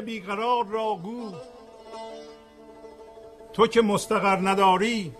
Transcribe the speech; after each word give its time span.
بیقرار 0.00 0.66
را 0.66 0.94
گو. 1.02 1.32
تو 3.52 3.66
که 3.66 3.82
مستقر 3.82 4.36
نداری 4.36 5.14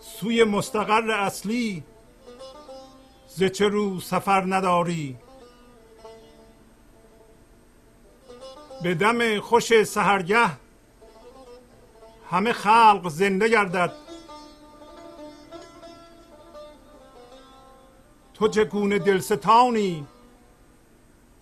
سوی 0.00 0.44
مستقر 0.44 1.10
اصلی 1.10 1.84
ز 3.28 3.44
چه 3.44 3.68
رو 3.68 4.00
سفر 4.00 4.44
نداری. 4.54 5.16
به 8.82 8.94
دم 8.94 9.40
خوش 9.40 9.82
سهرگه 9.82 10.50
همه 12.30 12.52
خلق 12.52 13.08
زنده 13.08 13.48
گردد. 13.48 13.92
تو 18.34 18.48
چگونه 18.48 18.98
دلستانی 18.98 20.06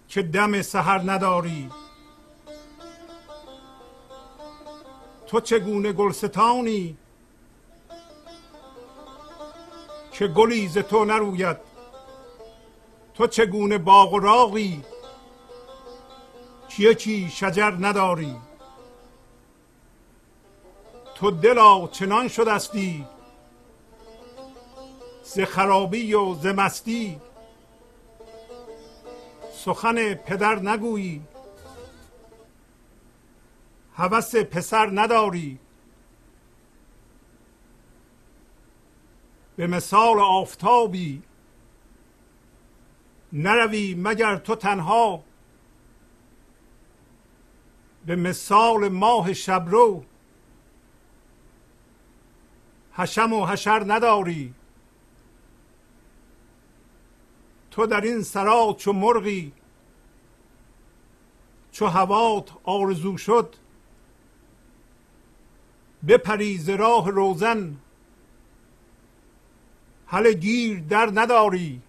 که 0.08 0.22
دم 0.22 0.62
سحر 0.62 1.10
نداری. 1.10 1.70
تو 5.26 5.40
چگونه 5.40 5.92
گلستانی 5.92 6.96
که 10.12 10.26
گلی 10.26 10.68
ز 10.68 10.78
تو 10.78 11.04
نروید؟ 11.04 11.56
تو 13.14 13.26
چگونه 13.26 13.78
باغ 13.78 14.12
و 14.12 14.18
راغی 14.18 14.84
که 16.68 16.82
یکی 16.82 17.30
شجر 17.30 17.72
نداری؟ 17.80 18.36
تو 21.14 21.30
دلا 21.30 21.88
چنان 21.88 22.28
شدستی 22.28 23.06
ز 25.22 25.40
خرابی 25.40 26.14
و 26.14 26.34
ز 26.34 26.46
مستی 26.46 27.20
سخن 29.66 30.14
پدر 30.14 30.58
نگویی. 30.58 31.22
هوس 33.96 34.36
پسر 34.36 34.90
نداری. 34.94 35.58
به 39.56 39.66
مثال 39.66 40.18
آفتابی. 40.18 41.22
نروی 43.32 43.94
مگر 43.94 44.36
تو 44.36 44.54
تنها. 44.54 45.24
به 48.06 48.16
مثال 48.16 48.88
ماه 48.88 49.32
شبرو. 49.32 50.04
حشم 52.92 53.32
و 53.32 53.46
حشر 53.46 53.84
نداری. 53.86 54.54
تو 57.76 57.86
در 57.86 58.00
این 58.00 58.22
سرا 58.22 58.76
چو 58.78 58.92
مرغی 58.92 59.52
چو 61.72 61.86
هوات 61.86 62.50
آرزو 62.64 63.18
شد 63.18 63.54
بپری 66.08 66.58
ز 66.58 66.68
راه 66.68 67.10
روزن. 67.10 67.76
هله 70.06 70.32
گیر 70.32 70.80
در 70.80 71.10
نداری. 71.14 71.80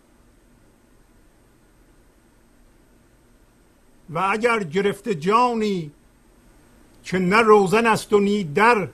و 4.10 4.20
اگر 4.20 4.64
گرفته 4.64 5.16
جانی 5.16 5.92
که 7.04 7.20
نه 7.20 7.42
روزن 7.42 7.86
است 7.86 8.14
و 8.14 8.20
نی 8.20 8.44
در 8.44 8.90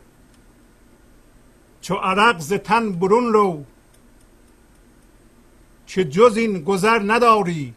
چو 1.82 1.96
عرق 1.96 2.40
ز 2.40 2.54
تن 2.54 2.92
برون 2.92 3.34
رو. 3.34 3.66
که 5.88 6.06
جز 6.06 6.38
این 6.38 6.64
گذر 6.64 7.00
نداری. 7.06 7.74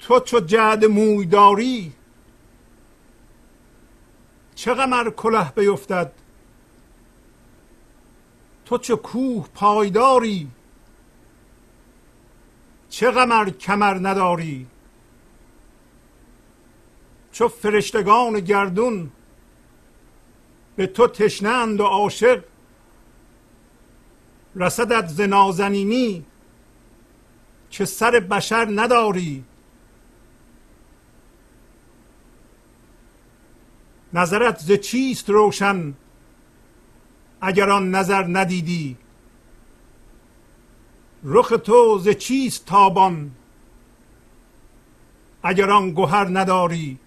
تو 0.00 0.20
چو 0.20 0.40
جعد 0.40 0.84
موی 0.84 1.26
داری 1.26 1.92
چه 4.54 4.74
غمر 4.74 5.10
کله 5.10 5.50
بیفتد؟ 5.50 6.12
تو 8.64 8.78
چو 8.78 8.96
کوه 8.96 9.48
پایداری 9.54 10.48
چه 12.90 13.10
غمر 13.10 13.50
کمر 13.50 14.08
نداری؟ 14.08 14.66
چو 17.32 17.48
فرشتگان 17.48 18.40
گردون 18.40 19.10
به 20.76 20.86
تو 20.86 21.06
تشنند 21.06 21.80
و 21.80 21.84
عاشق 21.84 22.44
رسدت 24.56 25.08
ز 25.08 25.20
نازنینی. 25.20 26.24
که 27.70 27.84
سر 27.84 28.20
بشر 28.20 28.68
نداری. 28.70 29.44
نظرت 34.12 34.58
ز 34.58 34.72
چیست 34.72 35.30
روشن 35.30 35.94
اگر 37.40 37.70
آن 37.70 37.90
نظر 37.90 38.24
ندیدی. 38.28 38.96
رخ 41.24 41.52
تو 41.64 41.98
ز 41.98 42.08
چیست 42.08 42.66
تابان 42.66 43.30
اگر 45.42 45.70
آن 45.70 45.94
گهر 45.94 46.26
نداری. 46.38 46.98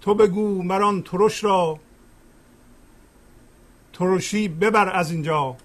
تو 0.00 0.14
بگو 0.14 0.62
مران 0.62 1.02
ترش 1.02 1.44
را 1.44 1.78
ترشی 4.02 4.48
ببر 4.48 4.96
از 4.96 5.10
اینجا. 5.10 5.56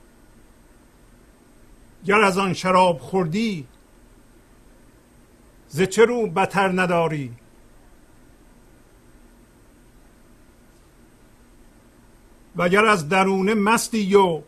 گر 2.05 2.21
از 2.21 2.37
آن 2.37 2.53
شراب 2.53 2.99
خوردی 2.99 3.67
ز 5.69 5.81
چه 5.81 6.05
رو 6.05 6.27
بتر 6.27 6.81
نداری؟ 6.81 7.33
وگر 12.55 12.85
از 12.85 13.09
درونه 13.09 13.53
مستی 13.53 14.15
و 14.15 14.41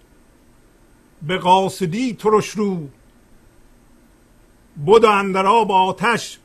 به 1.22 1.38
قاصدی 1.38 2.14
ترش 2.14 2.50
رو 2.50 2.90
بود 4.86 5.06
اندر 5.06 5.46
آب 5.46 5.72
آتش 5.72 6.40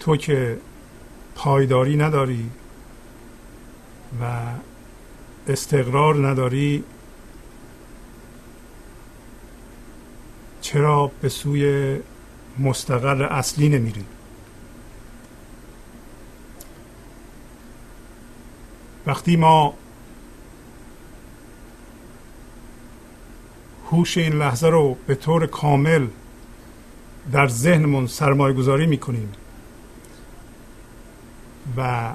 تو 0.00 0.16
که 0.16 0.58
پایداری 1.34 1.96
نداری 1.96 2.50
و 4.20 4.42
استقرار 5.48 6.28
نداری 6.28 6.84
چرا 10.66 11.10
به 11.20 11.28
سوی 11.28 11.96
مستقر 12.58 13.22
اصلی 13.22 13.68
نمیری 13.68 14.04
وقتی 19.06 19.36
ما 19.36 19.74
هوش 23.90 24.18
این 24.18 24.32
لحظه 24.32 24.68
رو 24.68 24.96
به 25.06 25.14
طور 25.14 25.46
کامل 25.46 26.06
در 27.32 27.48
ذهنمون 27.48 28.06
سرمایه 28.06 28.54
گذاری 28.54 28.86
می‌کنیم 28.86 29.32
و 31.76 32.12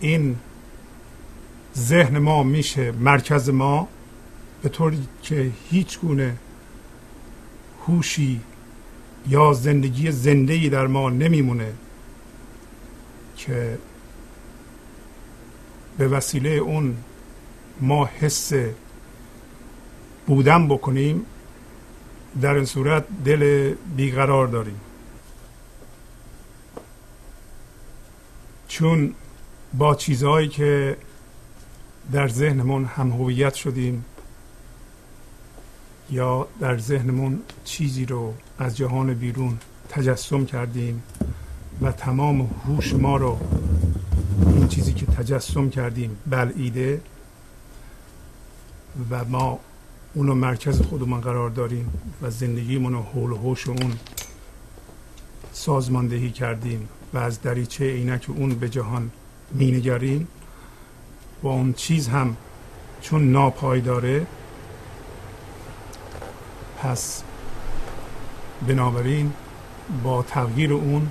این 0.00 0.36
ذهن 1.76 2.18
ما 2.18 2.42
میشه 2.42 2.92
مرکز 2.92 3.50
ما 3.50 3.88
به 4.62 4.68
طوری 4.68 5.08
که 5.22 5.50
هیچ 5.70 6.00
گونه 6.00 6.36
هوشی 7.88 8.40
یا 9.28 9.52
زندگی 9.52 10.10
زنده 10.10 10.52
ای 10.52 10.68
در 10.68 10.86
ما 10.86 11.10
نمیمونه 11.10 11.72
که 13.36 13.78
به 15.98 16.08
وسیله 16.08 16.50
اون 16.50 16.96
ما 17.80 18.04
حس 18.20 18.52
بودن 20.26 20.68
بکنیم 20.68 21.26
در 22.40 22.54
این 22.54 22.64
صورت 22.64 23.04
دل 23.24 23.74
بیقرار 23.96 24.46
داریم. 24.46 24.80
چون 28.68 29.14
با 29.74 29.94
چیزهایی 29.94 30.48
که 30.48 30.96
در 32.12 32.28
ذهنمون 32.28 32.84
هم 32.84 33.10
هویت 33.10 33.54
شدیم 33.54 34.04
یا 36.10 36.46
در 36.60 36.78
ذهنمون 36.78 37.38
چیزی 37.64 38.06
رو 38.06 38.34
از 38.58 38.76
جهان 38.76 39.14
بیرون 39.14 39.58
تجسم 39.88 40.44
کردیم 40.44 41.02
و 41.82 41.92
تمام 41.92 42.50
هوش 42.66 42.94
ما 42.94 43.16
رو 43.16 43.38
این 44.46 44.68
چیزی 44.68 44.92
که 44.92 45.06
تجسم 45.06 45.70
کردیم 45.70 46.16
بلعیده 46.26 47.00
و 49.10 49.24
ما 49.24 49.58
اونو 50.14 50.34
مرکز 50.34 50.82
خودمون 50.82 51.20
قرار 51.20 51.50
داریم 51.50 51.90
و 52.22 52.30
زندگیمون 52.30 52.92
رو 52.92 53.02
حول 53.02 53.30
و 53.30 53.36
حوش 53.36 53.68
اون 53.68 53.92
سازماندهی 55.52 56.30
کردیم 56.30 56.88
و 57.14 57.18
از 57.18 57.42
دریچه 57.42 57.84
عینک 57.84 58.26
اون 58.28 58.54
به 58.54 58.68
جهان 58.68 59.10
مینگریم 59.50 60.28
و 61.42 61.48
اون 61.48 61.72
چیز 61.72 62.08
هم 62.08 62.36
چون 63.00 63.32
ناپایداره 63.32 64.26
پس 66.82 67.22
بنابراین 68.68 69.32
با 70.02 70.22
تغییر 70.22 70.72
اون 70.72 71.10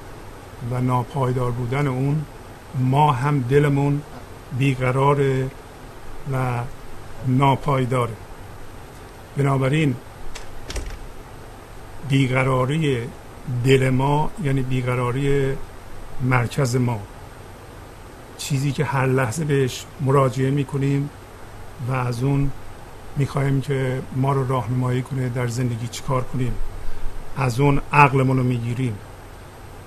و 0.71 0.81
ناپایدار 0.81 1.51
بودن 1.51 1.87
اون 1.87 2.25
ما 2.79 3.11
هم 3.11 3.39
دلمون 3.39 4.01
بیقراره 4.57 5.49
و 6.33 6.61
ناپایداره 7.27 8.13
بنابراین 9.37 9.95
بیقراری 12.09 13.07
دل 13.65 13.89
ما 13.89 14.31
یعنی 14.43 14.61
بیقراری 14.61 15.53
مرکز 16.21 16.75
ما. 16.75 16.99
چیزی 18.37 18.71
که 18.71 18.85
هر 18.85 19.05
لحظه 19.05 19.45
بهش 19.45 19.85
مراجعه 20.01 20.51
می‌کنیم 20.51 21.09
و 21.87 21.93
از 21.93 22.23
اون 22.23 22.51
می‌خواهیم 23.17 23.61
که 23.61 24.01
ما 24.15 24.33
رو 24.33 24.47
راهنمایی 24.47 25.01
کنه 25.01 25.29
در 25.29 25.47
زندگی 25.47 25.87
چیکار 25.87 26.23
کنیم. 26.23 26.53
از 27.37 27.59
اون 27.59 27.81
عقلمون 27.93 28.37
رو 28.37 28.43
می‌گیریم. 28.43 28.97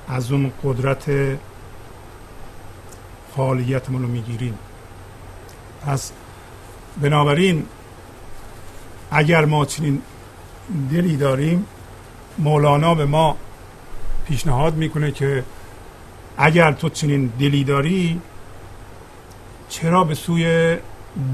از 0.09 0.33
اون 0.33 0.53
قدرت 0.65 1.11
فعالیتمون 3.37 4.03
رو 4.03 4.09
می‌گیریم. 4.09 4.59
پس 5.87 6.13
بنابراین 7.01 7.65
اگر 9.11 9.45
ما 9.45 9.65
چنین 9.65 10.03
دلی 10.91 11.17
داریم 11.17 11.67
مولانا 12.39 12.95
به 12.95 13.05
ما 13.05 13.37
پیشنهاد 14.27 14.75
می‌کنه 14.75 15.13
که 15.13 15.45
اگر 16.37 16.73
تو 16.73 16.89
چنین 16.89 17.33
دلی 17.39 17.65
داری 17.65 18.21
چرا 19.69 20.05
به 20.05 20.15
سوی 20.15 20.77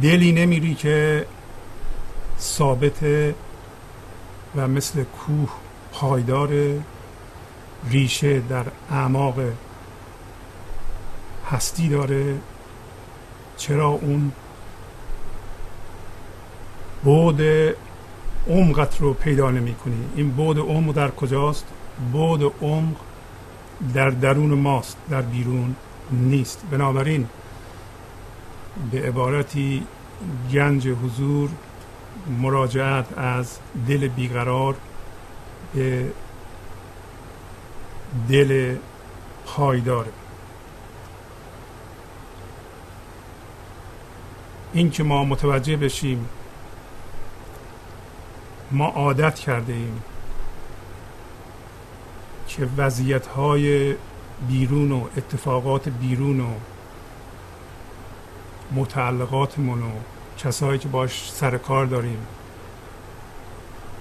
دلی 0.02 0.32
نمیری 0.32 0.74
که 0.74 1.26
ثابت 2.40 3.02
و 4.56 4.68
مثل 4.68 5.04
کوه 5.04 5.48
پایدار 5.92 6.50
ریشه 7.90 8.40
در 8.40 8.64
اعماق 8.90 9.34
هستی 11.50 11.88
داره. 11.88 12.34
چرا 13.56 13.88
اون 13.88 14.32
بود 17.04 17.42
عمقت 18.48 19.00
رو 19.00 19.14
پیدا 19.14 19.50
نمی 19.50 19.74
کنی؟ 19.74 20.04
این 20.16 20.30
بود 20.30 20.58
عمق 20.58 20.94
در 20.94 21.10
کجاست؟ 21.10 21.66
بود 22.12 22.54
عمق 22.62 22.96
در 23.94 24.10
درون 24.10 24.50
ماست 24.50 24.96
در 25.10 25.22
بیرون 25.22 25.76
نیست. 26.10 26.62
بنابراین 26.70 27.26
به 28.90 29.02
عبارتی 29.02 29.82
گنج 30.52 30.88
حضور 30.88 31.50
مراجعت 32.28 33.18
از 33.18 33.58
دل 33.88 34.08
بیقرار 34.08 34.74
به 35.74 36.12
دل 38.28 38.76
پایداره 39.46 40.12
این 44.72 44.90
که 44.90 45.02
ما 45.02 45.24
متوجه 45.24 45.76
بشیم 45.76 46.28
ما 48.70 48.86
عادت 48.86 49.34
کرده 49.34 49.72
ایم 49.72 50.02
که 52.48 52.68
وضعیت 52.76 53.26
های 53.26 53.94
بیرون 54.48 54.92
و 54.92 55.04
اتفاقات 55.16 55.88
بیرون 55.88 56.40
و 56.40 56.50
متعلقاتمون 58.72 59.82
و 59.82 59.90
کسایی 60.38 60.78
که 60.78 60.88
باش 60.88 61.30
سر 61.32 61.58
کار 61.58 61.86
داریم 61.86 62.18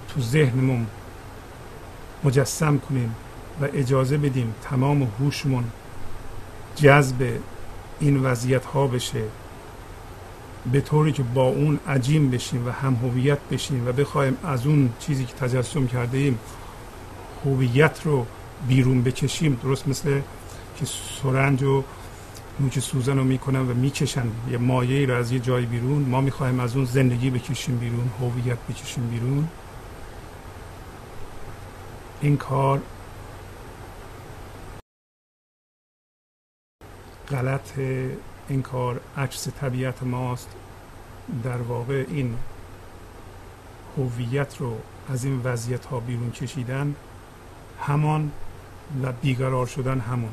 تو 0.08 0.20
ذهنمون 0.20 0.86
مجسم 2.24 2.78
کنیم 2.78 3.14
و 3.60 3.68
اجازه 3.74 4.16
بدیم 4.16 4.54
تمام 4.62 5.12
هوشمون 5.20 5.64
جذب 6.76 7.38
این 8.00 8.22
وضعیت 8.22 8.64
ها 8.64 8.86
بشه. 8.86 9.22
به 10.72 10.80
طوری 10.80 11.12
که 11.12 11.22
با 11.22 11.46
اون 11.46 11.78
عجیم 11.88 12.30
بشیم 12.30 12.66
و 12.66 12.70
هم 12.70 12.94
هویت 12.94 13.38
بشیم 13.50 13.88
و 13.88 13.92
بخوایم 13.92 14.36
از 14.44 14.66
اون 14.66 14.90
چیزی 15.00 15.24
که 15.24 15.34
تجسم 15.34 15.86
کرده 15.86 16.18
ایم 16.18 16.38
هویت 17.44 18.00
رو 18.04 18.26
بیرون 18.68 19.02
بکشیم 19.02 19.60
درست 19.62 19.88
مثل 19.88 20.20
که 20.76 20.86
سرنج 21.22 21.62
و 21.62 21.84
نوک 22.60 22.78
سوزن 22.78 23.18
رو 23.18 23.24
می‌کنن 23.24 23.60
و 23.60 23.74
می‌کشن 23.74 24.26
یه 24.50 24.58
مایه 24.58 25.06
رو 25.06 25.14
از 25.14 25.32
یه 25.32 25.38
جای 25.38 25.66
بیرون 25.66 26.02
ما 26.02 26.20
می‌خوایم 26.20 26.60
از 26.60 26.76
اون 26.76 26.84
زندگی 26.84 27.30
بکشیم 27.30 27.78
بیرون 27.78 28.10
هویت 28.20 28.58
بکشیم 28.58 29.08
بیرون. 29.08 29.48
این 32.20 32.36
کار 32.36 32.82
غلط 37.28 37.78
این 38.48 38.62
کار 38.62 39.00
عکس 39.16 39.48
طبیعت 39.48 40.02
ماست. 40.02 40.48
در 41.44 41.56
واقع 41.56 42.04
این 42.08 42.36
هویت 43.96 44.56
رو 44.58 44.78
از 45.08 45.24
این 45.24 45.40
وضعیت 45.44 45.84
ها 45.84 46.00
بیرون 46.00 46.30
کشیدن 46.30 46.94
همان 47.80 48.32
و 49.02 49.12
بیقرار 49.12 49.66
شدن 49.66 50.00
همون 50.00 50.32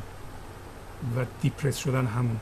و 1.17 1.25
دیپرس 1.41 1.77
شدن 1.77 2.05
همون. 2.05 2.37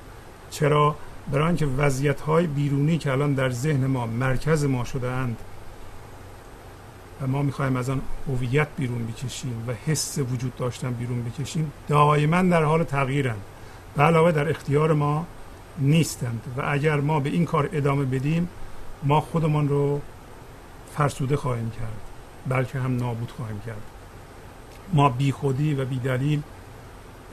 چرا؟ 0.49 0.95
برای 1.31 1.47
اینکه 1.47 1.65
وضعیت 1.65 2.21
های 2.21 2.47
بیرونی 2.47 2.97
که 2.97 3.11
الان 3.11 3.33
در 3.33 3.49
ذهن 3.49 3.85
ما 3.85 4.05
مرکز 4.05 4.65
ما 4.65 4.83
شده 4.83 5.07
اند 5.07 5.37
و 7.21 7.27
ما 7.27 7.41
می‌خوایم 7.41 7.75
از 7.75 7.89
آن 7.89 8.01
هویت 8.27 8.67
بیرون 8.77 9.07
بکشیم 9.07 9.63
و 9.67 9.73
حس 9.85 10.19
وجود 10.31 10.55
داشتن 10.55 10.93
بیرون 10.93 11.23
بکشیم 11.23 11.71
دائما 11.87 12.41
در 12.41 12.63
حال 12.63 12.83
تغییرند. 12.83 13.41
به 13.95 14.03
علاوه 14.03 14.31
در 14.31 14.49
اختیار 14.49 14.93
ما 14.93 15.25
نیستند 15.79 16.41
و 16.57 16.61
اگر 16.65 16.99
ما 16.99 17.19
به 17.19 17.29
این 17.29 17.45
کار 17.45 17.69
ادامه 17.73 18.05
بدیم 18.05 18.49
ما 19.03 19.21
خودمان 19.21 19.69
رو 19.69 20.01
فرسوده 20.97 21.37
خواهیم 21.37 21.69
کرد 21.69 22.01
بلکه 22.47 22.79
هم 22.79 22.95
نابود 22.95 23.31
خواهیم 23.31 23.59
کرد. 23.65 23.81
ما 24.93 25.09
بی 25.09 25.31
خودی 25.31 25.73
و 25.73 25.85
بی 25.85 25.99
دلیل 25.99 26.41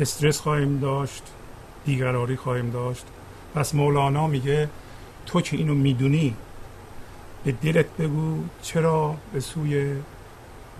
استرس 0.00 0.40
خواهیم 0.40 0.78
داشت 0.78 1.22
بیقراری 1.84 2.36
خواهیم 2.36 2.70
داشت. 2.70 3.06
پس 3.54 3.74
مولانا 3.74 4.26
میگه 4.26 4.68
تو 5.26 5.40
که 5.40 5.56
اینو 5.56 5.74
می‌دونی 5.74 6.34
به 7.44 7.52
دلت 7.52 7.86
بگو 7.98 8.44
چرا 8.62 9.14
به 9.32 9.40
سوی 9.40 9.96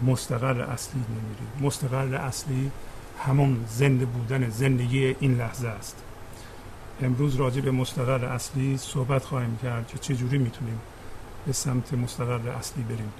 مستقر 0.06 0.60
اصلی 0.60 1.00
نمیری. 1.00 1.66
مستقر 1.66 2.14
اصلی 2.14 2.70
همون 3.26 3.64
زنده 3.68 4.04
بودن 4.04 4.50
زندگی 4.50 5.16
این 5.20 5.34
لحظه 5.34 5.68
است. 5.68 5.96
امروز 7.02 7.36
راجع 7.36 7.60
به 7.60 7.70
مستقر 7.70 8.24
اصلی 8.24 8.76
صحبت 8.76 9.24
خواهیم 9.24 9.58
کرد 9.62 9.88
که 9.88 9.98
چجوری 9.98 10.38
می‌تونیم 10.38 10.80
به 11.46 11.52
سمت 11.52 11.94
مستقر 11.94 12.48
اصلی 12.48 12.82
بریم. 12.82 13.12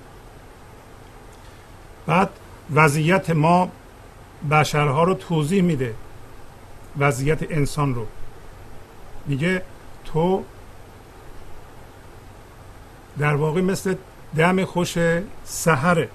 بعد 2.06 2.30
وضعیت 2.74 3.30
ما 3.30 3.70
بشرها 4.50 5.04
رو 5.04 5.14
توضیح 5.14 5.62
میده 5.62 5.94
وضعیت 6.98 7.52
انسان 7.52 7.94
رو. 7.94 8.06
میگه 9.26 9.62
تو 10.04 10.44
در 13.18 13.34
واقع 13.34 13.60
مثل 13.60 13.94
دم 14.36 14.64
خوش 14.64 14.98
سحر 15.44 16.08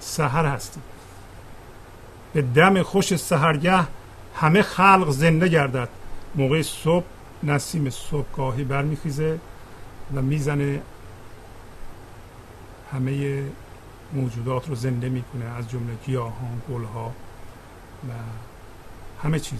سحر 0.00 0.46
هستیم 0.46 0.82
به 2.32 2.42
دم 2.42 2.82
خوش 2.82 3.16
سحرگه 3.16 3.86
همه 4.34 4.62
خلق 4.62 5.10
زنده 5.10 5.48
گردد. 5.48 5.88
موقع 6.34 6.62
صبح 6.62 7.04
نسیم 7.42 7.90
صبحگاهی 7.90 8.64
برمیخیزه 8.64 9.38
و 10.14 10.22
می‌زنه 10.22 10.80
همه 12.92 13.42
موجودات 14.12 14.68
رو 14.68 14.74
زنده 14.74 15.08
می‌کنه 15.08 15.44
از 15.44 15.70
جمله 15.70 15.94
گیاهان 16.06 16.62
گلها 16.70 17.12
و 18.08 18.12
همه 19.22 19.38
چیز 19.38 19.58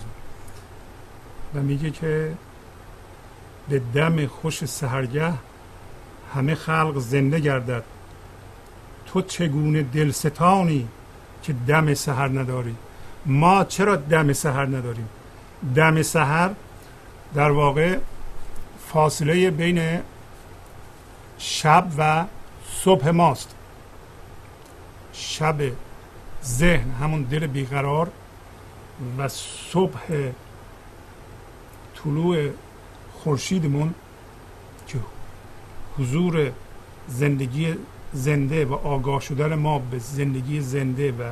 و 1.54 1.60
میگه 1.60 1.90
که 1.90 2.32
به 3.68 3.82
دم 3.94 4.26
خوش 4.26 4.64
سهرگه 4.64 5.32
همه 6.34 6.54
خلق 6.54 6.98
زنده 6.98 7.40
گردد. 7.40 7.82
تو 9.06 9.22
چگونه 9.22 9.82
دلستانی 9.82 10.88
که 11.42 11.54
دم 11.66 11.94
سهر 11.94 12.28
نداری؟ 12.28 12.76
ما 13.26 13.64
چرا 13.64 13.96
دم 13.96 14.32
سهر 14.32 14.66
نداریم؟ 14.66 15.08
دم 15.74 16.02
سهر 16.02 16.50
در 17.34 17.50
واقع 17.50 17.98
فاصله 18.88 19.50
بین 19.50 20.00
شب 21.38 21.86
و 21.98 22.24
صبح 22.72 23.10
ماست. 23.10 23.54
شب 25.12 25.72
ذهن 26.44 26.90
همون 26.90 27.22
دل 27.22 27.46
بیقرار 27.46 28.10
و 29.18 29.28
صبح 29.28 30.30
طلوع 31.94 32.50
خورشیدمون 33.12 33.94
که 34.86 34.98
حضور 35.98 36.52
زندگی 37.08 37.74
زنده 38.12 38.64
و 38.64 38.74
آگاه 38.74 39.20
شدن 39.20 39.54
ما 39.54 39.78
به 39.78 39.98
زندگی 39.98 40.60
زنده 40.60 41.12
و 41.12 41.22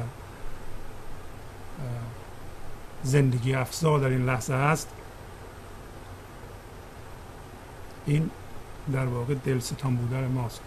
زندگی 3.02 3.54
افزا 3.54 3.98
در 3.98 4.08
این 4.08 4.26
لحظه 4.26 4.54
هست. 4.54 4.88
این 8.06 8.30
در 8.92 9.06
واقع 9.06 9.34
دلستان 9.34 9.96
بودن 9.96 10.26
ماست 10.26 10.60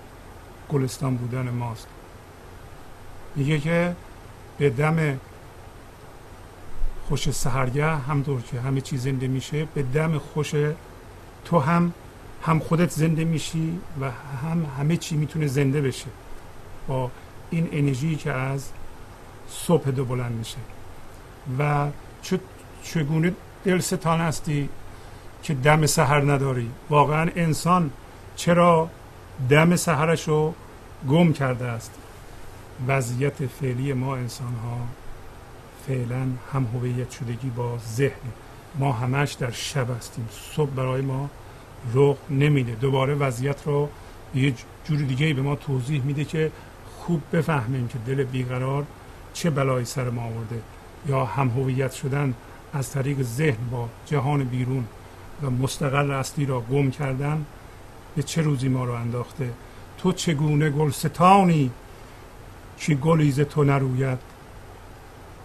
گلستان 0.70 1.18
بودن 1.18 1.50
ماست. 1.50 1.88
میگه 3.36 3.60
که 3.60 3.96
به 4.58 4.70
دم 4.70 5.20
خوش 7.08 7.32
سهرگه 7.32 7.96
همطور 7.96 8.42
که 8.42 8.60
همه 8.60 8.82
چیز 8.82 9.04
زنده 9.04 9.28
میشه 9.28 9.68
به 9.74 9.84
دم 9.84 10.18
خوش 10.18 10.56
تو 11.46 11.60
هم 11.60 11.94
هم 12.42 12.60
خودت 12.60 12.90
زنده 12.90 13.24
میشی 13.24 13.80
و 14.02 14.12
هم 14.44 14.66
همه 14.80 14.98
چی 14.98 15.16
می‌تونه 15.16 15.48
زنده 15.48 15.82
بشه. 15.82 16.06
با 16.88 17.12
این 17.50 17.70
انرژی 17.72 18.16
که 18.16 18.32
از 18.32 18.70
صبح 19.50 19.92
دو 19.92 20.06
بلند 20.06 20.32
میشه. 20.32 20.58
و 21.60 21.88
چگونه 22.84 23.34
دل 23.66 23.80
ستان 23.80 24.20
هستی 24.22 24.70
که 25.44 25.54
دم 25.54 25.86
سهر 25.86 26.32
نداری؟ 26.32 26.72
واقعا 26.90 27.30
انسان 27.36 27.92
چرا 28.36 28.90
دم 29.50 29.76
سهرش 29.76 30.28
رو 30.28 30.54
گم 31.10 31.34
کرده 31.34 31.66
است؟ 31.66 31.92
وضعیت 32.88 33.48
فعلی 33.48 33.94
ما 33.94 34.16
انسان 34.16 34.54
ها 34.64 34.78
فعلا 35.88 36.28
هم 36.54 36.68
هویت 36.74 37.12
شدگی 37.12 37.50
با 37.50 37.78
ذهن. 37.78 38.32
ما 38.80 38.92
همش 38.92 39.34
در 39.34 39.52
شب 39.52 39.98
هستیم. 39.98 40.28
صبح 40.56 40.70
برای 40.70 41.02
ما 41.02 41.30
رخ 41.94 42.18
نمیده. 42.30 42.76
دوباره 42.76 43.14
وضعیت 43.14 43.62
رو 43.66 43.90
یه 44.36 44.54
جور 44.86 45.00
دیگه 45.00 45.34
به 45.34 45.42
ما 45.42 45.56
توضیح 45.56 46.02
میده 46.02 46.26
که 46.26 46.52
خوب 47.00 47.22
بفهمیم 47.34 47.88
که 47.88 47.98
دل 48.08 48.24
بیقرار 48.24 48.86
چه 49.34 49.50
بلایی 49.50 49.86
سر 49.86 50.10
ما 50.10 50.22
آورده 50.22 50.62
یا 51.08 51.26
هم 51.26 51.50
هویت 51.50 51.92
شدن 51.92 52.34
از 52.74 52.92
طریق 52.92 53.22
ذهن 53.22 53.70
با 53.72 53.90
جهان 54.06 54.44
بیرون 54.44 54.86
و 55.44 55.50
مستقل 55.50 56.12
اصلی 56.12 56.46
را 56.46 56.62
گم 56.62 56.92
کردن 56.92 57.46
به 58.16 58.24
چه 58.24 58.42
روزی 58.42 58.68
ما 58.68 58.86
رو 58.86 58.92
انداخته؟ 58.94 59.50
تو 59.98 60.12
چگونه 60.12 60.70
گلستانی 60.70 61.72
که 62.78 62.96
گلیز 62.96 63.40
تو 63.40 63.64
نروید؟ 63.64 64.20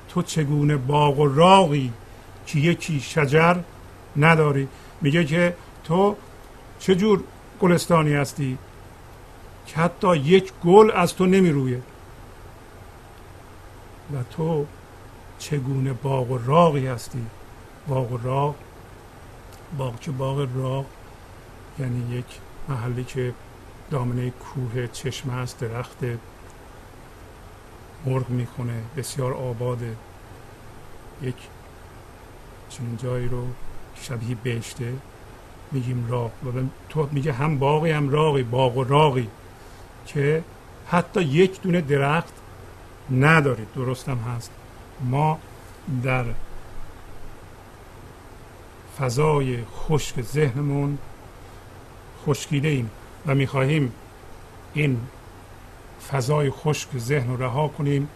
تو 0.09 0.23
چگونه 0.23 0.77
باغ 0.77 1.19
و 1.19 1.27
راقی 1.27 1.93
که 2.47 2.59
یکی 2.59 3.01
شجر 3.01 3.57
نداری؟ 4.17 4.69
میگه 5.01 5.25
که 5.25 5.57
تو 5.85 6.17
چه 6.79 6.95
جور 6.95 7.25
گلستانی 7.61 8.15
هستی؟ 8.15 8.59
که 9.67 9.77
حتی 9.77 10.17
یک 10.17 10.53
گل 10.65 10.91
از 10.91 11.15
تو 11.15 11.27
نمی 11.27 11.51
رویه 11.51 11.83
و 14.15 14.17
تو 14.31 14.67
چگونه 15.39 15.93
باغ 15.93 16.31
و 16.31 16.39
راقی 16.47 16.87
هستی؟ 16.87 17.27
باغ 17.89 18.13
و 18.13 18.19
راق 18.23 18.55
باغ 19.79 19.95
باغ 20.19 20.49
راق 20.57 20.87
یعنی 21.79 22.17
یک 22.17 22.25
محلی 22.69 23.05
که 23.05 23.35
دامنه 23.91 24.31
کوه 24.31 24.87
چشمه 24.87 25.33
است 25.33 25.61
درخت 25.61 25.99
مرغ 28.07 28.31
می‌کنه 28.31 28.83
بسیار 28.97 29.35
آباده. 29.35 29.97
یک 31.23 31.35
چنین 32.71 32.97
جایی 32.97 33.29
رو 33.29 33.47
شبیه 34.01 34.37
بهشته 34.43 34.93
میگیم 35.73 36.07
راق 36.11 36.31
و 36.45 36.49
تو 36.89 37.09
میگه 37.13 37.33
هم 37.33 37.59
باقی 37.59 37.91
هم 37.91 38.11
راقی 38.11 38.43
باغ 38.43 38.77
و 38.77 38.85
راقی 38.85 39.29
که 40.07 40.45
حتی 40.87 41.23
یک 41.23 41.63
دونه 41.63 41.81
درخت 41.81 42.35
ندارید 43.11 43.69
درست 43.75 44.09
هم 44.09 44.19
هست. 44.19 44.51
ما 45.01 45.39
در 46.03 46.25
فضای 48.99 49.65
خشک 49.65 50.23
ذهنمون 50.23 50.99
خشکیده 52.27 52.69
ایم 52.69 52.91
و 53.27 53.35
می‌خواهیم 53.35 53.93
این 54.75 55.01
فضای 56.11 56.51
خشک 56.51 56.89
ذهن 56.99 57.29
رو 57.29 57.43
رها 57.43 57.69
کنیم 57.69 58.09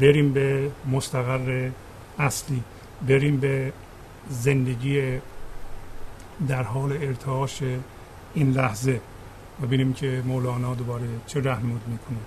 بریم 0.00 0.32
به 0.32 0.70
مستقر 0.92 1.70
اصلی 2.18 2.62
بریم 3.08 3.36
به 3.36 3.72
زندگی 4.28 5.18
در 6.48 6.62
حال 6.62 6.92
ارتعاش 6.92 7.62
این 8.34 8.50
لحظه 8.50 9.00
و 9.62 9.66
ببینیم 9.66 9.92
که 9.92 10.22
مولانا 10.26 10.74
دوباره 10.74 11.04
چه 11.26 11.40
رهنمود 11.40 11.80
می‌کنه. 11.86 12.18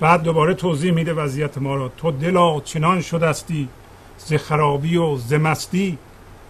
بعد 0.00 0.22
دوباره 0.22 0.54
توضیح 0.54 0.92
میده 0.92 1.12
وضعیت 1.12 1.58
ما 1.58 1.74
رو 1.74 1.88
تو 1.88 2.10
دلا 2.10 2.60
چنان 2.60 3.00
شدستی 3.00 3.68
ز 4.18 4.34
خرابی 4.34 4.96
و 4.96 5.16
ز 5.16 5.32
مستی 5.32 5.98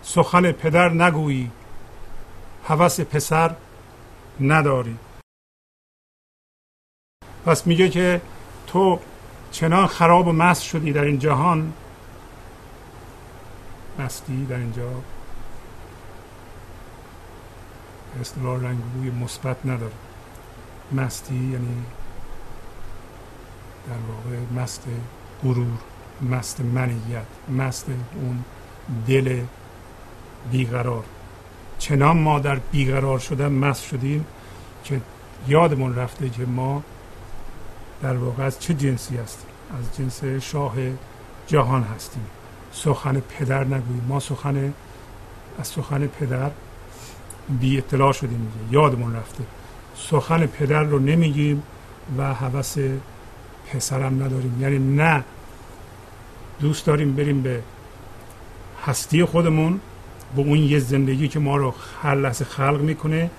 سخن 0.03 0.53
پدر 0.53 0.89
نگویی 0.89 1.51
هوس 2.69 3.01
پسر 3.01 3.51
نداری. 4.41 4.97
پس 7.47 7.67
میگه 7.67 7.89
که 7.89 8.21
تو 8.67 8.99
چنان 9.51 9.87
خراب 9.87 10.27
و 10.27 10.33
مست 10.33 10.63
شدی 10.63 10.93
در 10.93 11.05
این 11.05 11.19
جهان. 11.19 11.73
مستی 13.99 14.45
در 14.45 14.57
اینجا. 14.57 14.89
اصطلاح 18.21 18.63
رنگوی 18.63 19.11
مثبت 19.11 19.57
نداره. 19.65 19.93
مستی 20.93 21.35
یعنی 21.35 21.83
در 23.87 24.13
واقع 24.13 24.63
مست 24.63 24.85
غرور 25.45 25.79
مست 26.31 26.61
منیت 26.61 27.27
مست 27.49 27.87
اون 28.15 28.45
دل 29.07 29.41
بیقرار. 30.51 31.05
چنان 31.79 32.19
ما 32.19 32.39
در 32.39 32.57
بیقرار 32.57 33.19
شدن 33.19 33.53
مست 33.53 33.85
شدیم 33.85 34.27
که 34.85 35.01
یادمون 35.49 35.95
رفته 35.95 36.29
که 36.29 36.47
ما 36.47 36.83
در 38.03 38.17
واقع 38.17 38.43
از 38.43 38.61
چه 38.61 38.75
جنسی 38.75 39.17
هستیم 39.17 39.47
از 39.79 39.99
جنس 39.99 40.25
شاه 40.25 40.75
جهان 41.47 41.83
هستیم. 41.83 42.27
سخن 42.73 43.21
پدر 43.21 43.65
نگوییم. 43.65 44.05
ما 44.09 44.21
سخن 44.21 44.75
از 45.59 45.67
سخن 45.67 46.07
پدر 46.07 46.51
بی 47.61 47.79
اطلاع 47.79 48.13
شدیم 48.13 48.53
یادمون 48.71 49.17
رفته. 49.17 49.45
سخن 49.97 50.47
پدر 50.47 50.83
رو 50.83 50.99
نمیگیم 50.99 51.63
و 52.19 52.35
هوس 52.35 52.77
پسرم 53.73 54.23
نداریم. 54.23 54.57
یعنی 54.61 54.79
نه 54.79 55.25
دوست 56.61 56.87
داریم 56.87 57.17
بریم 57.17 57.43
به 57.43 57.63
هستی 58.87 59.25
خودمون 59.25 59.81
به 60.37 60.43
اون 60.43 60.59
یه 60.59 60.79
زندگی 60.79 61.29
که 61.29 61.39
ما 61.39 61.57
رو 61.57 61.75
هر 62.03 62.15
لحظه 62.15 62.45
خلق 62.45 62.81
می‌کنه 62.81 63.31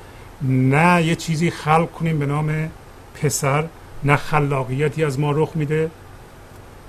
نه 0.41 1.03
یه 1.03 1.15
چیزی 1.15 1.51
خلق 1.51 1.91
کنیم 1.91 2.19
به 2.19 2.25
نام 2.25 2.71
پسر. 3.13 3.67
نه 4.03 4.15
خلاقیتی 4.15 5.03
از 5.03 5.19
ما 5.19 5.31
رخ 5.31 5.51
میده 5.55 5.91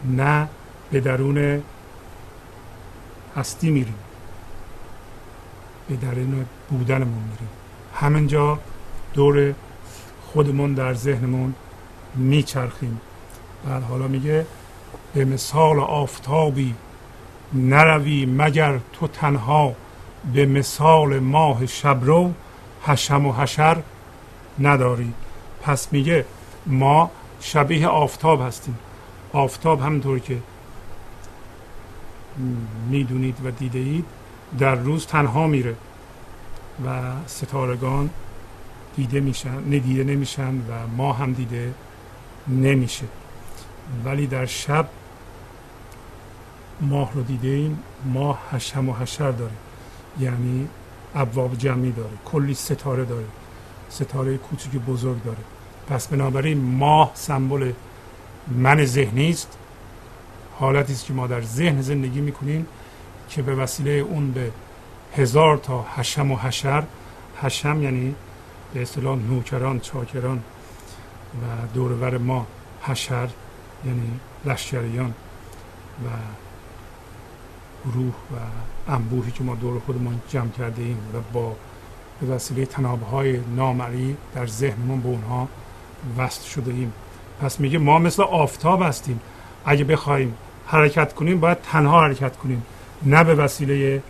نه 0.04 0.48
به 0.90 1.00
درون 1.00 1.62
هستی 3.36 3.70
میریم. 3.70 3.94
به 5.88 5.96
درون 5.96 6.46
بودنمون 6.70 7.22
میریم. 7.22 7.48
همینجا 7.94 8.58
دور 9.14 9.54
خودمون 10.32 10.74
در 10.74 10.94
ذهنمون 10.94 11.54
میچرخیم. 12.14 13.00
بعد 13.66 13.82
حالا 13.82 14.08
میگه 14.08 14.46
به 15.14 15.24
مثال 15.24 15.80
آفتابی 15.80 16.74
نروی 17.52 18.26
مگر 18.26 18.80
تو 18.92 19.06
تنها 19.06 19.74
به 20.34 20.46
مثال 20.46 21.18
ماه 21.18 21.66
شبرو 21.66 22.32
حشم 22.82 23.26
و 23.26 23.32
حشر 23.32 23.76
نداری. 24.58 25.12
پس 25.62 25.92
میگه 25.92 26.24
ما 26.68 27.10
شبیه 27.40 27.86
آفتاب 27.86 28.42
هستیم. 28.42 28.78
آفتاب 29.32 29.80
همونطور 29.80 30.18
که 30.18 30.38
می‌دونید 32.90 33.38
و 33.44 33.50
دیده 33.50 33.78
اید 33.78 34.04
در 34.58 34.74
روز 34.74 35.06
تنها 35.06 35.46
میره 35.46 35.76
و 36.86 37.12
ستارگان 37.26 38.10
دیده 38.96 39.20
میشن 39.20 39.58
ندیده 39.58 40.04
نمیشن 40.04 40.54
و 40.56 40.86
ما 40.96 41.12
هم 41.12 41.32
دیده 41.32 41.74
نمیشه. 42.48 43.04
ولی 44.04 44.26
در 44.26 44.46
شب 44.46 44.88
ماه 46.80 47.12
رو 47.14 47.22
دیده 47.22 47.48
ایم. 47.48 47.78
ماه 48.04 48.38
هشم 48.50 48.88
و 48.88 48.94
حشر 48.94 49.30
داره. 49.30 49.52
یعنی 50.20 50.68
ابواب 51.14 51.54
جمعی 51.58 51.92
داره. 51.92 52.10
کلی 52.24 52.54
ستاره 52.54 53.04
داره. 53.04 53.26
ستاره 53.88 54.36
کوچک 54.36 54.70
بزرگ 54.70 55.22
داره. 55.24 55.38
پس 55.88 56.08
بنابراین 56.08 56.58
ماه 56.58 57.10
سمبل 57.14 57.72
من 58.48 58.84
ذهنی 58.84 59.30
است 59.30 59.58
حالتی 60.58 60.92
است 60.92 61.06
که 61.06 61.12
ما 61.12 61.26
در 61.26 61.42
ذهن 61.42 61.82
زندگی 61.82 62.20
می‌کنیم 62.20 62.66
که 63.28 63.42
به 63.42 63.54
وسیله 63.54 63.90
اون 63.90 64.30
به 64.30 64.50
هزار 65.16 65.56
تا 65.56 65.86
حشم 65.96 66.30
و 66.30 66.36
حشر 66.36 66.84
حشم 67.42 67.82
یعنی 67.82 68.14
به 68.74 68.82
اصطلاح 68.82 69.18
نوکران 69.18 69.80
چاکران 69.80 70.38
و 70.38 71.66
دورور 71.74 72.18
ما 72.18 72.46
حشر 72.82 73.28
یعنی 73.86 74.20
لشکریان 74.44 75.14
و 76.04 76.08
گروه 77.90 78.14
و 78.14 78.36
انبوهی 78.92 79.30
که 79.30 79.44
ما 79.44 79.54
دور 79.54 79.80
خودمون 79.80 80.20
جمع 80.28 80.50
کرده 80.50 80.82
ایم 80.82 80.98
و 81.14 81.18
با 81.32 81.56
به 82.20 82.26
وسیله 82.26 82.66
تنابه 82.66 83.06
های 83.06 83.40
نامری 83.56 84.16
در 84.34 84.46
ذهنمون 84.46 85.00
به 85.00 85.08
اونها 85.08 85.48
وصل 86.18 86.48
شده 86.48 86.72
ایم. 86.72 86.92
پس 87.40 87.60
میگه 87.60 87.78
ما 87.78 87.98
مثل 87.98 88.22
آفتاب 88.22 88.82
هستیم. 88.82 89.20
اگه 89.64 89.84
بخوایم 89.84 90.34
حرکت 90.66 91.14
کنیم 91.14 91.40
باید 91.40 91.58
تنها 91.62 92.00
حرکت 92.00 92.36
کنیم. 92.36 92.62
نه 93.02 93.24
به 93.24 93.34
وسیله 93.34 94.02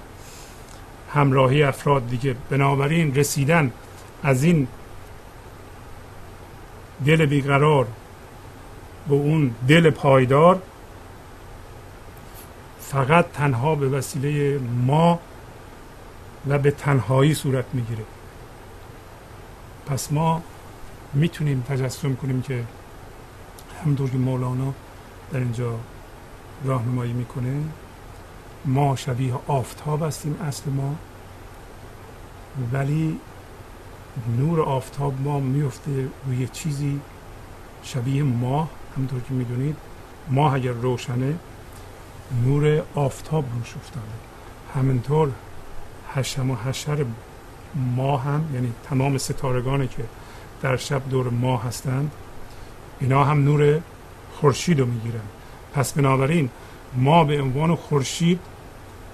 همراهی 1.14 1.62
افراد 1.62 2.08
دیگه. 2.08 2.36
بنابراین 2.50 3.14
رسیدن 3.14 3.72
از 4.22 4.44
این 4.44 4.68
دل 7.06 7.26
بیقرار 7.26 7.86
به 9.08 9.14
اون 9.14 9.54
دل 9.68 9.90
پایدار 9.90 10.62
فقط 12.80 13.32
تنها 13.32 13.74
به 13.74 13.88
وسیله 13.88 14.58
ما 14.58 15.18
و 16.48 16.58
به 16.58 16.70
تنهایی 16.70 17.34
صورت 17.34 17.64
می‌گیره. 17.72 18.04
پس 19.86 20.12
ما 20.12 20.42
می‌تونیم 21.12 21.64
تجسم 21.68 22.14
کنیم 22.14 22.42
که 22.42 22.64
همونطور 23.84 24.10
که 24.10 24.18
مولانا 24.18 24.74
در 25.32 25.38
اینجا 25.38 25.78
راهنمایی 26.64 27.12
می‌کنه. 27.12 27.62
ما 28.64 28.96
شبیه 28.96 29.34
آفتاب 29.46 30.02
هستیم 30.02 30.36
اصل 30.42 30.70
ما. 30.70 30.96
ولی 32.72 33.20
نور 34.38 34.60
آفتاب 34.60 35.14
ما 35.20 35.40
میفته 35.40 36.08
روی 36.26 36.48
چیزی 36.48 37.00
شبیه 37.82 38.22
ماه. 38.22 38.68
همونطور 38.96 39.20
که 39.20 39.34
می‌دونید 39.34 39.76
ماه 40.30 40.54
اگر 40.54 40.72
روشنه 40.72 41.34
نور 42.44 42.82
آفتاب 42.94 43.44
روش 43.58 43.76
افتاده. 43.76 44.06
همینطور 44.74 45.30
حشم 46.14 46.50
و 46.50 46.54
حشر 46.54 47.04
ماه 47.96 48.24
هم 48.24 48.44
یعنی 48.54 48.72
تمام 48.84 49.18
ستارگانی 49.18 49.88
که 49.88 50.04
در 50.62 50.76
شب 50.76 51.02
دور 51.10 51.28
ماه 51.30 51.64
هستند. 51.64 52.10
اینا 53.00 53.24
هم 53.24 53.44
نور 53.44 53.80
خورشید 54.40 54.80
رو 54.80 54.86
می‌گیرن. 54.86 55.20
پس 55.74 55.92
بنابراین 55.92 56.50
ما 56.96 57.24
به 57.24 57.42
عنوان 57.42 57.74
خورشید 57.74 58.40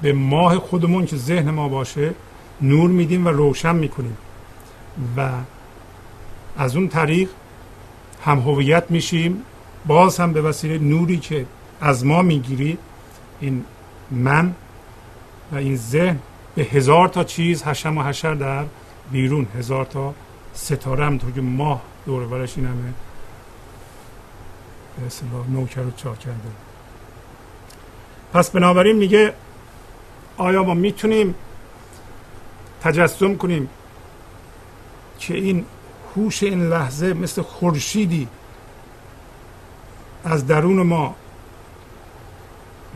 به 0.03 0.13
ماه 0.13 0.59
خودمون 0.59 1.07
که 1.07 1.17
ذهن 1.17 1.51
ما 1.51 1.69
باشه 1.69 2.15
نور 2.63 2.91
میدیم 2.91 3.27
و 3.27 3.29
روشن 3.29 3.75
می‌کنیم. 3.77 4.17
و 5.17 5.31
از 6.57 6.77
اون 6.77 6.89
طریق 6.89 7.29
هم 8.25 8.39
هویت 8.39 8.91
میشیم. 8.91 9.43
باز 9.87 10.21
هم 10.21 10.33
به 10.33 10.43
وسیله 10.43 10.79
نوری 10.79 11.17
که 11.17 11.47
از 11.81 12.07
ما 12.07 12.23
می‌گیری 12.23 12.79
این 13.41 13.65
من 14.11 14.55
و 15.53 15.57
این 15.57 15.77
ذهن 15.77 16.19
به 16.55 16.63
هزار 16.63 17.09
تا 17.09 17.25
چیز 17.25 17.63
حشم 17.63 17.99
و 17.99 18.03
حشر 18.03 18.35
در 18.35 18.65
بیرون 19.13 19.47
هزار 19.59 19.85
تا 19.85 20.15
ستاره 20.55 21.05
هم 21.07 21.19
که 21.19 21.40
ماه 21.40 21.83
دور 22.07 22.23
ورش 22.23 22.57
این 22.57 22.67
همه 22.67 22.95
به 24.97 25.53
نوکر 25.53 25.81
و 25.81 25.90
چا 25.90 26.14
کرده. 26.14 26.49
پس 28.33 28.51
بنابراین 28.51 28.97
میگه 28.97 29.35
آیا 30.37 30.62
ما 30.62 30.75
می‌تونیم 30.75 31.35
تجسم 32.83 33.37
کنیم 33.37 33.69
که 35.19 35.35
این 35.35 35.64
هوش 36.17 36.43
این 36.43 36.69
لحظه 36.69 37.12
مثل 37.12 37.43
خورشیدی 37.43 38.29
از 40.25 40.47
درون 40.47 40.83
ما 40.83 41.14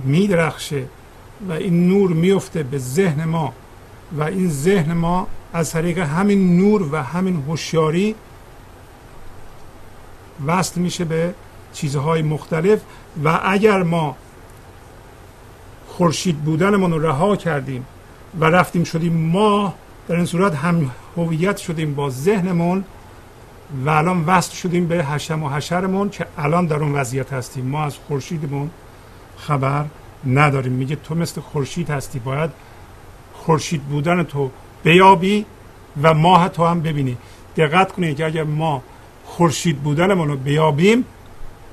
میدرخشه 0.05 0.85
و 1.49 1.53
این 1.53 1.89
نور 1.89 2.11
میفته 2.11 2.63
به 2.63 2.79
ذهن 2.79 3.25
ما 3.25 3.53
و 4.13 4.23
این 4.23 4.51
ذهن 4.51 4.93
ما 4.93 5.27
از 5.53 5.73
طریق 5.73 5.99
همین 5.99 6.57
نور 6.57 6.89
و 6.93 7.03
همین 7.03 7.45
هوشیاری 7.49 8.15
وصل 10.47 10.81
میشه 10.81 11.05
به 11.05 11.35
چیزهای 11.73 12.23
مختلف 12.23 12.81
و 13.25 13.41
اگر 13.45 13.83
ما 13.83 14.17
خورشید 15.89 16.39
بودنمون 16.39 16.93
رو 16.93 17.07
رها 17.07 17.37
کردیم 17.37 17.87
و 18.41 18.45
رفتیم 18.45 18.85
شدیم 18.85 19.13
ما 19.13 19.75
در 20.09 20.17
این 20.17 20.27
صورت 20.27 20.55
هم 20.55 20.91
هویت 21.17 21.57
شدیم 21.57 21.95
با 21.95 22.11
ذهنمون 22.11 22.85
و 23.85 23.91
الان 23.91 24.25
وصل 24.27 24.55
شدیم 24.55 24.89
به 24.89 25.05
حشم 25.05 25.43
و 25.43 25.49
حشرمون 25.49 26.11
که 26.11 26.27
الان 26.39 26.67
در 26.67 26.77
اون 26.77 26.95
وضعیت 26.95 27.33
هستیم. 27.33 27.67
ما 27.67 27.85
از 27.85 27.97
خورشیدمون 28.09 28.71
خبر 29.37 29.85
نداریم. 30.27 30.73
میگه 30.73 30.97
تو 30.97 31.15
مثل 31.15 31.41
خورشید 31.41 31.91
هستی. 31.91 32.19
باید 32.19 32.51
خورشید 33.35 33.83
بودن 33.83 34.23
تو 34.23 34.51
بیابی 34.83 35.47
و 36.03 36.15
ماه 36.15 36.49
تو 36.49 36.67
هم 36.67 36.81
ببینی. 36.83 37.17
دقت 37.57 37.93
کنید 37.93 38.17
که 38.17 38.27
اگر 38.27 38.45
ما 38.45 38.83
خورشید 39.25 39.79
بودنمون 39.79 40.29
رو 40.29 40.37
بیابیم 40.37 41.05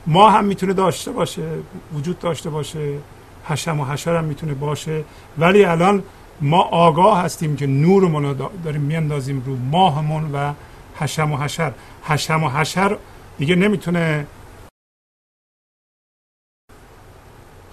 ما 0.08 0.30
هم 0.30 0.46
می‌تونه 0.46 0.74
داشته 0.74 1.12
باشه 1.12 1.50
وجود 1.94 2.20
داشته 2.20 2.50
باشه 2.50 2.98
حشم 3.46 3.80
و 3.80 3.86
حشر 3.86 4.16
هم 4.16 4.24
می‌تونه 4.24 4.54
باشه. 4.54 5.04
ولی 5.38 5.66
الان 5.66 6.04
ما 6.42 6.62
آگاه 6.62 7.22
هستیم 7.22 7.56
که 7.56 7.68
نورمون 7.68 8.24
رو 8.24 8.50
داریم 8.64 8.82
میاندازیم 8.82 9.44
رو 9.46 9.56
ماهمون 9.56 10.32
و 10.32 10.54
حشم 10.96 11.32
و 11.32 11.38
حشر. 11.38 11.72
حشم 12.04 12.44
و 12.44 12.50
حشر 12.50 12.98
دیگه 13.38 13.56
نمی‌تونه 13.56 14.28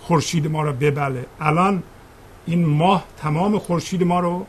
خورشید 0.01 0.47
ما 0.47 0.63
رو 0.63 0.73
ببله. 0.73 1.27
الان 1.41 1.83
این 2.47 2.67
ماه 2.67 3.05
تمام 3.17 3.59
خورشید 3.59 4.03
ما 4.03 4.21
رو 4.21 4.47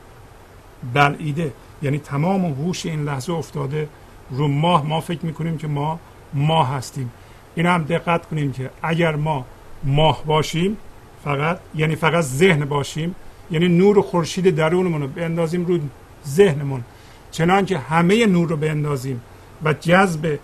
بلعیده. 0.93 1.53
یعنی 1.81 1.99
تمام 1.99 2.45
هوش 2.45 2.85
این 2.85 3.03
لحظه 3.03 3.33
افتاده 3.33 3.89
رو 4.31 4.47
ماه. 4.47 4.85
ما 4.85 5.01
فکر 5.01 5.25
می‌کنیم 5.25 5.57
که 5.57 5.67
ما 5.67 5.99
ماه 6.33 6.69
هستیم. 6.69 7.11
این 7.55 7.65
هم 7.65 7.83
دقت 7.83 8.25
کنیم 8.25 8.51
که 8.51 8.69
اگر 8.81 9.15
ما 9.15 9.45
ماه 9.83 10.23
باشیم 10.25 10.77
فقط 11.23 11.59
یعنی 11.75 11.95
فقط 11.95 12.23
ذهن 12.23 12.65
باشیم 12.65 13.15
یعنی 13.51 13.67
نور 13.67 14.01
خورشید 14.01 14.55
درونمون 14.55 15.01
رو 15.01 15.07
بندازیم 15.07 15.65
رو 15.65 15.79
ذهنمون. 16.27 16.83
چنانکه 17.31 17.77
همه 17.77 18.25
نور 18.25 18.49
رو 18.49 18.57
بندازیم 18.57 19.21
و 19.63 19.73
جذب 19.73 20.39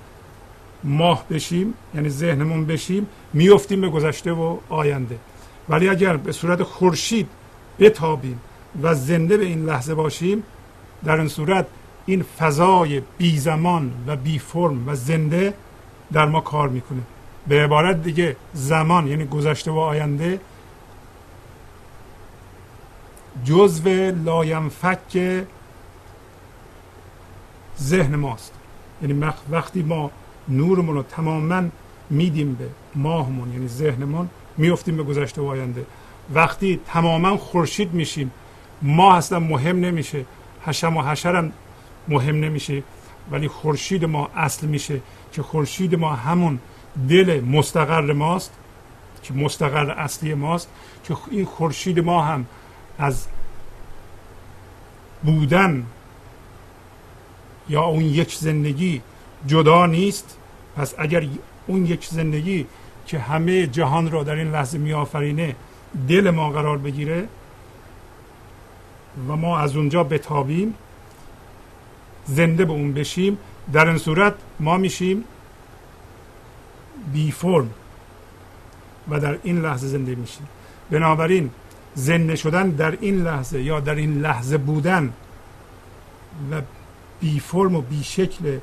ماه 0.83 1.25
بشیم 1.29 1.73
یعنی 1.95 2.09
ذهنمون 2.09 2.65
بشیم 2.65 3.07
میفتیم 3.33 3.81
به 3.81 3.89
گذشته 3.89 4.31
و 4.31 4.57
آینده. 4.69 5.17
ولی 5.69 5.89
اگر 5.89 6.17
به 6.17 6.31
صورت 6.31 6.63
خورشید 6.63 7.27
بتابیم 7.79 8.39
و 8.81 8.95
زنده 8.95 9.37
به 9.37 9.45
این 9.45 9.65
لحظه 9.65 9.93
باشیم 9.95 10.43
در 11.03 11.19
این 11.19 11.27
صورت 11.27 11.67
این 12.05 12.23
فضای 12.23 13.01
بی 13.17 13.39
زمان 13.39 13.91
و 14.07 14.15
بی 14.15 14.39
فرم 14.39 14.87
و 14.87 14.95
زنده 14.95 15.53
در 16.11 16.25
ما 16.25 16.41
کار 16.41 16.69
می‌کنه. 16.69 17.01
به 17.47 17.63
عبارت 17.63 18.03
دیگه 18.03 18.35
زمان 18.53 19.07
یعنی 19.07 19.25
گذشته 19.25 19.71
و 19.71 19.77
آینده 19.77 20.39
جزو 23.45 23.89
لاینفک 24.25 25.43
ذهن 27.81 28.15
ماست. 28.15 28.53
یعنی 29.01 29.23
وقتی 29.51 29.83
ما 29.83 30.11
نورمون 30.49 30.95
رو 30.95 31.03
تماما 31.03 31.63
میدیم 32.09 32.53
به 32.53 32.67
ماهمون 32.95 33.53
یعنی 33.53 33.67
ذهنمون 33.67 34.29
میفتیم 34.57 34.97
به 34.97 35.03
گذشته 35.03 35.41
و 35.41 35.45
آینده. 35.45 35.85
وقتی 36.33 36.79
تماما 36.87 37.37
خورشید 37.37 37.93
میشیم 37.93 38.31
ما 38.81 39.15
اصلا 39.15 39.39
مهم 39.39 39.79
نمیشه. 39.79 40.25
حشم 40.65 40.97
و 40.97 41.01
حشرم 41.01 41.51
مهم 42.07 42.35
نمیشه. 42.35 42.83
ولی 43.31 43.47
خورشید 43.47 44.05
ما 44.05 44.29
اصل 44.35 44.67
میشه 44.67 45.01
که 45.31 45.41
خورشید 45.41 45.95
ما 45.95 46.13
همون 46.13 46.59
دل 47.09 47.41
مستقر 47.41 48.13
ماست 48.13 48.51
که 49.23 49.33
مستقر 49.33 49.91
اصلی 49.91 50.33
ماست 50.33 50.69
که 51.03 51.15
این 51.31 51.45
خورشید 51.45 51.99
ما 51.99 52.21
هم 52.21 52.45
از 52.97 53.27
بودن 55.23 55.85
یا 57.69 57.83
اون 57.83 58.01
یک 58.01 58.35
زندگی 58.35 59.01
جدا 59.47 59.85
نیست. 59.85 60.37
پس 60.77 60.93
اگر 60.97 61.27
اون 61.67 61.85
یک 61.85 62.05
زندگی 62.05 62.67
که 63.05 63.19
همه 63.19 63.67
جهان 63.67 64.11
را 64.11 64.23
در 64.23 64.35
این 64.35 64.51
لحظه 64.51 64.77
میآفرینه 64.77 65.55
دل 66.07 66.29
ما 66.29 66.49
قرار 66.49 66.77
بگیره 66.77 67.27
و 69.27 69.35
ما 69.35 69.59
از 69.59 69.75
اونجا 69.75 70.03
بتابیم 70.03 70.73
زنده 72.25 72.65
به 72.65 72.71
اون 72.71 72.93
بشیم 72.93 73.37
در 73.73 73.87
این 73.87 73.97
صورت 73.97 74.33
ما 74.59 74.77
میشیم 74.77 75.23
بی 77.13 77.31
فرم 77.31 77.69
و 79.09 79.19
در 79.19 79.37
این 79.43 79.61
لحظه 79.61 79.87
زنده 79.87 80.15
میشیم. 80.15 80.47
بنابراین 80.91 81.49
زنده 81.95 82.35
شدن 82.35 82.69
در 82.69 82.97
این 83.01 83.23
لحظه 83.23 83.61
یا 83.61 83.79
در 83.79 83.95
این 83.95 84.21
لحظه 84.21 84.57
بودن 84.57 85.13
و 86.51 86.61
بی 87.19 87.39
فرم 87.39 87.75
و 87.75 87.81
بی 87.81 88.03
شکل 88.03 88.57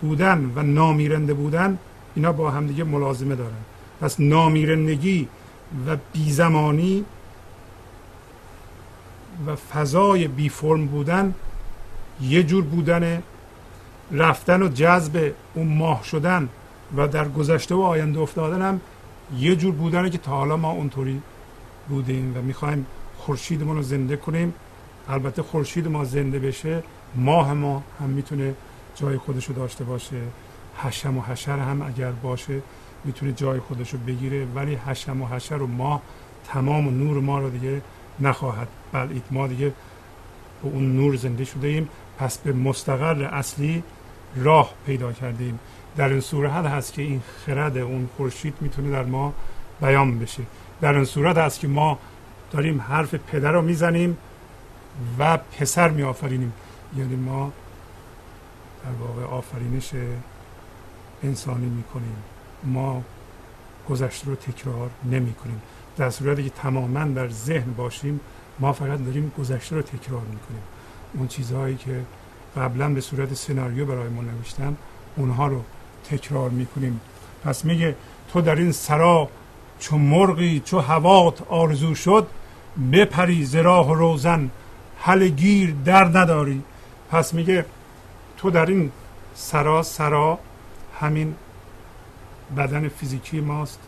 بودن 0.00 0.52
و 0.54 0.62
نامیرنده 0.62 1.34
بودن 1.34 1.78
اینا 2.14 2.32
با 2.32 2.50
همدیگه 2.50 2.84
ملازمه 2.84 3.34
دارن. 3.34 3.62
پس 4.00 4.20
نامیرندگی 4.20 5.28
و 5.86 5.96
بیزمانی 6.12 7.04
و 9.46 9.56
فضای 9.56 10.28
بی 10.28 10.48
فرم 10.48 10.86
بودن 10.86 11.34
یه 12.20 12.42
جور 12.42 12.64
بودن 12.64 13.22
رفتن 14.12 14.62
و 14.62 14.68
جذب 14.68 15.32
اون 15.54 15.68
ماه 15.68 16.04
شدن 16.04 16.48
و 16.96 17.08
در 17.08 17.28
گذشته 17.28 17.74
و 17.74 17.80
آینده 17.80 18.20
افتادن 18.20 18.62
هم 18.62 18.80
یه 19.38 19.56
جور 19.56 19.74
بودنه 19.74 20.10
که 20.10 20.18
تا 20.18 20.30
حالا 20.30 20.56
ما 20.56 20.70
اونطوری 20.70 21.22
بودیم 21.88 22.36
و 22.36 22.42
می‌خوایم 22.42 22.86
خورشیدمون 23.18 23.76
رو 23.76 23.82
زنده 23.82 24.16
کنیم. 24.16 24.54
البته 25.08 25.42
خورشید 25.42 25.88
ما 25.88 26.04
زنده 26.04 26.38
بشه 26.38 26.82
ماه 27.14 27.52
ما 27.52 27.82
هم 28.00 28.08
می‌تونه 28.10 28.54
جای 28.94 29.16
خودش 29.16 29.44
رو 29.44 29.54
داشته 29.54 29.84
باشه. 29.84 30.20
حشم 30.76 31.18
و 31.18 31.20
حشر 31.20 31.58
هم 31.58 31.82
اگر 31.82 32.10
باشه 32.10 32.62
می‌تونه 33.04 33.32
جای 33.32 33.60
خودش 33.60 33.90
رو 33.92 33.98
بگیره. 34.06 34.46
ولی 34.54 34.74
حشم 34.74 35.22
و 35.22 35.26
حشر 35.26 35.62
و 35.62 35.66
ماه 35.66 36.02
تمام 36.48 36.88
نور 36.88 37.20
ما 37.20 37.38
رو 37.38 37.50
دیگه 37.50 37.82
نخواهد. 38.20 38.68
بلید 38.92 39.24
ما 39.30 39.46
دیگه 39.46 39.72
به 40.62 40.68
اون 40.68 40.96
نور 40.96 41.16
زنده 41.16 41.44
شده 41.44 41.68
ایم 41.68 41.88
پس 42.18 42.38
به 42.38 42.52
مستقر 42.52 43.22
اصلی 43.24 43.82
راه 44.36 44.72
پیدا 44.86 45.12
کردیم 45.12 45.58
در 45.96 46.08
این 46.08 46.20
صورت 46.20 46.52
هست 46.52 46.92
که 46.92 47.02
این 47.02 47.22
خرد 47.46 47.78
اون 47.78 48.08
خورشید 48.16 48.54
می‌تونه 48.60 48.90
در 48.90 49.04
ما 49.04 49.34
بیان 49.80 50.18
بشه. 50.18 50.42
در 50.80 50.94
این 50.94 51.04
صورت 51.04 51.36
هست 51.38 51.60
که 51.60 51.68
ما 51.68 51.98
داریم 52.50 52.80
حرف 52.80 53.14
پدر 53.14 53.52
رو 53.52 53.62
می‌زنیم 53.62 54.16
و 55.18 55.36
پسر 55.36 55.88
میآفرینیم. 55.88 56.52
یعنی 56.96 57.16
ما 57.16 57.52
در 58.84 59.06
واقع 59.06 59.34
آفرینش 59.34 59.90
انسانی 61.22 61.66
می‌کنیم. 61.66 62.16
ما 62.64 63.02
گذشته 63.88 64.26
رو 64.26 64.34
تکرار 64.34 64.90
نمی 65.04 65.34
کنیم 65.34 65.62
در 65.96 66.10
صورتی 66.10 66.44
که 66.44 66.50
تماما 66.50 67.04
در 67.04 67.28
ذهن 67.28 67.72
باشیم 67.72 68.20
ما 68.58 68.72
فقط 68.72 69.04
داریم 69.04 69.32
گذشته 69.38 69.76
رو 69.76 69.82
تکرار 69.82 70.20
می‌کنیم. 70.20 70.62
اون 71.14 71.28
چیزهایی 71.28 71.76
که 71.76 72.00
قبلا 72.56 72.88
به 72.88 73.00
صورت 73.00 73.34
سناریو 73.34 73.86
برای 73.86 74.08
ما 74.08 74.22
نوشتن 74.22 74.76
اونها 75.16 75.46
رو 75.46 75.62
تکرار 76.10 76.50
می‌کنیم. 76.50 77.00
پس 77.44 77.64
میگه 77.64 77.96
تو 78.32 78.40
در 78.40 78.56
این 78.56 78.72
سرا 78.72 79.28
چو 79.78 79.98
مرغی 79.98 80.62
چو 80.64 80.78
هوات 80.78 81.42
آرزو 81.48 81.94
شد 81.94 82.26
بپری 82.92 83.44
زراح 83.44 83.88
روزن. 83.88 84.50
حل 84.98 85.28
گیر 85.28 85.74
در 85.84 86.04
نداری. 86.04 86.62
پس 87.10 87.34
میگه 87.34 87.64
تو 88.36 88.50
در 88.50 88.66
این 88.66 88.92
سرا 89.34 89.82
سرا 89.82 90.38
همین 91.00 91.34
بدن 92.56 92.88
فیزیکی 92.88 93.40
ماست. 93.40 93.80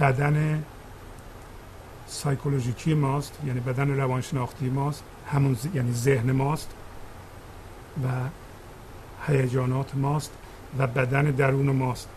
بدن 0.00 0.64
سایکولوژیکی 2.06 2.94
ماست 2.94 3.38
یعنی 3.46 3.60
بدن 3.60 3.96
روانشناختی 3.96 4.68
ماست 4.70 5.02
همون 5.32 5.56
یعنی 5.74 5.92
ذهن 5.92 6.32
ماست 6.32 6.70
و 8.04 8.08
هیجانات 9.26 9.94
ماست 9.94 10.32
و 10.78 10.86
بدن 10.86 11.22
درون 11.22 11.70
ماست. 11.70 12.08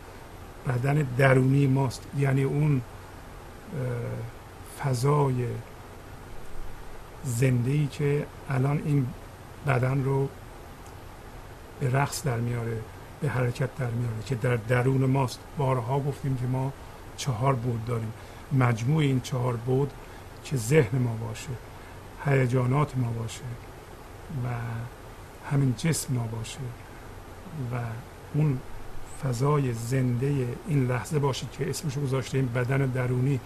بدن 0.68 1.08
درونی 1.18 1.68
ماست 1.68 2.02
یعنی 2.18 2.44
اون 2.44 2.82
فضای 4.84 5.48
زنده 7.24 7.72
ای 7.72 7.88
که 7.88 8.26
الان 8.50 8.82
این 8.86 9.08
بدن 9.68 10.04
رو 10.04 10.30
به 11.80 11.92
رقص 11.92 12.24
در 12.24 12.38
میاره 12.38 12.78
به 13.22 13.30
حرکت 13.30 13.76
در 13.76 13.90
میاره 13.90 14.24
که 14.26 14.36
در 14.36 14.56
درون 14.56 15.06
ماست. 15.06 15.40
بارها 15.58 16.00
گفتیم 16.00 16.38
که 16.38 16.46
ما 16.46 16.74
چهار 17.20 17.54
بود 17.54 17.86
داریم. 17.86 18.14
مجموع 18.52 19.02
این 19.02 19.22
چهار 19.22 19.56
بود 19.56 19.92
که 20.44 20.58
ذهن 20.58 20.98
ما 20.98 21.16
باشه 21.28 21.50
هیجانات 22.26 22.98
ما 22.98 23.12
باشه 23.12 23.42
و 24.46 24.48
همین 25.52 25.74
جسم 25.78 26.14
ما 26.14 26.24
باشه 26.24 26.60
و 27.74 27.76
اون 28.34 28.60
فضای 29.24 29.74
زنده 29.74 30.48
این 30.68 30.88
لحظه 30.88 31.20
باشه 31.20 31.46
که 31.58 31.70
اسمش 31.70 31.98
گذاشته 31.98 32.42
بدن 32.42 32.78
درونی. 32.78 33.40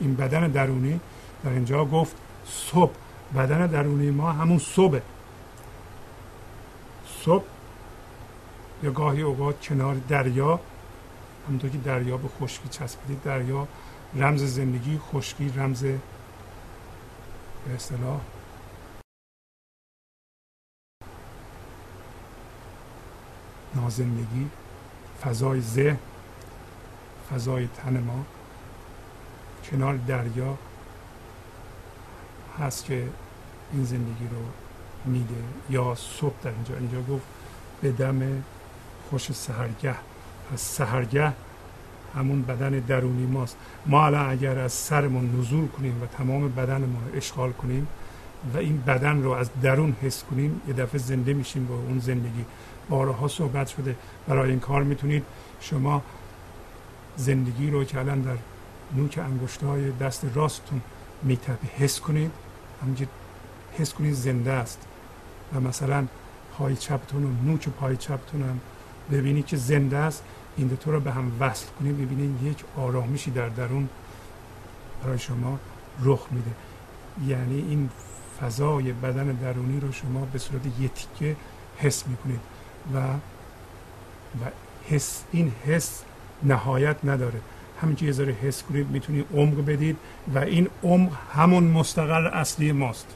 این 0.00 0.14
بدن 0.14 0.48
درونی 0.48 1.00
در 1.44 1.50
اینجا 1.50 1.84
گفت 1.84 2.16
صبح. 2.46 2.92
بدن 3.36 3.66
درونی 3.66 4.10
ما 4.10 4.32
همون 4.32 4.58
صبح 4.58 5.00
صبح 7.24 7.44
یا 8.82 8.90
گاهی 8.90 9.22
اوقات 9.22 9.60
کنار 9.60 9.96
دریا 10.08 10.60
همونطور 11.48 11.70
که 11.70 11.78
دریا 11.78 12.16
به 12.16 12.28
خشکی 12.28 12.68
چسبیده. 12.68 13.20
دریا 13.24 13.68
رمز 14.14 14.42
زندگی 14.42 14.98
خشکی 14.98 15.48
رمز 15.48 15.82
به 15.82 17.74
اصطلاح 17.74 18.20
نازندگی 23.74 24.50
فضای 25.22 25.60
ذهن 25.60 25.98
فضای 27.30 27.68
تن 27.76 28.00
ما. 28.00 28.24
کنار 29.70 29.96
دریا 29.96 30.58
هست 32.58 32.84
که 32.84 33.08
این 33.72 33.84
زندگی 33.84 34.28
رو 34.28 34.42
میده. 35.04 35.34
یا 35.70 35.94
صبح 35.94 36.34
در 36.42 36.50
اینجا 36.50 36.76
اینجا 36.76 37.02
گفت 37.02 37.26
به 37.82 37.92
دم 37.92 38.42
خوش 39.10 39.32
سهرگه 39.32 39.96
از 40.52 40.60
سهرگه 40.60 41.32
همون 42.14 42.42
بدن 42.42 42.70
درونی 42.70 43.26
ماست. 43.26 43.56
ما 43.86 44.06
الان 44.06 44.30
اگر 44.30 44.58
از 44.58 44.72
سرمون 44.72 45.38
نزول 45.38 45.68
کنیم 45.68 46.02
و 46.02 46.06
تمام 46.06 46.48
بدنمون 46.48 47.08
رو 47.10 47.16
اشغال 47.16 47.52
کنیم 47.52 47.86
و 48.54 48.58
این 48.58 48.82
بدن 48.86 49.22
رو 49.22 49.30
از 49.30 49.50
درون 49.62 49.96
حس 50.02 50.24
کنیم 50.24 50.60
یه 50.68 50.74
دفعه 50.74 50.98
زنده 50.98 51.34
میشیم 51.34 51.66
با 51.66 51.74
اون 51.74 51.98
زندگی. 51.98 52.44
بارها 52.88 53.28
صحبت 53.28 53.66
شده. 53.66 53.96
برای 54.28 54.50
این 54.50 54.60
کار 54.60 54.82
می‌تونید 54.82 55.24
شما 55.60 56.02
زندگی 57.16 57.70
رو 57.70 57.84
که 57.84 57.98
الان 57.98 58.20
در 58.20 58.36
نوک 58.96 59.18
انگشتای 59.18 59.90
دست 59.90 60.26
راستتون 60.34 60.80
میتپه 61.22 61.68
حس 61.78 62.00
کنید. 62.00 62.30
همینجور 62.82 63.08
حس 63.78 63.94
کنید 63.94 64.14
زنده 64.14 64.52
است. 64.52 64.86
و 65.54 65.60
مثلا 65.60 66.06
پای 66.58 66.76
چپتون 66.76 67.24
و 67.24 67.28
نوک 67.44 67.68
پای 67.68 67.96
چپتون 67.96 68.42
هم 68.42 68.60
ببینید 69.12 69.46
که 69.46 69.56
زنده 69.56 69.96
است 69.96 70.22
این 70.56 70.66
دو 70.66 70.92
رو 70.92 71.00
به 71.00 71.12
هم 71.12 71.32
وصل 71.40 71.66
کنید 71.80 71.96
ببینید 71.96 72.42
یک 72.42 72.64
آرامشی 72.76 73.30
در 73.30 73.48
درون 73.48 73.88
برای 75.04 75.18
شما 75.18 75.58
رخ 76.02 76.26
میده. 76.30 76.50
یعنی 77.26 77.58
این 77.68 77.90
فضای 78.40 78.92
بدن 78.92 79.26
درونی 79.26 79.80
رو 79.80 79.92
شما 79.92 80.24
به 80.32 80.38
صورت 80.38 80.62
یه 80.80 80.88
تیکه 80.88 81.36
حس 81.76 82.04
می‌کنید 82.06 82.40
و 82.94 82.98
و 82.98 84.50
حس 84.88 85.22
این 85.32 85.52
حس 85.66 86.02
نهایت 86.42 86.96
نداره. 87.04 87.40
همین 87.82 87.96
که 87.96 88.06
یه 88.06 88.12
ذره 88.12 88.32
حس 88.32 88.62
کنید 88.62 88.90
می‌تونید 88.90 89.26
عمق 89.34 89.66
بدید 89.66 89.96
و 90.34 90.38
این 90.38 90.68
عمق 90.82 91.12
همون 91.34 91.64
مستقر 91.64 92.26
اصلی 92.26 92.72
ماست. 92.72 93.06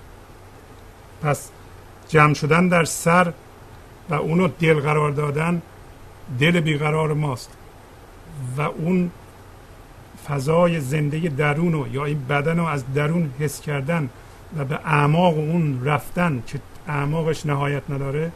پس 1.23 1.51
جمع 2.09 2.35
شدن 2.35 2.69
در 2.69 2.85
سر 2.85 3.33
و 4.11 4.15
اونو 4.15 4.49
دل 4.49 4.81
قرار 4.81 5.11
دادن 5.11 5.63
دل 6.39 6.61
بیقرار 6.61 7.15
ماست 7.15 7.51
و 8.57 8.61
اون 8.61 9.11
فضای 10.29 10.81
زنده 10.81 11.19
درون 11.19 11.73
رو 11.73 11.89
یا 11.89 12.05
این 12.05 12.25
بدن 12.29 12.59
رو 12.59 12.65
از 12.65 12.85
درون 12.95 13.31
حس 13.39 13.61
کردن 13.61 14.11
و 14.57 14.65
به 14.65 14.75
اعماق 14.85 15.39
اون 15.39 15.85
رفتن 15.85 16.43
که 16.47 16.61
اعماقش 16.89 17.47
نهایت 17.47 17.83
نداره 17.91 18.33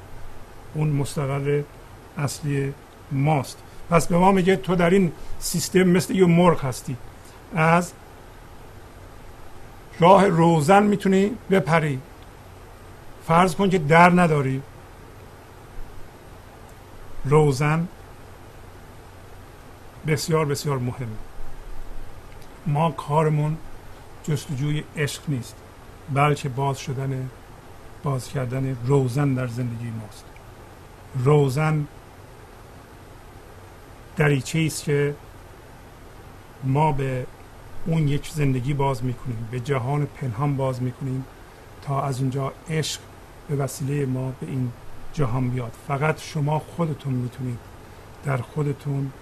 اون 0.75 0.89
مستقر 0.89 1.63
اصلی 2.19 2.75
ماست. 3.13 3.59
پس 3.91 4.07
به 4.07 4.19
ما 4.19 4.33
میگه 4.33 4.57
تو 4.57 4.75
در 4.75 4.91
این 4.91 5.13
سیستم 5.39 5.83
مثل 5.83 6.15
یه 6.15 6.27
مرغ 6.27 6.65
هستی. 6.65 6.97
از 7.55 7.93
راه 10.01 10.27
روزن 10.27 10.83
می‌تونی 10.83 11.31
بپری. 11.51 11.99
فرض 13.27 13.55
کن 13.55 13.71
که 13.71 13.79
در 13.79 14.11
نداری. 14.11 14.63
روزن 17.25 17.89
بسیار 20.07 20.47
بسیار 20.47 20.79
مهمه 20.79 21.17
ما 22.67 22.91
کارمون 22.91 23.57
جستجوی 24.25 24.85
عشق 24.97 25.23
نیست 25.29 25.55
بلکه 26.15 26.49
باز 26.49 26.79
شدن 26.79 27.31
باز 28.03 28.29
کردن 28.29 28.77
روزن 28.85 29.35
در 29.35 29.47
زندگی 29.47 29.91
ماست. 29.91 30.25
روزن 31.15 31.87
دریچه 34.17 34.59
است 34.59 34.85
که 34.85 35.15
ما 36.65 36.93
به 36.93 37.27
اون 37.87 38.09
یک 38.09 38.31
زندگی 38.31 38.75
باز 38.75 39.05
می‌کنیم 39.05 39.49
به 39.51 39.61
جهان 39.61 40.07
پنهان 40.07 40.57
باز 40.57 40.83
می‌کنیم 40.83 41.25
تا 41.83 42.03
از 42.03 42.21
اونجا 42.21 42.53
عشق 42.71 43.01
به 43.49 43.57
وسیله 43.57 44.07
ما 44.07 44.33
به 44.41 44.47
این 44.47 44.73
جهان 45.15 45.51
بیاد. 45.51 45.73
فقط 45.89 46.21
شما 46.21 46.59
خودتون 46.59 47.13
می‌تونید 47.13 47.59
در 48.25 48.37
خودتون 48.37 49.13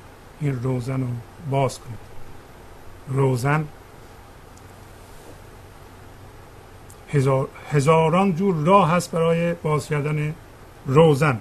این 0.40 0.62
روزن 0.62 1.00
رو 1.00 1.06
باز 1.50 1.78
کنید. 1.78 1.98
روزن 3.08 3.64
هزار، 7.10 7.48
هزاران 7.70 8.34
جور 8.34 8.54
راه 8.66 8.90
هست 8.90 9.10
برای 9.10 9.54
باز 9.54 9.88
کردن 9.88 10.34
روزن 10.86 11.40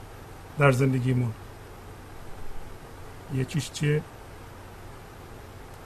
در 0.59 0.71
زندگیمون. 0.71 1.31
یکیش 3.33 3.71
چیه؟ 3.71 4.01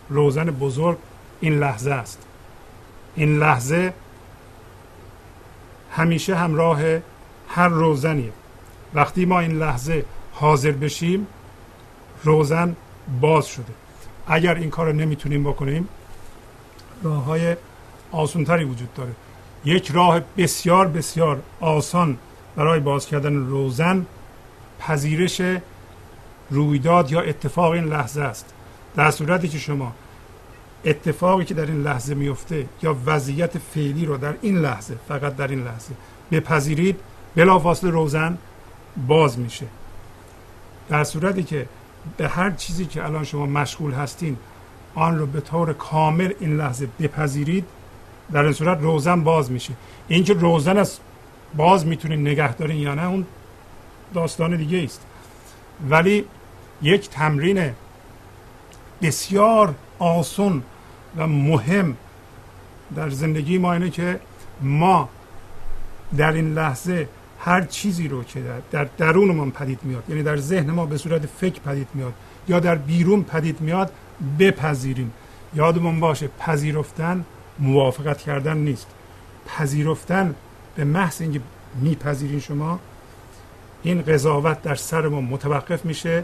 روزن 0.09 0.45
بزرگ 0.45 0.97
این 1.39 1.59
لحظه 1.59 1.91
است. 1.91 2.27
این 3.15 3.39
لحظه 3.39 3.93
همیشه 5.91 6.35
همراه 6.35 6.81
هر 7.49 7.67
روزنیه. 7.67 8.31
وقتی 8.95 9.25
ما 9.25 9.39
این 9.39 9.51
لحظه 9.51 10.05
حاضر 10.33 10.71
بشیم 10.71 11.27
روزن 12.23 12.75
باز 13.21 13.47
شده. 13.47 13.73
اگر 14.27 14.55
این 14.55 14.69
کار 14.69 14.85
رو 14.85 14.93
نمی‌تونیم 14.93 15.43
بکنیم 15.43 15.87
راه 17.03 17.23
های 17.23 17.55
آسونتری 18.11 18.63
وجود 18.63 18.93
داره. 18.93 19.11
یک 19.65 19.91
راه 19.91 20.21
بسیار 20.37 20.87
بسیار 20.87 21.41
آسان 21.59 22.17
برای 22.55 22.79
باز 22.79 23.05
کردن 23.05 23.35
روزن 23.35 24.05
پذیرش 24.79 25.41
رویداد 26.49 27.11
یا 27.11 27.21
اتفاق 27.21 27.71
این 27.71 27.83
لحظه 27.83 28.21
است. 28.21 28.53
در 28.95 29.11
صورتی 29.11 29.47
که 29.47 29.57
شما 29.57 29.93
اتفاقی 30.85 31.45
که 31.45 31.53
در 31.53 31.65
این 31.65 31.83
لحظه 31.83 32.13
میفته 32.13 32.65
یا 32.83 32.95
وضعیت 33.05 33.57
فعلی 33.57 34.05
رو 34.05 34.17
در 34.17 34.33
این 34.41 34.57
لحظه 34.57 34.95
فقط 35.07 35.35
در 35.35 35.47
این 35.47 35.63
لحظه 35.63 35.91
بپذیرید 36.31 36.99
بلافاصله 37.35 37.89
روزن 37.89 38.37
باز 39.07 39.39
میشه. 39.39 39.65
در 40.89 41.03
صورتی 41.03 41.43
که 41.43 41.67
به 42.17 42.27
هر 42.27 42.51
چیزی 42.51 42.85
که 42.85 43.05
الان 43.05 43.23
شما 43.23 43.45
مشغول 43.45 43.93
هستین 43.93 44.37
آن 44.95 45.19
رو 45.19 45.25
به 45.25 45.41
طور 45.41 45.73
کامل 45.73 46.33
این 46.39 46.57
لحظه 46.57 46.87
بپذیرید 46.99 47.65
در 48.31 48.43
این 48.43 48.53
صورت 48.53 48.81
روزن 48.81 49.23
باز 49.23 49.51
میشه. 49.51 49.73
اینکه 50.07 50.33
روزن 50.33 50.77
از 50.77 50.99
باز 51.57 51.85
می‌تونین 51.85 52.21
نگه 52.21 52.55
دارین 52.55 52.77
یا 52.77 52.95
نه 52.95 53.07
اون 53.07 53.25
داستان 54.13 54.55
دیگه 54.55 54.83
است 54.83 55.01
ولی 55.89 56.25
یک 56.81 57.09
تمرین 57.09 57.71
بسیار 59.01 59.75
آسون 59.99 60.63
و 61.17 61.27
مهم 61.27 61.97
در 62.95 63.09
زندگی 63.09 63.57
ما 63.57 63.73
اینه 63.73 63.89
که 63.89 64.19
ما 64.61 65.09
در 66.17 66.31
این 66.31 66.53
لحظه 66.53 67.07
هر 67.45 67.61
چیزی 67.61 68.07
رو 68.07 68.23
که 68.23 68.41
در, 68.41 68.59
در 68.71 68.89
درونمان 68.97 69.51
پدید 69.51 69.79
میاد. 69.83 70.03
یعنی 70.09 70.23
در 70.23 70.37
ذهن 70.37 70.71
ما 70.71 70.85
به 70.85 70.97
صورت 70.97 71.25
فکر 71.25 71.59
پدید 71.59 71.87
میاد. 71.93 72.13
یا 72.47 72.59
در 72.59 72.75
بیرون 72.75 73.23
پدید 73.23 73.61
میاد 73.61 73.91
بپذیریم. 74.39 75.13
یادمون 75.55 75.99
باشه 75.99 76.29
پذیرفتن 76.39 77.25
موافقت 77.59 78.21
کردن 78.21 78.57
نیست. 78.57 78.87
پذیرفتن 79.47 80.35
به 80.75 80.83
محض 80.83 81.21
اینکه 81.21 81.41
میپذیرین 81.81 82.39
شما 82.39 82.79
این 83.83 84.01
قضاوت 84.01 84.61
در 84.61 84.75
سر 84.75 85.07
ما 85.07 85.21
متوقف 85.21 85.85
میشه 85.85 86.23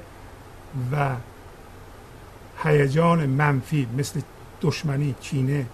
و 0.91 1.09
هیجان 2.63 3.25
منفی 3.25 3.87
مثل 3.97 4.21
دشمنی 4.61 5.15
کینه 5.21 5.65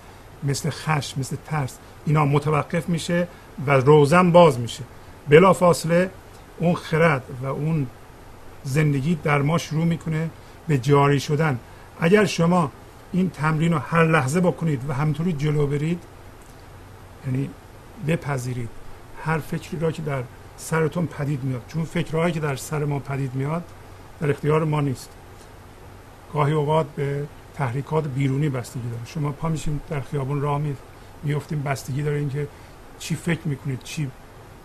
مثل 0.44 0.70
خشم 0.70 1.20
مثل 1.20 1.36
ترس 1.46 1.78
اینا 2.06 2.26
متوقف 2.26 2.90
میشه 2.90 3.28
و 3.68 3.72
روزن 3.72 4.32
باز 4.32 4.60
میشه. 4.60 4.84
بلا 5.30 5.54
فاصله 5.54 6.10
اون 6.58 6.76
خرد 6.76 7.24
و 7.42 7.46
اون 7.46 7.88
زندگی 8.64 9.16
در 9.16 9.42
ما 9.42 9.58
شروع 9.58 9.86
می‌کنه 9.86 10.30
به 10.68 10.78
جاری 10.78 11.20
شدن. 11.20 11.60
اگر 12.00 12.26
شما 12.26 12.72
این 13.14 13.30
تمرین 13.30 13.74
رو 13.74 13.80
هر 13.80 14.04
لحظه 14.04 14.40
بکنید 14.40 14.90
و 14.90 14.94
همطوری 14.94 15.34
جلو 15.34 15.68
برید 15.68 16.04
یعنی 17.26 17.50
بپذیرید 18.08 18.70
هر 19.24 19.38
فکری 19.38 19.80
را 19.80 19.92
که 19.92 20.02
در 20.02 20.24
سرتون 20.58 21.06
پدید 21.06 21.44
میاد 21.44 21.62
چون 21.68 21.84
فکرهایی 21.84 22.34
که 22.34 22.40
در 22.40 22.56
سر 22.56 22.86
ما 22.86 23.00
پدید 23.00 23.36
میاد 23.36 23.64
در 24.20 24.30
اختیار 24.30 24.64
ما 24.64 24.82
نیست. 24.82 25.10
گاهی 26.34 26.54
اوقات 26.54 26.86
به 26.96 27.26
تحریکات 27.56 28.08
بیرونی 28.08 28.50
بستگی 28.50 28.90
داره. 28.90 29.06
شما 29.06 29.32
پا 29.32 29.50
میشیم 29.50 29.82
در 29.90 30.02
خیابون 30.02 30.42
راه 30.42 30.62
میفتیم 31.24 31.64
بستگی 31.64 32.04
داره 32.04 32.18
اینکه 32.18 32.48
چی 33.00 33.16
فکر 33.16 33.42
می‌کنید 33.46 33.84
چی 33.84 34.12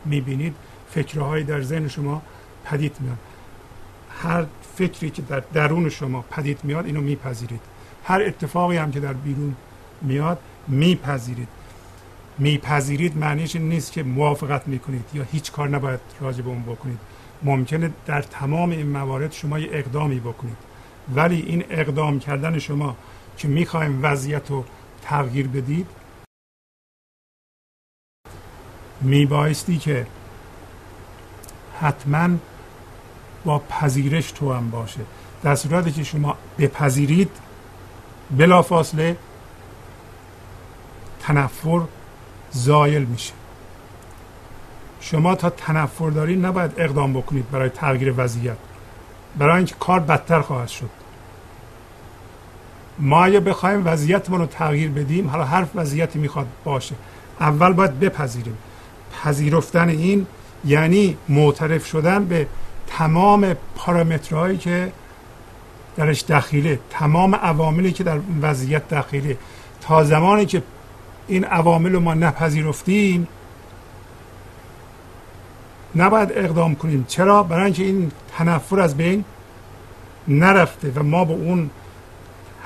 می‌بینید 0.05 0.55
فکرهایی 0.91 1.45
در 1.45 1.63
ذهن 1.63 1.89
شما 1.89 2.23
پدید 2.65 2.97
میاد. 3.01 3.19
هر 4.23 4.47
فکری 4.77 5.11
که 5.11 5.23
در 5.23 5.43
درون 5.53 5.89
شما 5.89 6.25
پدید 6.31 6.59
میاد 6.63 6.87
اینو 6.87 7.01
میپذیرید. 7.01 7.61
هر 8.05 8.23
اتفاقی 8.23 8.77
هم 8.77 8.93
که 8.93 9.01
در 9.01 9.13
بیرون 9.13 9.57
میاد 10.03 10.39
میپذیرید. 10.69 11.49
میپذیرید 12.39 13.17
معنیش 13.17 13.57
نیست 13.57 13.93
که 13.93 14.03
موافقت 14.03 14.69
می‌کنید 14.69 15.05
یا 15.15 15.23
هیچ 15.33 15.53
کار 15.53 15.69
نباید 15.69 16.01
راجع 16.21 16.43
به 16.43 16.49
اون 16.49 16.63
بکنید. 16.63 16.99
ممکنه 17.43 17.91
در 18.07 18.23
تمام 18.23 18.71
این 18.71 18.89
موارد 18.89 19.33
شما 19.33 19.59
یه 19.59 19.69
اقدامی 19.73 20.21
بکنید. 20.21 20.57
ولی 21.15 21.43
این 21.47 21.65
اقدام 21.71 22.19
کردن 22.19 22.59
شما 22.59 22.97
که 23.39 23.49
می‌خوایم 23.49 23.99
وضعیت 24.03 24.51
رو 24.51 24.65
تغییر 25.03 25.49
بدید 25.49 25.87
میبایستی 29.03 29.79
که 29.79 30.07
حتما 31.81 32.29
با 33.45 33.59
پذیرش 33.59 34.33
تو 34.33 34.53
هم 34.53 34.71
باشه. 34.71 35.01
در 35.43 35.55
صورتی 35.55 35.93
که 35.93 36.05
شما 36.05 36.37
بپذیرید 36.59 37.31
بلافاصله 38.31 39.17
تنفر 41.21 41.81
زایل 42.51 43.05
میشه. 43.05 43.33
شما 45.01 45.35
تا 45.35 45.51
تنفر 45.51 46.11
دارید 46.11 46.47
نباید 46.47 46.73
اقدام 46.77 47.13
بکنید 47.13 47.51
برای 47.51 47.69
تغییر 47.69 48.15
وضعیت. 48.17 48.57
برای 49.39 49.57
اینکه 49.57 49.75
کار 49.81 50.01
بدتر 50.01 50.41
خواهد 50.41 50.69
شد. 50.69 50.91
ما 52.99 53.25
اگه 53.25 53.41
بخوایم 53.41 53.87
وضعیتمون 53.87 54.41
رو 54.41 54.47
تغییر 54.47 54.91
بدیم 54.91 55.29
حالا 55.29 55.45
هر 55.45 55.67
وضعیتی 55.75 56.19
می‌خواد 56.19 56.47
باشه 56.65 56.95
اول 57.41 57.73
باید 57.73 58.01
بپذیریم. 58.01 58.59
پذیرفتن 59.13 59.89
این 59.89 60.27
یعنی 60.65 61.17
معترف 61.29 61.87
شدن 61.87 62.25
به 62.25 62.47
تمام 62.87 63.55
پارامترهایی 63.77 64.59
که 64.59 64.93
درش 65.97 66.25
دخیله 66.25 66.81
تمام 66.91 67.35
عواملی 67.35 67.93
که 67.93 68.05
در 68.05 68.19
وضعیت 68.43 68.89
دخیله. 68.89 69.39
تا 69.81 70.05
زمانی 70.05 70.47
که 70.47 70.63
این 71.29 71.45
عوامل 71.45 71.93
رو 71.93 72.01
ما 72.01 72.15
نپذیرفتیم 72.15 73.29
نباید 75.97 76.33
اقدام 76.33 76.75
کنیم. 76.75 77.05
چرا؟ 77.09 77.43
برای 77.43 77.65
اینکه 77.65 77.83
این 77.83 78.13
تنفر 78.39 78.81
از 78.81 78.97
بین 78.97 79.25
نرفته 80.29 80.93
و 80.95 81.03
ما 81.03 81.25
به 81.25 81.33
اون 81.33 81.71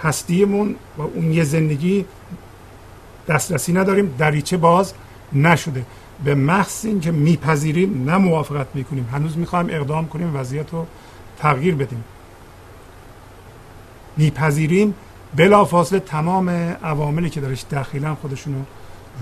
هستیمون 0.03 0.77
و 0.99 1.03
اون 1.03 1.33
یه 1.33 1.45
زندگی 1.45 2.05
دسترسی 3.29 3.73
نداریم. 3.73 4.15
دریچه 4.19 4.57
باز 4.57 4.93
نشده. 5.33 5.85
به 6.25 6.35
محض 6.35 6.85
اینکه 6.85 7.11
میپذیریم 7.11 8.11
نه 8.11 8.17
موافقت 8.17 8.67
می‌کنیم. 8.75 9.09
هنوز 9.13 9.39
می‌خوایم 9.39 9.67
اقدام 9.71 10.09
کنیم 10.09 10.37
وضعیت 10.37 10.73
رو 10.73 10.87
تغییر 11.39 11.75
بدیم. 11.75 12.05
میپذیریم 14.17 14.95
بلافاصله 15.37 16.01
تمام 16.01 16.49
عواملی 16.49 17.31
که 17.31 17.41
درش 17.41 17.65
دخیلن 17.65 18.15
خودشون 18.15 18.55
رو 18.55 18.63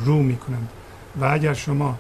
رو 0.04 0.22
می‌کنند. 0.22 0.68
و 1.20 1.24
اگر 1.24 1.54
شما 1.54 1.98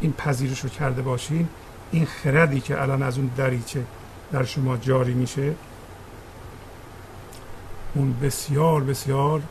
این 0.00 0.12
پذیرش 0.12 0.60
رو 0.60 0.68
کرده 0.68 1.02
باشین 1.02 1.48
این 1.92 2.06
خردی 2.06 2.60
که 2.60 2.82
الان 2.82 3.02
از 3.02 3.18
اون 3.18 3.30
دریچه 3.36 3.84
در 4.32 4.44
شما 4.44 4.76
جاری 4.76 5.14
میشه 5.14 5.54
اون 7.94 8.14
بسیار 8.22 8.84
بسیار 8.84 9.42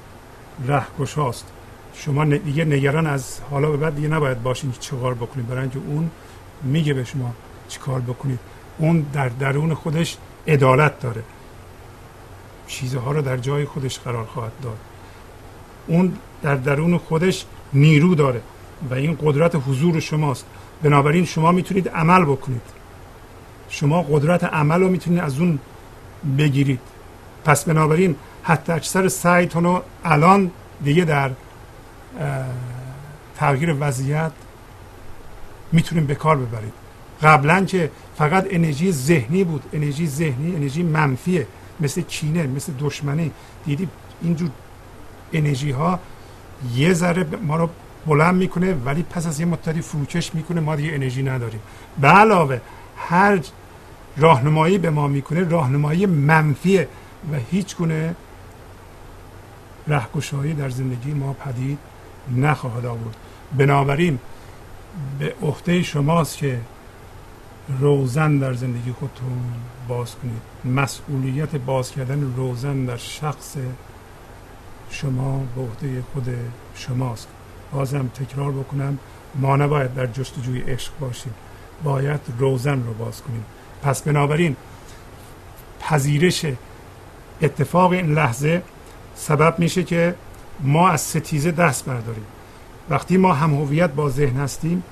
رهگشاست. 0.67 1.45
شما 1.93 2.25
دیگه 2.25 2.65
نگران 2.65 3.07
از 3.07 3.39
حالا 3.51 3.71
به 3.71 3.77
بعد 3.77 3.95
دیگه 3.95 4.07
نباید 4.07 4.43
باشین 4.43 4.71
که 4.71 4.79
چه 4.79 4.95
کار 4.95 5.13
بکنید. 5.13 5.47
برای 5.47 5.61
اینکه 5.61 5.79
اون 5.87 6.09
میگه 6.63 6.93
به 6.93 7.03
شما 7.03 7.33
چی 7.67 7.79
کار 7.79 7.99
بکنید. 7.99 8.39
اون 8.77 9.05
در 9.13 9.29
درون 9.29 9.73
خودش 9.73 10.17
عدالت 10.47 10.99
داره. 10.99 11.23
چیزها 12.67 13.11
رو 13.11 13.21
در 13.21 13.37
جای 13.37 13.65
خودش 13.65 13.99
قرار 13.99 14.25
خواهد 14.25 14.51
داد. 14.63 14.77
اون 15.87 16.13
در 16.41 16.55
درون 16.55 16.97
خودش 16.97 17.45
نیرو 17.73 18.15
داره 18.15 18.41
و 18.89 18.93
این 18.93 19.17
قدرت 19.21 19.55
حضور 19.55 19.99
شماست. 19.99 20.45
بنابراین 20.83 21.25
شما 21.25 21.51
می‌تونید 21.51 21.89
عمل 21.89 22.25
بکنید. 22.25 22.61
شما 23.69 24.01
قدرت 24.01 24.43
عمل 24.43 24.81
رو 24.81 24.89
می‌تونید 24.89 25.19
از 25.19 25.39
اون 25.39 25.59
بگیرید. 26.37 26.79
پس 27.45 27.65
بنابراین 27.65 28.15
حتی 28.43 28.71
اکثر 28.71 29.07
سعیتون 29.07 29.63
رو 29.63 29.83
الان 30.03 30.51
دیگه 30.83 31.05
در 31.05 31.31
تغییر 33.35 33.75
وضعیت 33.79 34.31
می‌تونیم 35.71 36.05
به 36.05 36.15
کار 36.15 36.37
ببرید 36.37 36.73
قبلا 37.21 37.65
که 37.65 37.91
فقط 38.17 38.47
انرژی 38.49 38.91
ذهنی 38.91 39.43
بود 39.43 39.63
انرژی 39.73 40.07
ذهنی 40.07 40.55
انرژی 40.55 40.83
منفیه 40.83 41.47
مثل 41.79 42.01
کینه 42.01 42.47
مثل 42.47 42.73
دشمنی. 42.79 43.31
دیدی 43.65 43.87
اینجور 44.21 44.49
انرژی 45.33 45.71
ها 45.71 45.99
یه 46.75 46.93
ذره 46.93 47.25
ما 47.41 47.55
رو 47.55 47.69
بلند 48.05 48.35
می‌کنه 48.35 48.73
ولی 48.73 49.03
پس 49.03 49.27
از 49.27 49.39
یه 49.39 49.45
مدتی 49.45 49.81
فروکش 49.81 50.35
می‌کنه 50.35 50.61
ما 50.61 50.75
دیگه 50.75 50.93
انرژی 50.93 51.23
نداریم. 51.23 51.59
به 52.01 52.07
علاوه 52.07 52.61
هر 52.97 53.39
راهنمایی 54.17 54.77
به 54.77 54.89
ما 54.89 55.07
می‌کنه 55.07 55.49
راهنمایی 55.49 56.05
منفیه 56.05 56.87
و 57.31 57.35
هیچ 57.51 57.75
گونه 57.75 58.15
رهگشایی 59.87 60.53
در 60.53 60.69
زندگی 60.69 61.13
ما 61.13 61.33
پدید 61.33 61.79
نخواهد 62.31 62.85
آورد. 62.85 63.15
بنابراین 63.57 64.19
به 65.19 65.33
عهده 65.41 65.83
شماست 65.83 66.37
که 66.37 66.59
روزن 67.79 68.37
در 68.37 68.53
زندگی 68.53 68.91
خودتون 68.91 69.43
باز 69.87 70.15
کنید. 70.15 70.75
مسئولیت 70.75 71.55
باز 71.55 71.91
کردن 71.91 72.33
روزن 72.37 72.85
در 72.85 72.97
شخص 72.97 73.57
شما 74.89 75.43
به 75.55 75.61
عهده 75.61 76.03
خود 76.13 76.35
شماست. 76.75 77.27
بازم 77.71 78.07
تکرار 78.07 78.51
بکنم 78.51 78.99
ما 79.35 79.55
نباید 79.55 79.93
در 79.93 80.05
جستجوی 80.05 80.61
عشق 80.61 80.91
باشیم. 80.99 81.33
باید 81.83 82.19
روزن 82.39 82.83
رو 82.83 82.93
باز 82.93 83.21
کنیم. 83.21 83.45
پس 83.83 84.01
بنابراین 84.01 84.55
پذیرش 85.79 86.45
اتفاق 87.41 87.91
این 87.91 88.13
لحظه 88.13 88.61
سبب 89.15 89.59
میشه 89.59 89.83
که 89.83 90.15
ما 90.59 90.89
از 90.89 91.01
ستیزه 91.01 91.51
دست 91.51 91.85
برداریم. 91.85 92.25
وقتی 92.89 93.17
ما 93.17 93.33
هم 93.33 93.53
هویت 93.53 93.89
با 93.89 94.09
ذهن 94.09 94.37
هستیم 94.37 94.83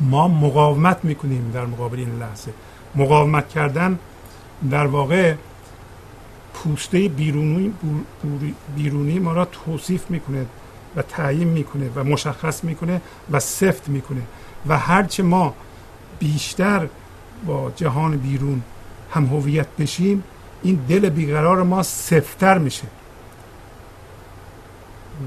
ما 0.00 0.28
مقاومت 0.28 1.04
می‌کنیم 1.04 1.50
در 1.54 1.66
مقابل 1.66 1.98
این 1.98 2.18
لحظه. 2.18 2.52
مقاومت 2.94 3.48
کردن 3.48 3.98
در 4.70 4.86
واقع 4.86 5.34
پوسته 6.54 7.08
بیرونی 7.08 7.74
بیرونی 8.76 9.18
ما 9.18 9.32
را 9.32 9.44
توصیف 9.44 10.10
می‌کنه 10.10 10.46
و 10.96 11.02
تعیین 11.02 11.48
می‌کنه 11.48 11.90
و 11.94 12.04
مشخص 12.04 12.64
می‌کنه 12.64 13.00
و 13.30 13.40
سفت 13.40 13.88
می‌کنه. 13.88 14.22
و 14.66 14.78
هرچه 14.78 15.22
ما 15.22 15.54
بیشتر 16.18 16.88
با 17.46 17.72
جهان 17.76 18.16
بیرون 18.16 18.62
هم 19.10 19.26
هویت 19.26 19.66
بشیم 19.78 20.24
این 20.62 20.74
دل 20.88 21.08
بیقرار 21.08 21.62
ما 21.62 21.82
سفتر 21.82 22.58
میشه. 22.58 22.84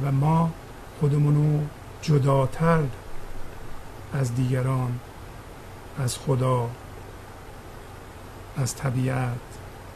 و 0.03 0.11
ما 0.11 0.51
خودمونو 0.99 1.59
جداتر 2.01 2.83
از 4.13 4.35
دیگران 4.35 4.99
از 5.99 6.17
خدا 6.17 6.69
از 8.57 8.75
طبیعت 8.75 9.39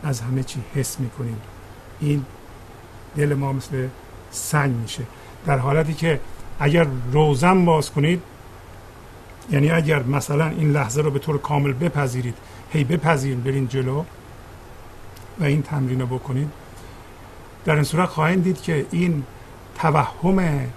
از 0.04 0.22
همه 0.22 0.44
چی 0.44 0.64
حس 0.76 1.00
می‌کنیم. 1.00 1.42
این 2.00 2.26
دل 3.16 3.34
ما 3.34 3.54
مثل 3.54 3.88
سنگ 4.32 4.76
میشه. 4.76 5.04
در 5.46 5.58
حالتی 5.58 5.94
که 5.94 6.20
اگر 6.60 6.88
روزن 7.12 7.66
باز 7.66 7.92
کنید 7.92 8.22
یعنی 9.52 9.72
اگر 9.72 10.04
مثلا 10.04 10.48
این 10.48 10.72
لحظه 10.72 11.02
رو 11.02 11.12
به 11.12 11.20
طور 11.20 11.38
کامل 11.38 11.74
بپذیرید 11.74 12.36
هی 12.72 12.84
بپذیرید 12.84 13.44
برین 13.44 13.68
جلو 13.68 14.04
و 15.40 15.44
این 15.44 15.62
تمرین 15.62 16.02
رو 16.02 16.08
بکنید 16.08 16.50
در 17.66 17.76
این 17.76 17.84
صورت 17.84 18.10
خواهید 18.10 18.44
دید 18.44 18.62
که 18.62 18.86
این 18.92 19.24
توهم 19.76 20.68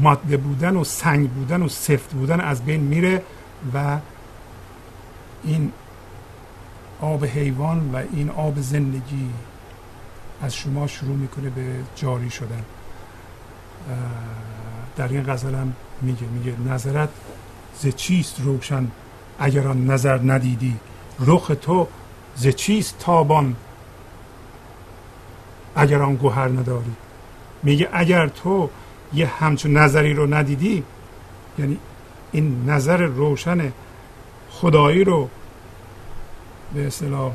ماده 0.00 0.36
بودن 0.36 0.76
و 0.76 0.84
سنگ 0.84 1.30
بودن 1.30 1.62
و 1.62 1.68
سفت 1.68 2.12
بودن 2.12 2.40
از 2.40 2.64
بین 2.64 2.80
میره 2.80 3.22
و 3.74 3.98
این 5.44 5.72
آب 7.00 7.24
حیوان 7.24 7.90
و 7.94 8.02
این 8.12 8.30
آب 8.30 8.60
زندگی 8.60 9.30
از 10.42 10.54
شما 10.54 10.86
شروع 10.86 11.16
می‌کنه 11.16 11.50
به 11.50 11.66
جاری 11.96 12.30
شدن. 12.30 12.64
در 14.96 15.08
این 15.08 15.32
غزل 15.32 15.54
هم 15.54 15.72
میگه 16.02 16.26
میگه 16.26 16.60
نظرت 16.60 17.08
ز 17.78 17.88
چیست 17.88 18.40
روشن 18.40 18.86
اگر 19.38 19.68
آن 19.68 19.86
نظر 19.90 20.20
ندیدی؟ 20.32 20.76
رخ 21.20 21.52
تو 21.62 21.88
ز 22.36 22.48
چیست 22.48 22.98
تابان 22.98 23.56
اگر 25.76 26.02
آن 26.02 26.14
گوهر 26.14 26.48
نداری؟ 26.48 26.92
میگه 27.62 27.88
اگر 27.92 28.28
تو 28.28 28.70
یه 29.14 29.26
همچون 29.26 29.76
نظری 29.76 30.14
رو 30.14 30.34
ندیدی 30.34 30.84
یعنی 31.58 31.78
این 32.32 32.64
نظر 32.66 32.96
روشن 32.96 33.72
خدایی 34.50 35.04
رو 35.04 35.28
به 36.74 36.86
اصطلاح 36.86 37.32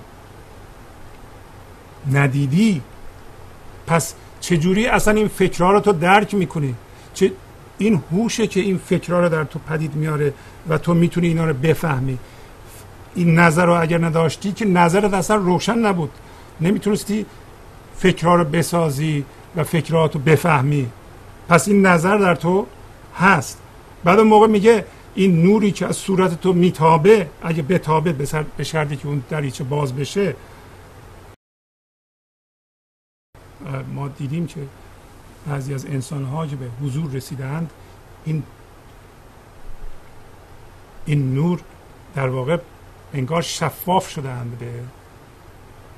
ندیدی 2.11 2.81
پس 3.87 4.13
چجوری 4.39 4.87
اصلا 4.87 5.13
این 5.13 5.27
فکرها 5.27 5.71
رو 5.71 5.79
تو 5.79 5.91
درک 5.91 6.33
می‌کنی؟ 6.33 6.75
چه 7.13 7.31
این 7.77 8.03
هوشه 8.11 8.47
که 8.47 8.59
این 8.59 8.77
فکرها 8.77 9.19
رو 9.19 9.29
در 9.29 9.43
تو 9.43 9.59
پدید 9.59 9.95
میاره 9.95 10.33
و 10.69 10.77
تو 10.77 10.93
می‌تونی 10.93 11.27
اینا 11.27 11.45
رو 11.45 11.53
بفهمی. 11.53 12.17
این 13.15 13.39
نظر 13.39 13.65
رو 13.65 13.81
اگر 13.81 14.05
نداشتی 14.05 14.51
که 14.51 14.65
نظرت 14.65 15.13
اصلا 15.13 15.35
روشن 15.35 15.77
نبود. 15.77 16.09
نمی‌تونستی 16.61 17.25
فکرها 17.97 18.35
رو 18.35 18.43
بسازی. 18.43 19.25
و 19.57 19.63
فکرات 19.63 20.15
رو 20.15 20.21
بفهمی. 20.21 20.89
پس 21.49 21.67
این 21.67 21.85
نظر 21.85 22.17
در 22.17 22.35
تو 22.35 22.67
هست. 23.15 23.61
بعد 24.03 24.19
اون 24.19 24.27
موقع 24.27 24.47
میگه 24.47 24.85
این 25.15 25.43
نوری 25.43 25.71
که 25.71 25.85
از 25.85 25.95
صورت 25.95 26.41
تو 26.41 26.53
میتابه 26.53 27.29
اگه 27.43 27.63
بتابه 27.63 28.13
به 28.57 28.63
شرطی 28.63 28.95
که 28.95 29.07
اون 29.07 29.23
دریچه 29.29 29.63
باز 29.63 29.95
بشه. 29.95 30.35
ما 33.93 34.07
دیدیم 34.07 34.47
که 34.47 34.59
بعضی 35.47 35.73
از 35.73 35.85
انسان 35.85 36.23
ها 36.23 36.47
که 36.47 36.55
به 36.55 36.65
حضور 36.81 37.11
رسیدند 37.11 37.71
این 38.25 38.43
این 41.05 41.33
نور 41.33 41.61
در 42.15 42.29
واقع 42.29 42.57
انگار 43.13 43.41
شفاف 43.41 44.09
شدند 44.09 44.57
به 44.59 44.65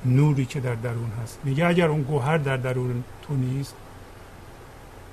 نوری 0.04 0.46
که 0.46 0.60
در 0.60 0.74
درون 0.74 1.10
هست. 1.22 1.38
میگه 1.44 1.66
اگر 1.66 1.88
اون 1.88 2.02
گوهر 2.02 2.38
در 2.38 2.56
درون 2.56 3.04
تو 3.22 3.34
نیست 3.34 3.74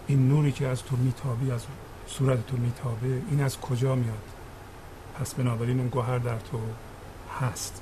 این 0.08 0.28
نوری 0.28 0.52
که 0.52 0.68
از 0.68 0.84
تو 0.84 0.96
میتابی 0.96 1.52
از 1.52 1.66
صورت 2.08 2.48
تو 2.48 2.58
میتابه 2.58 3.22
این 3.30 3.42
از 3.42 3.60
کجا 3.60 3.96
میاد؟ 3.96 4.24
پس 5.20 5.34
بنابراین 5.34 5.80
اون 5.80 5.88
گوهر 5.88 6.18
در 6.18 6.40
تو 6.40 6.60
هست. 7.40 7.82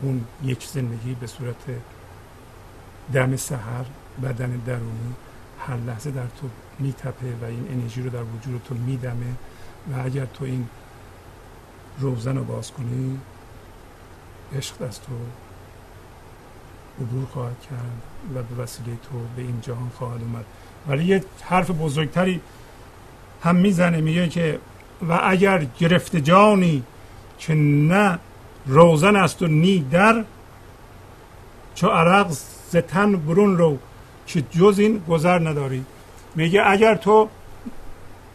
اون 0.00 0.24
یک 0.44 0.66
زندگی 0.66 1.14
به 1.14 1.26
صورت 1.26 1.64
دم 3.12 3.36
سحر 3.36 3.84
بدن 4.22 4.50
درونی 4.66 5.14
هر 5.60 5.76
لحظه 5.76 6.10
در 6.10 6.26
تو 6.26 6.48
میتپه 6.78 7.34
و 7.42 7.44
این 7.44 7.68
انرژی 7.70 8.02
رو 8.02 8.10
در 8.10 8.22
وجود 8.22 8.62
تو 8.68 8.74
میدمه 8.74 9.32
و 9.92 10.00
اگر 10.04 10.24
تو 10.24 10.44
این 10.44 10.68
روزن 11.98 12.36
رو 12.36 12.44
باز 12.44 12.72
کنی 12.72 13.20
عشق 14.56 14.82
از 14.82 15.00
تو 15.00 15.12
عبور 17.00 17.26
خواهد 17.32 17.56
کرد 17.70 18.02
و 18.34 18.54
به 18.54 18.62
وسیله 18.62 18.90
تو 18.90 19.18
به 19.36 19.42
این 19.42 19.60
جهان 19.62 19.90
خواهد 19.98 20.20
اومد. 20.22 20.44
ولی 20.88 21.04
یه 21.04 21.24
حرف 21.42 21.70
بزرگتری 21.70 22.40
هم 23.42 23.56
می‌زنه 23.56 24.00
میگه 24.00 24.28
که 24.28 24.58
و 25.08 25.20
اگر 25.22 25.66
گرفت 25.78 26.16
جانی 26.16 26.82
که 27.38 27.54
نه 27.54 28.18
روزن 28.66 29.16
است 29.16 29.42
و 29.42 29.46
نی 29.46 29.86
در 29.90 30.24
چو 31.74 31.86
عرق 31.86 32.30
زتن 32.70 33.16
برون 33.16 33.58
رو 33.58 33.78
که 34.26 34.42
جز 34.42 34.78
این 34.78 34.98
گذر 35.08 35.48
نداری. 35.48 35.84
میگه 36.34 36.62
اگر 36.66 36.94
تو 36.94 37.28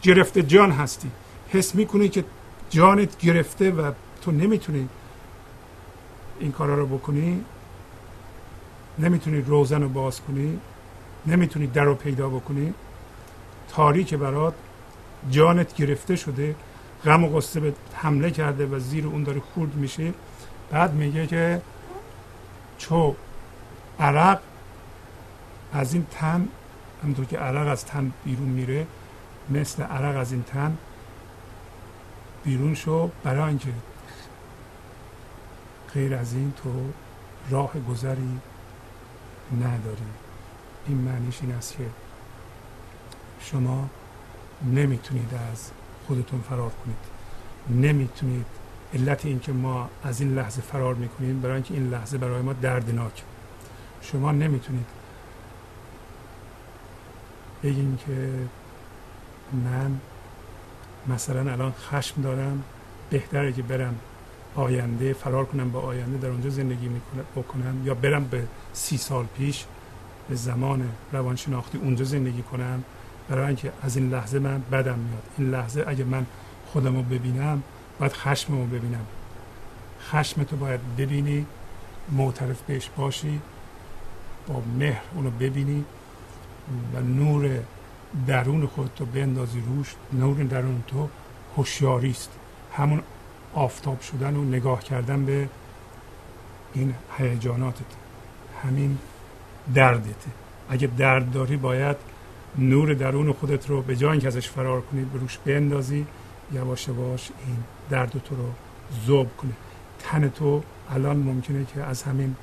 گرفته 0.02 0.44
جان 0.44 0.72
هستی 0.72 1.12
حس 1.50 1.76
می‌کنی 1.76 2.10
که 2.10 2.24
جانت 2.70 3.18
گرفته 3.18 3.72
و 3.72 3.92
تو 4.22 4.32
نمی‌تونی 4.32 4.90
این 6.40 6.52
کارا 6.52 6.76
رو 6.76 6.88
بکنی 6.88 7.42
نمی‌تونی 9.00 9.42
روزن 9.42 9.82
رو 9.82 9.90
باز 9.90 10.22
کنی 10.22 10.60
نمی‌تونی 11.26 11.68
در 11.68 11.84
رو 11.84 11.96
پیدا 11.96 12.30
بکنی. 12.30 12.74
تاریک 13.70 14.14
برات 14.14 14.54
جانت 15.32 15.76
گرفته 15.76 16.16
شده 16.16 16.56
غم 17.06 17.24
و 17.24 17.38
قصه 17.38 17.60
به 17.60 17.74
حمله 17.94 18.32
کرده 18.32 18.66
و 18.66 18.80
زیر 18.80 19.08
اون 19.08 19.24
داره 19.24 19.40
خورد 19.40 19.76
میشه. 19.76 20.14
بعد 20.72 20.94
میگه 20.94 21.28
که 21.28 21.62
چو 22.78 23.16
عرق 24.00 24.40
از 25.74 25.94
این 25.94 26.06
تن 26.12 26.48
همونطور 27.04 27.26
که 27.26 27.38
عرق 27.38 27.68
از 27.68 27.86
تن 27.86 28.12
بیرون 28.26 28.50
میره 28.50 28.88
مثل 29.50 29.84
عرق 29.84 30.18
از 30.18 30.32
این 30.32 30.44
تن 30.44 30.78
بیرون 32.44 32.76
شو. 32.76 33.10
برای 33.24 33.50
اینکه 33.50 33.70
غیر 35.94 36.16
از 36.16 36.34
این 36.34 36.54
تو 36.64 36.70
راه 37.50 37.72
گذری 37.90 38.40
نداری 39.62 40.04
این 40.88 40.98
معنیش 40.98 41.40
این 41.42 41.52
است 41.52 41.78
که 41.78 41.86
شما 43.40 43.90
نمی‌تونید 44.74 45.34
از 45.52 45.72
خودتون 46.08 46.42
فرار 46.42 46.72
کنید. 46.86 46.98
نمی‌تونید 47.86 48.46
علت 48.94 49.26
اینکه 49.26 49.52
ما 49.52 49.90
از 50.04 50.22
این 50.22 50.36
لحظه 50.36 50.62
فرار 50.62 50.96
می‌کنیم 50.96 51.42
برای 51.42 51.54
اینکه 51.54 51.74
این 51.74 51.90
لحظه 51.90 52.18
برای 52.18 52.42
ما 52.42 52.54
دردناک. 52.54 53.24
شما 54.02 54.32
نمی‌تونید 54.32 54.86
بگین 57.64 57.98
که 58.06 58.30
من 59.54 60.00
مثلا 61.08 61.52
الان 61.52 61.72
خشم 61.72 62.22
دارم 62.22 62.64
بهتره 63.10 63.54
که 63.54 63.62
برم 63.62 63.96
آینده 64.56 65.14
فرار 65.14 65.46
کنم 65.46 65.72
با 65.72 65.80
آینده 65.80 66.18
در 66.18 66.30
اونجا 66.30 66.50
زندگی 66.50 66.90
بکنم 67.36 67.88
یا 67.88 67.94
برم 67.94 68.24
به 68.24 68.44
سی 68.74 68.98
سال 68.98 69.26
پیش 69.38 69.66
به 70.30 70.36
زمان 70.36 70.90
روانشناختی 71.12 71.78
اونجا 71.78 72.06
زندگی 72.06 72.42
کنم 72.42 72.84
برای 73.30 73.48
اینکه 73.48 73.72
از 73.82 73.98
این 73.98 74.10
لحظه 74.10 74.40
من 74.40 74.62
بدم 74.72 75.00
میاد. 75.00 75.24
این 75.38 75.50
لحظه 75.50 75.84
اگه 75.88 76.04
من 76.04 76.26
خودم 76.68 76.96
رو 76.96 77.04
ببینم 77.04 77.64
باید 78.00 78.14
خشم 78.14 78.54
رو 78.54 78.66
ببینم. 78.66 79.06
خشم 80.02 80.44
تو 80.44 80.56
باید 80.56 80.80
ببینی 80.98 81.46
معترف 82.12 82.62
بهش 82.62 82.90
باشی 82.98 83.42
با 84.48 84.62
مهر 84.80 85.02
اونو 85.16 85.30
ببینی 85.32 85.86
و 86.94 87.02
نور 87.02 87.60
درون 88.28 88.66
خودتو 88.68 89.06
بندازی 89.06 89.64
روش. 89.68 89.96
نور 90.14 90.44
درون 90.44 90.84
تو 90.88 91.10
هوشیاری 91.58 92.10
است 92.10 92.30
همون 92.74 93.02
آفتاب 93.54 94.02
شدن 94.02 94.36
و 94.36 94.44
نگاه 94.44 94.84
کردن 94.84 95.26
به 95.26 95.50
این 96.74 96.94
هیجاناتت 97.18 97.86
همین 98.64 98.98
دردته. 99.74 100.32
اگه 100.70 100.88
درد 100.98 101.32
داری 101.32 101.58
باید 101.58 101.98
نور 102.58 102.94
درون 102.94 103.34
خودت 103.34 103.70
رو 103.70 103.82
به 103.82 103.96
جای 103.96 104.12
اینکه 104.12 104.28
ازش 104.28 104.50
فرار 104.50 104.82
کنی 104.82 105.06
به 105.06 105.20
روش 105.20 105.38
بندازی. 105.46 106.06
یواش 106.54 106.88
یواش 106.88 107.30
این 107.48 107.58
درد 107.90 108.12
تو 108.12 108.36
رو 108.36 108.50
ذوب 109.06 109.38
کنه. 109.38 109.52
تن 110.00 110.30
تو 110.30 110.64
الان 110.90 111.18
ممکنه 111.18 111.66
که 111.66 111.84
از 111.84 112.04
همین 112.04 112.36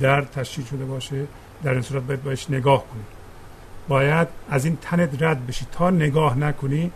درد 0.00 0.30
تشکیل 0.30 0.64
شده 0.64 0.84
باشه. 0.84 1.26
در 1.62 1.72
این 1.72 1.82
صورت 1.82 2.02
باید 2.02 2.22
باش 2.22 2.50
نگاه 2.50 2.84
کنی. 2.86 3.02
باید 3.88 4.28
از 4.50 4.64
این 4.64 4.78
تنت 4.80 5.22
رد 5.22 5.46
بشی. 5.46 5.66
تا 5.72 5.90
نگاه 5.90 6.38
نکنی 6.38 6.90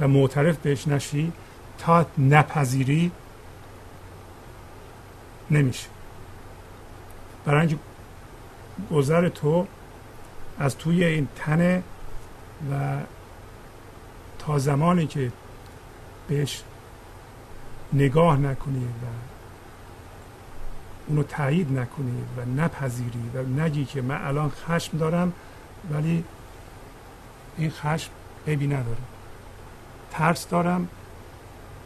و 0.00 0.08
معترف 0.08 0.56
بهش 0.56 0.88
نشی 0.88 1.32
تا 1.82 2.06
نپذیری 2.18 3.10
نمیشه. 5.50 5.88
برای 7.44 7.60
اینکه 7.60 7.76
گذر 8.90 9.28
تو 9.28 9.66
از 10.58 10.76
توی 10.76 11.04
این 11.04 11.28
تنه 11.36 11.82
و 12.72 12.98
تا 14.38 14.58
زمانی 14.58 15.06
که 15.06 15.32
بهش 16.28 16.62
نگاه 17.92 18.36
نکنی 18.36 18.84
و 18.84 19.06
اونو 21.06 21.22
تایید 21.22 21.78
نکنی 21.78 22.24
و 22.36 22.44
نپذیری 22.44 23.30
و 23.34 23.42
نگی 23.42 23.84
که 23.84 24.02
من 24.02 24.26
الان 24.26 24.50
خشم 24.50 24.98
دارم 24.98 25.32
ولی 25.90 26.24
این 27.56 27.70
خشم 27.70 28.10
عیبی 28.46 28.66
نداره. 28.66 28.96
ترس 30.10 30.48
دارم 30.48 30.88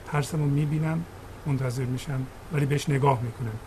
ترسمو 0.07 0.47
می‌بینم 0.47 1.05
منتظر 1.47 1.85
میشم 1.85 2.27
ولی 2.53 2.67
بهش 2.67 2.89
نگاه 2.89 3.23
می‌کنم 3.23 3.59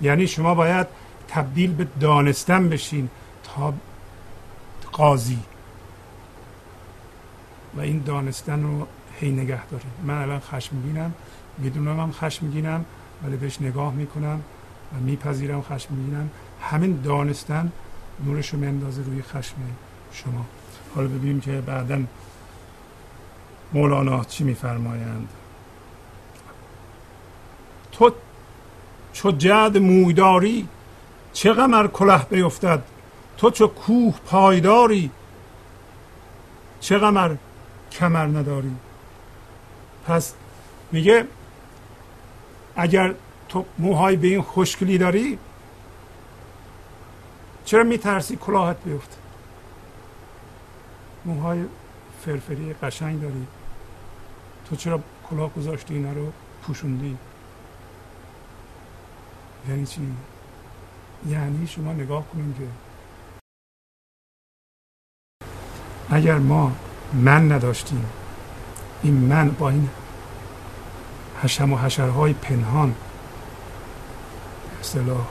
یعنی 0.00 0.26
شما 0.26 0.54
باید 0.54 0.86
تبدیل 1.28 1.74
به 1.74 1.86
دانستن 2.00 2.68
بشین 2.68 3.08
تا 3.42 3.74
قاضی. 4.92 5.38
و 7.76 7.80
این 7.80 8.02
دانستن 8.06 8.62
رو 8.62 8.86
هی 9.20 9.30
نگه 9.30 9.66
داریم 9.66 9.90
من 10.04 10.22
الان 10.22 10.40
خشم 10.40 10.76
می‌بینم 10.76 11.14
می‌دونم 11.58 12.00
هم 12.00 12.12
خشم 12.12 12.46
میگینم 12.46 12.84
ولی 13.22 13.36
بهش 13.36 13.60
نگاه 13.60 13.94
می‌کنم 13.94 14.40
و 14.94 15.00
میپذیرم 15.00 15.62
خشم 15.62 15.94
میگینم 15.94 16.30
همین 16.62 17.00
دانستن 17.04 17.72
نورش 18.24 18.48
رو 18.48 18.58
میندازه 18.58 19.02
روی 19.02 19.22
خشم 19.22 19.56
شما. 20.12 20.46
حالا 20.94 21.08
ببینیم 21.08 21.40
که 21.40 21.60
بعدا 21.60 22.02
مولانا 23.72 24.24
چی 24.24 24.44
میفرمایند 24.44 25.28
تو 27.92 28.10
چو 29.18 29.30
جد 29.30 29.76
مویداری 29.76 30.68
چه 31.32 31.52
غمر 31.52 31.86
کله 31.86 32.24
بیفتد؟ 32.24 32.82
تو 33.38 33.50
چو 33.50 33.66
کوه 33.66 34.14
پایداری 34.26 35.10
چه 36.80 36.98
غمر 36.98 37.34
کمر 37.92 38.26
نداری؟ 38.26 38.76
پس 40.06 40.34
میگه 40.92 41.24
اگر 42.76 43.14
تو 43.48 43.64
موهای 43.78 44.16
به 44.16 44.26
این 44.26 44.42
خوشکلی 44.42 44.98
داری 44.98 45.38
چرا 47.64 47.84
میترسی 47.84 48.36
کلاهت 48.36 48.76
بیفته؟ 48.84 49.16
موهای 51.24 51.64
فرفری 52.24 52.72
قشنگ 52.82 53.20
داری. 53.22 53.46
تو 54.70 54.76
چرا 54.76 55.00
کلاه 55.30 55.50
گذاشتی 55.54 55.94
اینا 55.94 56.12
رو 56.12 56.32
پوشوندی؟ 56.62 57.16
یعنی 59.68 59.86
چی؟ 59.86 60.00
یعنی 61.28 61.66
شما 61.66 61.92
نگاه 61.92 62.24
کنید 62.28 62.56
که 62.56 62.64
اگر 66.10 66.38
ما 66.38 66.72
من 67.14 67.52
نداشتیم 67.52 68.04
این 69.02 69.14
من 69.14 69.50
با 69.50 69.70
این 69.70 69.88
حشم 71.42 71.72
و 71.72 71.76
حشرهای 71.76 72.32
پنهان 72.32 72.94
اصطلاح 74.80 75.26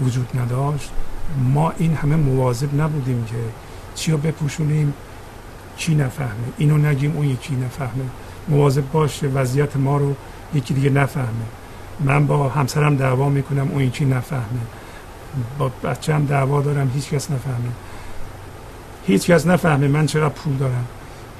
وجود 0.00 0.38
نداشت 0.38 0.92
ما 1.38 1.70
این 1.70 1.94
همه 1.94 2.16
مواظب 2.16 2.80
نبودیم 2.80 3.24
که 3.24 3.36
چی 3.94 4.12
رو 4.12 4.18
بپوشونیم 4.18 4.94
چی 5.76 5.94
نفهمه. 5.94 6.52
اینو 6.58 6.78
نگیم 6.78 7.16
اون 7.16 7.28
یکی 7.28 7.56
نفهمه. 7.56 8.04
مواظب 8.48 8.90
باشه 8.92 9.26
وضعیت 9.26 9.76
ما 9.76 9.96
رو 9.96 10.14
یکی 10.54 10.74
دیگه 10.74 10.90
نفهمه. 10.90 11.46
من 12.00 12.26
با 12.26 12.48
همسرم 12.48 12.96
دعوا 12.96 13.28
می‌کنم 13.28 13.68
اون 13.72 13.82
یکی 13.82 14.04
نفهمه. 14.04 14.42
با 15.58 15.70
بچه 15.84 16.14
هم 16.14 16.24
دعوا 16.24 16.60
دارم 16.60 16.90
هیچ 16.94 17.10
کس 17.10 17.30
نفهمه. 17.30 17.72
هیچ 19.06 19.30
کس 19.30 19.46
نفهمه 19.46 19.88
من 19.88 20.06
چقدر 20.06 20.28
پول 20.28 20.54
دارم. 20.54 20.84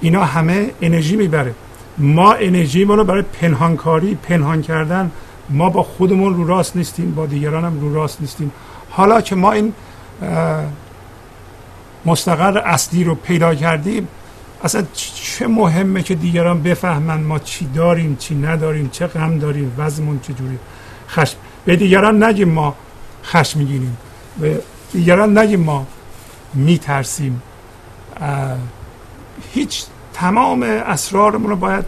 اینا 0.00 0.24
همه 0.24 0.70
انرژی 0.82 1.16
می‌بره. 1.16 1.55
ما 1.98 2.32
انرژی 2.32 2.84
ما 2.84 2.94
رو 2.94 3.05
برای 3.05 3.22
پنهانکاری 3.22 4.14
پنهان 4.14 4.62
کردن 4.62 5.11
ما 5.50 5.70
با 5.70 5.82
خودمون 5.82 6.34
رو 6.34 6.46
راست 6.46 6.76
نیستیم 6.76 7.14
با 7.14 7.26
دیگران 7.26 7.64
هم 7.64 7.80
رو 7.80 7.94
راست 7.94 8.20
نیستیم. 8.20 8.53
حالا 8.90 9.20
که 9.20 9.34
ما 9.34 9.53
این 9.53 9.72
مستقر 12.05 12.59
اصلی 12.59 13.05
رو 13.05 13.14
پیدا 13.14 13.55
کردیم 13.55 14.09
اصلا 14.64 14.84
چه 14.92 15.46
مهمه 15.46 16.02
که 16.02 16.14
دیگران 16.14 16.62
بفهمن 16.62 17.20
ما 17.20 17.38
چی 17.38 17.66
داریم 17.66 18.16
چی 18.16 18.34
نداریم 18.34 18.88
چه 18.88 19.06
غم 19.06 19.38
داریم 19.38 19.74
وضعمون 19.78 20.20
چجوری 20.20 20.58
خشم. 21.08 21.36
به 21.64 21.76
دیگران 21.76 22.22
نگیم 22.22 22.48
ما 22.48 22.74
خشم 23.24 23.58
می‌گیریم. 23.58 23.96
و 24.42 24.46
دیگران 24.92 25.38
نگیم 25.38 25.60
ما 25.60 25.86
میترسیم. 26.54 27.42
هیچ 29.52 29.84
تمام 30.12 30.62
اسرارمون 30.62 31.50
رو 31.50 31.56
باید 31.56 31.84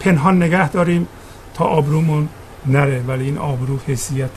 پنهان 0.00 0.42
نگه 0.42 0.68
داریم 0.70 1.08
تا 1.54 1.64
آبرومون 1.64 2.28
نره. 2.66 3.02
ولی 3.08 3.24
این 3.24 3.38
آبرو 3.38 3.78
حسیت 3.86 4.30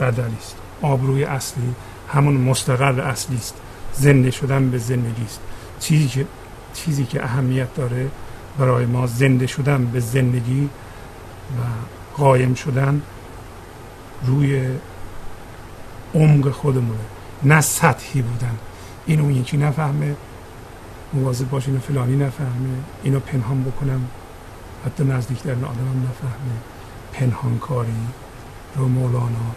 بدلی 0.00 0.36
است. 0.40 0.56
آبروی 0.82 1.24
اصلی 1.24 1.74
همون 2.08 2.34
مستقر 2.34 3.00
اصلی 3.00 3.36
است. 3.36 3.54
زنده 3.92 4.30
شدن 4.30 4.70
به 4.70 4.78
زندگی 4.78 5.24
است. 5.24 5.40
چیزی 5.80 6.08
که 6.08 6.26
چیزی 6.74 7.04
که 7.04 7.24
اهمیت 7.24 7.74
داره 7.74 8.10
برای 8.58 8.86
ما 8.86 9.06
زنده 9.06 9.46
شدن 9.46 9.84
به 9.86 10.00
زندگی 10.00 10.64
و 11.58 11.62
قایم 12.16 12.54
شدن 12.54 13.02
روی 14.24 14.68
عمق 16.14 16.50
خودمونه 16.50 17.00
نه 17.42 17.60
سطحی 17.60 18.22
بودن. 18.22 18.58
اینو 19.06 19.22
اون 19.22 19.34
یکی 19.34 19.56
نفهمه 19.56 20.16
مواظب 21.12 21.50
باش 21.50 21.66
اینو 21.66 21.80
فلانی 21.80 22.16
نفهمه 22.16 22.78
اینو 23.02 23.20
پنهان 23.20 23.64
بکنم. 23.64 24.08
حتی 24.86 25.04
نزدیک 25.04 25.42
در 25.42 25.52
آدم 25.52 26.08
نفهمه 26.10 26.56
پنهانکاری 27.12 27.92
رو 28.76 28.88
مولانا 28.88 29.50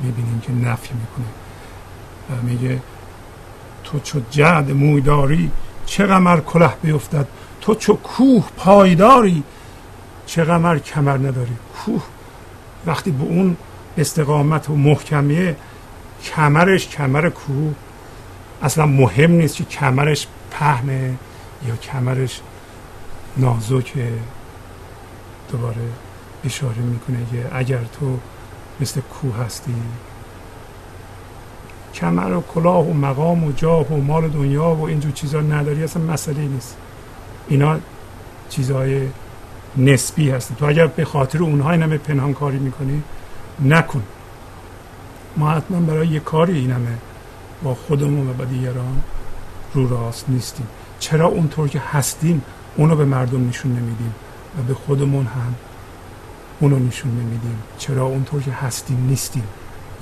می‌بینیم 0.00 0.40
که 0.40 0.52
نفی 0.52 0.94
می‌کنه. 0.94 1.26
و 2.30 2.42
میگه 2.42 2.80
تو 3.84 4.00
چو 4.00 4.20
جعد 4.30 4.70
موی 4.70 5.00
داری 5.00 5.50
چه 5.88 6.06
غمر 6.06 6.40
کله 6.40 6.68
بیفتد؟ 6.82 7.26
تو 7.60 7.74
چو 7.74 7.94
کوه 7.94 8.44
پایداری 8.56 9.42
چه 10.26 10.44
غمر 10.44 10.78
کمر 10.78 11.16
نداری؟ 11.16 11.56
کوه. 11.84 12.02
وقتی 12.86 13.10
به 13.10 13.24
اون 13.24 13.56
استقامت 13.98 14.70
و 14.70 14.76
محکمیه 14.76 15.56
کمرش 16.24 16.88
کمر 16.88 17.28
کوه. 17.30 17.74
اصلا 18.62 18.86
مهم 18.86 19.30
نیست 19.30 19.56
که 19.56 19.64
کمرش 19.64 20.26
پهنه 20.50 21.14
یا 21.68 21.76
کمرش 21.76 22.40
نازکه. 23.36 24.12
دوباره 25.52 25.76
اشاره 26.44 26.78
می‌کنه 26.78 27.18
که 27.32 27.56
اگر 27.56 27.80
تو 28.00 28.18
مثل 28.80 29.00
کوه 29.00 29.36
هستی 29.36 29.74
کمر 31.94 32.32
و 32.32 32.40
کلاه 32.40 32.84
و 32.84 32.92
مقام 32.92 33.44
و 33.44 33.52
جاه 33.52 33.92
و 33.92 33.96
مال 33.96 34.28
دنیا 34.28 34.74
و 34.74 34.82
اینجور 34.82 35.12
چیزا 35.12 35.40
نداری 35.40 35.84
اصلا 35.84 36.02
مسئله 36.02 36.40
نیست. 36.40 36.76
اینا 37.48 37.78
چیزهای 38.48 39.08
نسبی 39.76 40.30
هست 40.30 40.56
تو 40.56 40.66
اگر 40.66 40.86
به 40.86 41.04
خاطر 41.04 41.42
اونها 41.42 41.70
این 41.70 41.82
همه 41.82 41.98
پنهان 41.98 42.34
کاری 42.34 42.58
می‌کنی 42.58 43.02
نکن. 43.64 44.02
ما 45.36 45.50
حتما 45.50 45.80
برای 45.80 46.08
یه 46.08 46.20
کاری 46.20 46.58
این 46.58 46.70
همه 46.70 46.98
با 47.62 47.74
خودمون 47.74 48.30
و 48.30 48.32
با 48.32 48.44
دیگران 48.44 49.02
رو 49.74 49.88
راست 49.88 50.24
نیستیم. 50.28 50.66
چرا 50.98 51.26
اونطور 51.26 51.68
که 51.68 51.82
هستیم 51.92 52.42
اونو 52.76 52.96
به 52.96 53.04
مردم 53.04 53.48
نشون 53.48 53.72
نمیدیم 53.72 54.14
و 54.58 54.62
به 54.62 54.74
خودمون 54.74 55.26
هم 55.26 55.54
اونو 56.60 56.78
نشون 56.78 57.10
نمیدیم؟ 57.10 57.58
چرا 57.78 58.06
اونطور 58.06 58.42
که 58.42 58.50
هستیم 58.50 59.06
نیستیم؟ 59.08 59.44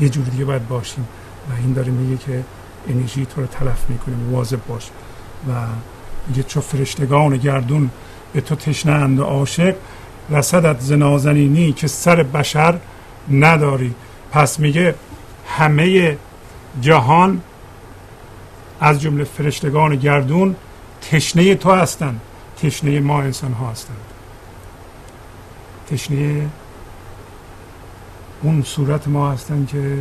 یه 0.01 0.09
جور 0.09 0.25
دیگه 0.25 0.45
باید 0.45 0.69
باشیم. 0.69 1.07
و 1.51 1.53
این 1.59 1.73
داره 1.73 1.93
میگه 1.93 2.25
که 2.25 2.45
انرژی 2.89 3.27
تو 3.27 3.41
رو 3.41 3.47
تلف 3.47 3.85
می‌کنه 3.89 4.15
مواظب 4.15 4.67
باش. 4.69 4.91
و 5.49 5.53
میگه 6.29 6.43
چو 6.43 6.61
فرشتگان 6.61 7.37
گردون 7.37 7.91
به 8.33 8.41
تو 8.41 8.55
تشنند 8.55 9.21
و 9.21 9.25
عاشق 9.25 9.75
رسدت 10.31 10.81
زنازنینی 10.81 11.73
که 11.73 11.87
سر 11.87 12.23
بشر 12.23 12.79
نداری. 13.31 13.95
پس 14.33 14.61
میگه 14.61 14.95
همه 15.49 16.17
جهان 16.81 17.41
از 18.81 19.01
جمله 19.01 19.25
فرشتگان 19.25 19.97
گردون 19.97 20.57
تشنه 21.11 21.55
تو 21.55 21.73
هستند. 21.73 22.21
تشنه 22.63 23.01
ما 23.01 23.23
انسان 23.23 23.53
ها 23.53 23.71
هستند. 23.71 23.97
تشنه 25.91 26.49
اون 28.43 28.63
صورت 28.63 29.09
ما 29.09 29.33
هستند 29.33 29.69
که 29.69 29.99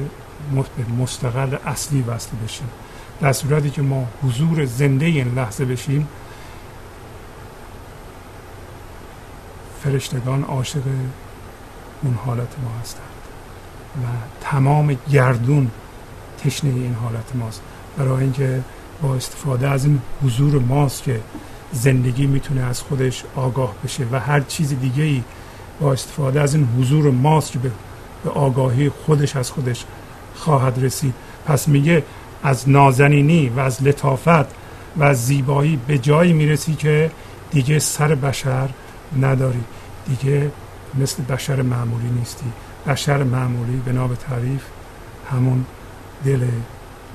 مستقل 0.99 1.55
اصلی 1.65 2.01
وصل 2.01 2.29
بشیم. 2.45 2.67
در 3.21 3.33
صورتی 3.33 3.69
که 3.69 3.81
ما 3.81 4.07
حضور 4.23 4.65
زنده 4.65 5.05
این 5.05 5.33
لحظه 5.35 5.65
بشیم 5.65 6.07
فرشتگان 9.83 10.43
عاشق 10.43 10.81
اون 12.03 12.13
حالت 12.25 12.59
ما 12.63 12.79
هستند 12.81 13.03
و 13.95 14.07
تمام 14.41 14.97
گردون 15.11 15.71
تشنه 16.43 16.69
این 16.69 16.93
حالت 16.93 17.35
ماست. 17.35 17.61
برای 17.97 18.23
اینکه 18.23 18.61
با 19.01 19.15
استفاده 19.15 19.69
از 19.69 19.85
این 19.85 20.01
حضور 20.23 20.59
ماست 20.59 21.03
که 21.03 21.21
زندگی 21.71 22.27
می‌تونه 22.27 22.61
از 22.61 22.81
خودش 22.81 23.23
آگاه 23.35 23.75
بشه 23.83 24.05
و 24.11 24.19
هر 24.19 24.39
چیز 24.39 24.79
دیگه 24.79 25.03
ای 25.03 25.23
با 25.79 25.93
استفاده 25.93 26.41
از 26.41 26.55
این 26.55 26.67
حضور 26.79 27.11
ماست 27.11 27.51
که 27.51 27.59
به 28.23 28.29
آگاهی 28.29 28.89
خودش 28.89 29.35
از 29.35 29.51
خودش 29.51 29.85
خواهد 30.35 30.83
رسید. 30.83 31.13
پس 31.45 31.67
میگه 31.67 32.03
از 32.43 32.69
نازنینی 32.69 33.49
و 33.49 33.59
از 33.59 33.83
لطافت 33.83 34.55
و 34.95 35.03
از 35.03 35.25
زیبایی 35.25 35.79
به 35.87 35.97
جایی 35.97 36.33
می‌رسی 36.33 36.75
که 36.75 37.11
دیگه 37.51 37.79
سر 37.79 38.15
بشر 38.15 38.69
نداری. 39.21 39.63
دیگه 40.07 40.51
مثل 40.95 41.23
بشر 41.23 41.61
معمولی 41.61 42.09
نیستی. 42.09 42.45
بشر 42.87 43.23
معمولی 43.23 43.81
به 43.85 43.91
نام 43.91 44.15
تعریف 44.15 44.63
همون 45.31 45.65
دل 46.25 46.47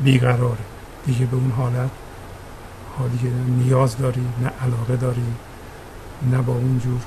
بیقراره. 0.05 0.65
دیگه 1.07 1.27
به 1.27 1.37
اون 1.37 1.51
حالت 1.51 1.91
دیگه 3.13 3.35
نیاز 3.65 3.97
داری 3.97 4.21
نه 4.43 4.51
علاقه 4.67 4.97
داری 4.97 5.23
نه 6.31 6.43
با 6.43 6.53
اونجور 6.53 7.01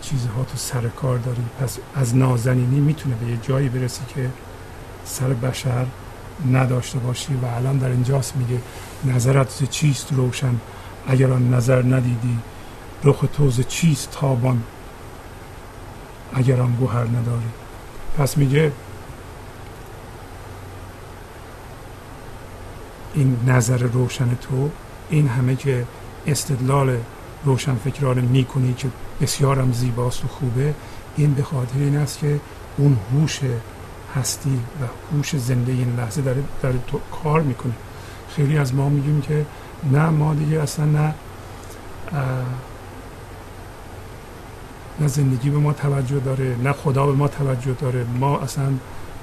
چیزها 0.00 0.44
تو 0.44 0.56
سر 0.56 0.88
کار 0.88 1.18
داری. 1.18 1.42
پس 1.60 1.78
از 1.94 2.16
نازنینی 2.16 2.80
می‌تونه 2.80 3.14
به 3.14 3.30
یه 3.30 3.36
جایی 3.42 3.68
برسی 3.68 4.02
که 4.14 4.30
سر 5.08 5.28
بشر 5.28 5.86
نداشته 6.52 6.98
باشی 6.98 7.34
و 7.34 7.46
الان 7.46 7.78
در 7.78 7.88
اینجاست 7.88 8.36
میگه 8.36 8.60
نظرت 9.04 9.70
چیست 9.70 10.12
روشن؟ 10.12 10.54
اگر 11.08 11.32
آن 11.32 11.54
نظر 11.54 11.82
ندیدی 11.82 12.38
رخ 13.04 13.24
توز 13.32 13.66
چیست 13.66 14.10
تابان؟ 14.10 14.62
اگر 16.34 16.60
آن 16.60 16.72
گوهر 16.72 17.04
نداری. 17.04 17.48
پس 18.18 18.38
میگه 18.38 18.72
این 23.14 23.36
نظر 23.46 23.78
روشن 23.78 24.36
تو 24.40 24.70
این 25.10 25.28
همه 25.28 25.56
که 25.56 25.84
استدلال 26.26 26.96
روشن 27.44 27.74
فکرانه 27.74 28.20
می‌کنی 28.20 28.74
که 28.74 28.88
بسیارم 29.20 29.72
زیباست 29.72 30.24
و 30.24 30.28
خوبه 30.28 30.74
این 31.16 31.34
به 31.34 31.42
خاطر 31.42 31.78
این 31.78 31.96
است 31.96 32.18
که 32.18 32.40
اون 32.76 32.98
هوش 33.12 33.40
هستی 34.18 34.60
و 34.82 35.14
هوش 35.16 35.36
زنده 35.36 35.72
این 35.72 35.96
لحظه 35.96 36.22
داره, 36.22 36.42
داره 36.62 36.78
تو 36.86 37.00
کار 37.22 37.40
می‌کنه. 37.40 37.72
خیلی 38.36 38.58
از 38.58 38.74
ما 38.74 38.88
میگیم 38.88 39.20
که 39.20 39.46
نه 39.92 40.08
ما 40.10 40.34
دیگه 40.34 40.62
اصلا 40.62 40.84
نه 40.84 41.14
نه 45.00 45.08
زندگی 45.08 45.50
به 45.50 45.58
ما 45.58 45.72
توجه 45.72 46.18
داره 46.18 46.56
نه 46.64 46.72
خدا 46.72 47.06
به 47.06 47.12
ما 47.12 47.28
توجه 47.28 47.72
داره. 47.72 48.04
ما 48.20 48.38
اصلا 48.38 48.72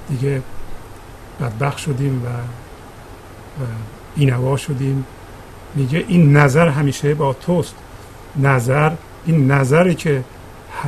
دیگه 0.08 0.42
بدبخ 1.40 1.78
شدیم 1.78 2.22
و, 2.24 2.28
و 3.62 3.66
بینوا 4.16 4.56
شدیم. 4.56 5.04
میگه 5.74 6.04
این 6.08 6.36
نظر 6.36 6.68
همیشه 6.68 7.14
با 7.14 7.32
توست. 7.32 7.74
نظر 8.36 8.92
این 9.26 9.50
نظری 9.50 9.94
که 9.94 10.24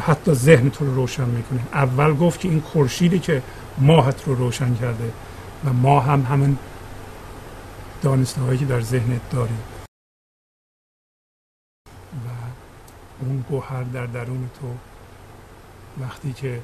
حتی 0.06 0.34
ذهن 0.34 0.70
تو 0.70 0.86
رو 0.86 0.94
روشن 0.94 1.24
می‌کنه. 1.24 1.60
اول 1.72 2.14
گفت 2.14 2.40
که 2.40 2.48
این 2.48 2.60
خورشیدی 2.60 3.18
که 3.18 3.42
ماهت 3.80 4.24
رو 4.26 4.34
روشن 4.34 4.74
کرده 4.74 5.12
و 5.64 5.72
ما 5.72 6.00
هم 6.00 6.22
همین 6.22 6.58
دانسته 8.02 8.40
هایی 8.40 8.58
که 8.58 8.64
در 8.64 8.80
ذهنت 8.80 9.30
داری 9.30 9.58
و 12.12 12.28
اون 13.20 13.44
گوهر 13.48 13.82
در 13.82 14.06
درون 14.06 14.50
تو 14.60 14.74
وقتی 16.00 16.32
که 16.32 16.62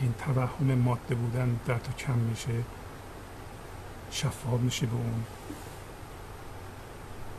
این 0.00 0.14
توهم 0.24 0.74
ماده 0.74 1.14
بودن 1.14 1.60
در 1.66 1.78
تو 1.78 1.92
کم 1.92 2.14
میشه 2.14 2.64
شفاف 4.10 4.60
میشه 4.60 4.86
به 4.86 4.92
اون 4.94 5.24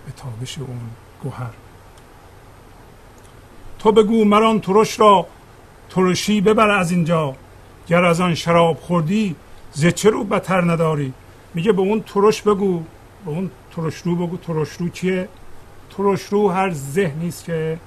به 0.06 0.12
تابش 0.12 0.58
اون 0.58 0.90
گوهر. 1.24 1.54
تو 3.80 3.92
بگو 3.92 4.26
مران 4.26 4.62
ترش 4.62 5.00
را 5.00 5.28
ترشی 5.90 6.42
ببر 6.42 6.70
از 6.70 6.92
اینجا. 6.92 7.36
گر 7.88 8.04
از 8.04 8.22
آن 8.22 8.36
شراب 8.36 8.78
خوردی 8.78 9.36
ز 9.72 9.86
چه 9.86 10.10
رو 10.10 10.24
بتر 10.24 10.72
نداری؟ 10.72 11.14
میگه 11.54 11.72
به 11.72 11.82
اون 11.82 12.02
ترش 12.02 12.42
بگو. 12.42 12.84
به 13.26 13.32
اون 13.32 13.52
ترش 13.76 13.96
رو 13.96 14.16
بگو. 14.16 14.38
ترش 14.38 14.72
رو 14.72 14.90
چیه؟ 14.90 15.30
ترش 15.98 16.24
رو 16.24 16.50
هر 16.50 16.74
ذهنی 16.74 17.28
است 17.28 17.46
که 17.46 17.80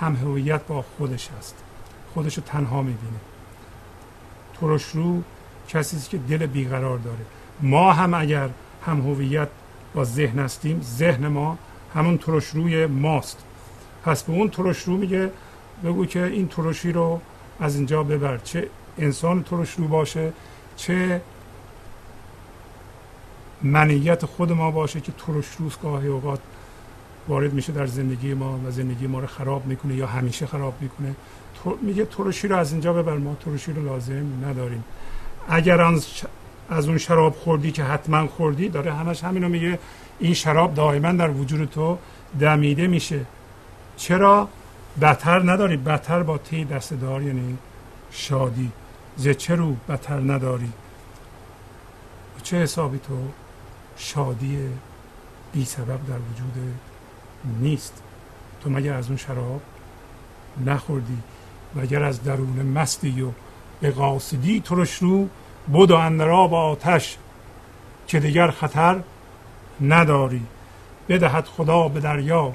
هم 0.00 0.16
هویت 0.16 0.66
با 0.66 0.84
خودش 0.98 1.28
هست 1.38 1.56
خودش 2.14 2.36
رو 2.38 2.42
تنها 2.46 2.82
می‌بینه. 2.82 3.18
ترش 4.60 4.84
رو 4.84 5.22
کسی 5.68 5.96
است 5.96 6.10
که 6.10 6.18
دل 6.18 6.46
بیقرار 6.46 6.98
داره. 6.98 7.18
ما 7.60 7.92
هم 7.92 8.14
اگر 8.14 8.48
هم 8.86 9.00
هویت 9.00 9.48
با 9.94 10.04
ذهن 10.04 10.38
هستیم 10.38 10.80
ذهن 10.82 11.28
ما 11.28 11.58
همون 11.94 12.18
ترش 12.18 12.46
روی 12.46 12.86
ماست. 12.86 13.44
پس 14.04 14.22
به 14.22 14.32
اون 14.32 14.48
ترش 14.48 14.82
رو 14.82 14.96
میگه 14.96 15.30
بگو 15.84 16.06
که 16.06 16.24
این 16.24 16.48
ترشی 16.48 16.92
رو 16.92 17.20
از 17.60 17.76
اینجا 17.76 18.02
ببر. 18.02 18.38
چه 18.38 18.68
انسان 18.98 19.42
ترش 19.42 19.74
رو 19.74 19.88
باشه 19.88 20.32
چه 20.76 21.20
منیت 23.62 24.26
خود 24.26 24.52
ما 24.52 24.70
باشه 24.70 25.00
که 25.00 25.12
ترش 25.26 25.46
روز 25.58 25.76
گاهی 25.82 26.08
اوقات 26.08 26.40
وارد 27.28 27.52
میشه 27.52 27.72
در 27.72 27.86
زندگی 27.86 28.34
ما 28.34 28.60
و 28.66 28.70
زندگی 28.70 29.06
ما 29.06 29.20
رو 29.20 29.26
خراب 29.26 29.66
می‌کنه 29.66 29.94
یا 29.94 30.06
همیشه 30.06 30.46
خراب 30.46 30.74
می‌کنه. 30.80 31.14
میگه 31.82 32.04
ترشی 32.04 32.48
رو 32.48 32.56
از 32.56 32.72
اینجا 32.72 32.92
ببر. 32.92 33.16
ما 33.16 33.34
ترشی 33.34 33.72
رو 33.72 33.84
لازم 33.84 34.26
نداریم. 34.44 34.84
اگر 35.48 35.80
از 36.70 36.88
اون 36.88 36.98
شراب 36.98 37.34
خوردی 37.34 37.72
که 37.72 37.84
حتما 37.84 38.26
خوردی 38.26 38.68
داره 38.68 38.92
همش 38.92 39.24
همینو 39.24 39.48
میگه. 39.48 39.78
این 40.18 40.34
شراب 40.34 40.74
دائما 40.74 41.12
در 41.12 41.30
وجود 41.30 41.70
تو 41.70 41.98
دمیده 42.40 42.86
میشه. 42.86 43.20
چرا؟ 43.96 44.48
بتر 45.00 45.52
نداری 45.52 45.76
بتر 45.76 46.22
با 46.22 46.38
تی 46.38 46.64
دست 46.64 46.94
دار 46.94 47.22
یعنی 47.22 47.58
شادی. 48.10 48.72
ز 49.16 49.28
چه 49.28 49.54
رو 49.54 49.76
بتر 49.88 50.20
نداری؟ 50.20 50.72
چه 52.42 52.56
حسابی 52.56 52.98
تو 52.98 53.14
شادی 53.96 54.58
بی 55.52 55.64
سبب 55.64 55.86
در 55.86 56.18
وجود 56.18 56.74
نیست؟ 57.60 58.02
تو 58.62 58.70
مگر 58.70 58.94
از 58.94 59.08
اون 59.08 59.16
شراب 59.16 59.62
نخوردی؟ 60.66 61.18
و 61.76 61.80
اگر 61.80 62.02
از 62.02 62.22
درون 62.22 62.66
مستی 62.66 63.22
و 63.22 63.30
به 63.80 63.90
قاصدی 63.90 64.60
ترش 64.60 64.94
رو 64.94 65.28
بود 65.66 65.90
و 65.90 65.96
اندرا 65.96 66.46
با 66.46 66.62
آتش 66.62 67.16
که 68.06 68.20
دیگر 68.20 68.50
خطر 68.50 69.00
نداری. 69.80 70.42
بدهد 71.08 71.44
خدا 71.44 71.88
به 71.88 72.00
دریا 72.00 72.52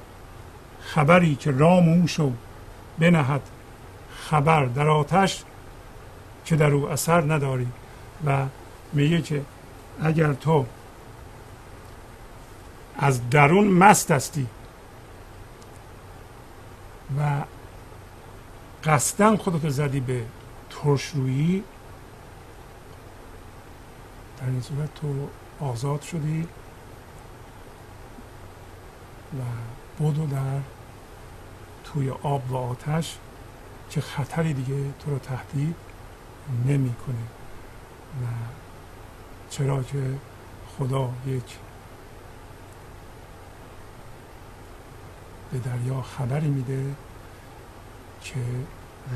خبری 0.86 1.36
که 1.36 1.52
رام 1.52 2.06
شو 2.06 2.32
بنهد 3.00 3.42
خبر 4.16 4.66
در 4.66 4.90
آتش 4.90 5.44
که 6.46 6.56
در 6.56 6.72
او 6.72 6.90
اثر 6.90 7.34
نداری 7.34 7.68
و 8.26 8.46
میگه 8.94 9.22
که 9.22 9.42
اگر 10.02 10.34
تو 10.34 10.66
از 12.98 13.30
درون 13.30 13.68
مست 13.68 14.12
هستی 14.12 14.48
و 17.20 17.44
قصدن 18.84 19.38
خودتو 19.38 19.70
زدی 19.70 20.00
به 20.00 20.26
ترشرویی 20.70 21.64
در 24.40 24.46
این 24.46 24.62
صورت 24.62 24.94
تو 24.96 25.28
آزاد 25.60 26.02
شدی 26.02 26.48
و 29.34 29.42
بودو 29.98 30.26
در 30.26 30.60
توی 31.84 32.10
آب 32.10 32.52
و 32.52 32.56
آتش 32.56 33.18
که 33.90 34.02
خطری 34.02 34.54
دیگه 34.54 34.92
تو 35.00 35.12
رو 35.12 35.20
تهدید 35.20 35.76
نمی‌کنه. 36.66 37.24
و 38.22 38.26
چرا 39.50 39.84
که 39.84 40.04
خدا 40.78 41.10
یک 41.28 41.58
به 45.52 45.60
دریا 45.60 46.02
خبری 46.02 46.48
میده 46.48 46.96
که 48.24 48.40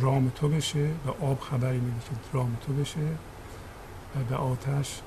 رام 0.02 0.30
تو 0.36 0.50
بشه 0.50 0.90
و 1.06 1.26
آب 1.26 1.40
خبری 1.40 1.80
میده 1.80 2.00
که 2.00 2.12
رام 2.34 2.58
تو 2.68 2.74
بشه 2.74 3.08
و 4.16 4.24
به 4.30 4.36
آتش 4.36 5.02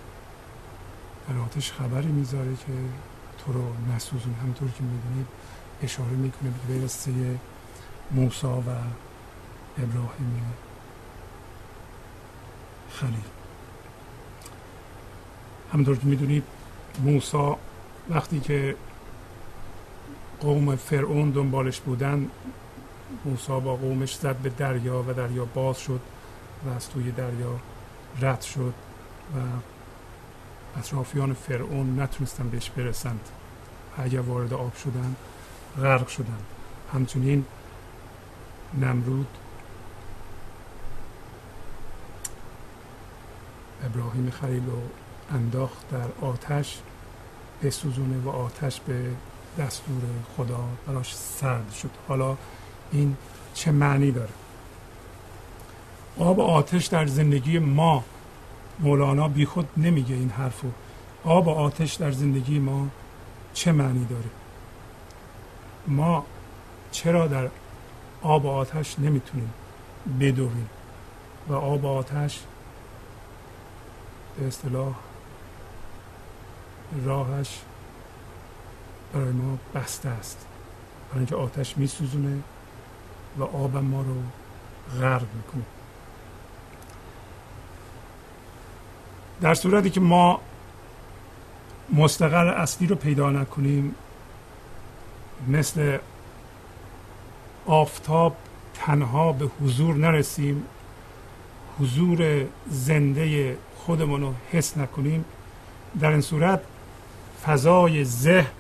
در 1.29 1.39
آتش 1.39 1.73
خبری 1.73 2.09
می‌ذاره 2.09 2.57
که 2.57 2.73
تو 3.39 3.53
رو 3.53 3.73
نسوزون 3.95 4.35
همطور 4.35 4.71
که 4.71 4.83
می‌دونید 4.83 5.27
اشاره 5.83 6.11
می‌کنه 6.11 6.51
به 6.69 6.79
برسه 6.79 7.13
موسا 8.11 8.61
و 8.61 8.69
ابراهیم 9.79 10.43
خلیل. 12.93 13.15
همطور 15.73 15.97
که 15.97 16.07
می‌دونید 16.07 16.45
موسا 17.05 17.59
وقتی 18.11 18.41
که 18.41 18.77
قوم 20.41 20.77
فرعون 20.77 21.31
دنبالش 21.31 21.81
بودن 21.81 22.31
موسا 23.25 23.61
با 23.61 23.77
قومش 23.77 24.15
زد 24.15 24.37
به 24.37 24.49
دریا 24.49 25.03
و 25.09 25.13
دریا 25.13 25.45
باز 25.45 25.79
شد 25.79 26.01
و 26.67 26.69
از 26.69 26.91
توی 26.91 27.11
دریا 27.11 27.59
رد 28.21 28.41
شد 28.41 28.75
و 29.37 29.39
اطرافیان 30.79 31.35
فرعون 31.35 32.01
نتونستن 32.01 32.49
بهش 32.49 32.71
برسند. 32.71 33.29
اگر 33.99 34.21
وارد 34.21 34.55
آب 34.55 34.77
شدن 34.77 35.17
غرق 35.79 36.09
شدن 36.09 36.39
همچنین 36.95 37.45
نمرود 38.81 39.27
ابراهیم 43.85 44.31
خلیل 44.31 44.67
رو 44.67 44.83
انداخت 45.35 45.91
در 45.91 46.27
آتش 46.27 46.79
بسوزونه 47.63 48.19
و 48.25 48.29
آتش 48.29 48.81
به 48.81 49.11
دستور 49.59 50.03
خدا 50.37 50.65
براش 50.87 51.17
سرد 51.17 51.73
شد. 51.73 51.91
حالا 52.09 52.37
این 52.93 53.17
چه 53.55 53.71
معنی 53.71 54.11
داره؟ 54.11 54.31
آب 56.19 56.39
و 56.39 56.43
آتش 56.43 56.87
در 56.87 57.07
زندگی 57.07 57.59
ما 57.59 58.05
مولانا 58.79 59.29
بیخود 59.29 59.69
نمیگه 59.77 60.15
این 60.15 60.31
حرفو. 60.31 60.69
آب 61.25 61.47
و 61.47 61.51
آتش 61.51 61.95
در 61.95 62.11
زندگی 62.11 62.59
ما 62.59 62.89
چه 63.55 63.73
معنی 63.73 64.05
داره؟ 64.05 64.40
ما 65.87 66.25
چرا 66.91 67.27
در 67.27 67.49
آب 68.23 68.45
و 68.45 68.49
آتش 68.49 68.99
نمی‌تونیم 68.99 69.53
بدویم؟ 70.21 70.69
و 71.49 71.55
آب 71.55 71.85
و 71.85 71.89
آتش 71.89 72.41
به 74.39 74.47
اصطلاح 74.47 74.95
راهش 77.05 77.61
برای 79.13 79.33
ما 79.33 79.59
بسته 79.75 80.09
است. 80.09 80.47
برای 81.09 81.19
اینکه 81.19 81.37
آتش 81.37 81.79
میسوزونه 81.79 82.39
و 83.39 83.43
آب 83.43 83.77
ما 83.77 84.03
رو 84.03 84.17
غرق 85.01 85.27
می‌کنه. 85.37 85.63
در 89.41 89.55
صورتی 89.55 89.91
که 89.91 90.01
ما 90.01 90.41
مستقر 91.93 92.49
اصلی 92.49 92.87
رو 92.87 92.97
پیدا 92.97 93.31
نکنیم 93.31 93.95
مثل 95.49 95.99
آفتاب 97.67 98.37
تنها 98.75 99.33
به 99.33 99.51
حضور 99.61 99.95
نرسیم 99.95 100.63
حضور 101.81 102.45
زنده 102.71 103.57
خودمون 103.77 104.21
رو 104.21 104.35
حس 104.53 104.77
نکنیم. 104.79 105.25
در 106.01 106.11
این 106.11 106.21
صورت 106.21 106.61
فضای 107.47 108.05
ذهن 108.05 108.51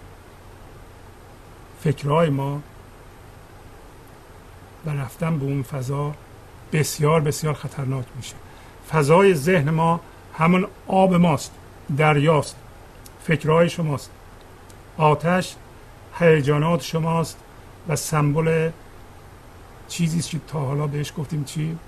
فکرهای 1.85 2.29
ما 2.29 2.61
و 4.87 4.91
رفتن 4.91 5.39
به 5.39 5.45
اون 5.45 5.63
فضا 5.63 6.15
بسیار 6.73 7.21
بسیار 7.21 7.55
خطرناک 7.55 8.05
میشه. 8.17 8.35
فضای 8.91 9.35
ذهن 9.35 9.71
ما 9.71 10.01
همون 10.39 10.67
آب 10.87 11.15
ماست 11.15 11.53
دریاست 11.97 12.57
فکرهای 13.25 13.69
شماست. 13.69 14.11
آتش 14.97 15.57
هیجانات 16.21 16.83
شماست 16.83 17.39
و 17.89 17.97
سمبل 17.97 18.71
چیزی 19.89 20.23
که 20.23 20.41
تا 20.49 20.61
حالا 20.61 20.87
بهش 20.87 21.13
گفتیم 21.19 21.45
چی؟ 21.45 21.79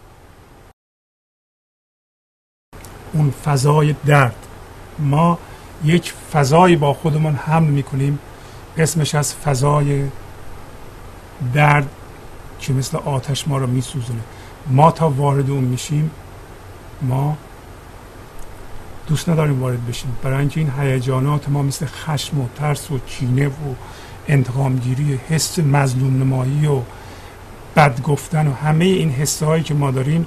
اون 3.12 3.30
فضای 3.30 3.94
درد. 4.06 4.46
ما 4.98 5.38
یک 5.84 6.12
فضایی 6.12 6.76
با 6.76 6.94
خودمون 6.94 7.34
حمل 7.34 7.68
می‌کنیم 7.68 8.18
اسمش 8.76 9.14
از 9.14 9.34
فضای 9.34 10.08
درد 11.54 11.90
که 12.60 12.72
مثل 12.72 12.96
آتش 12.96 13.48
ما 13.48 13.58
رو 13.58 13.66
میسوزونه. 13.66 14.20
ما 14.66 14.90
تا 14.90 15.10
وارد 15.10 15.50
اون 15.50 15.64
میشیم 15.64 16.10
ما 17.02 17.36
دوست 19.06 19.28
نداریم 19.28 19.62
وارد 19.62 19.86
بشیم. 19.86 20.16
برای 20.22 20.48
این 20.54 20.70
هیجانات 20.78 21.48
ما 21.48 21.62
مثل 21.62 21.86
خشم 21.86 22.40
و 22.40 22.48
ترس 22.56 22.90
و 22.90 22.98
کینه 22.98 23.48
و 23.48 23.74
انتقامگیری 24.28 25.20
حس 25.28 25.58
مظلوم 25.58 26.22
نمایی 26.22 26.66
و 26.66 26.80
بد 27.76 28.02
گفتن 28.02 28.46
و 28.46 28.52
همه 28.52 28.84
این 28.84 29.10
حسهایی 29.10 29.62
که 29.62 29.74
ما 29.74 29.90
داریم 29.90 30.26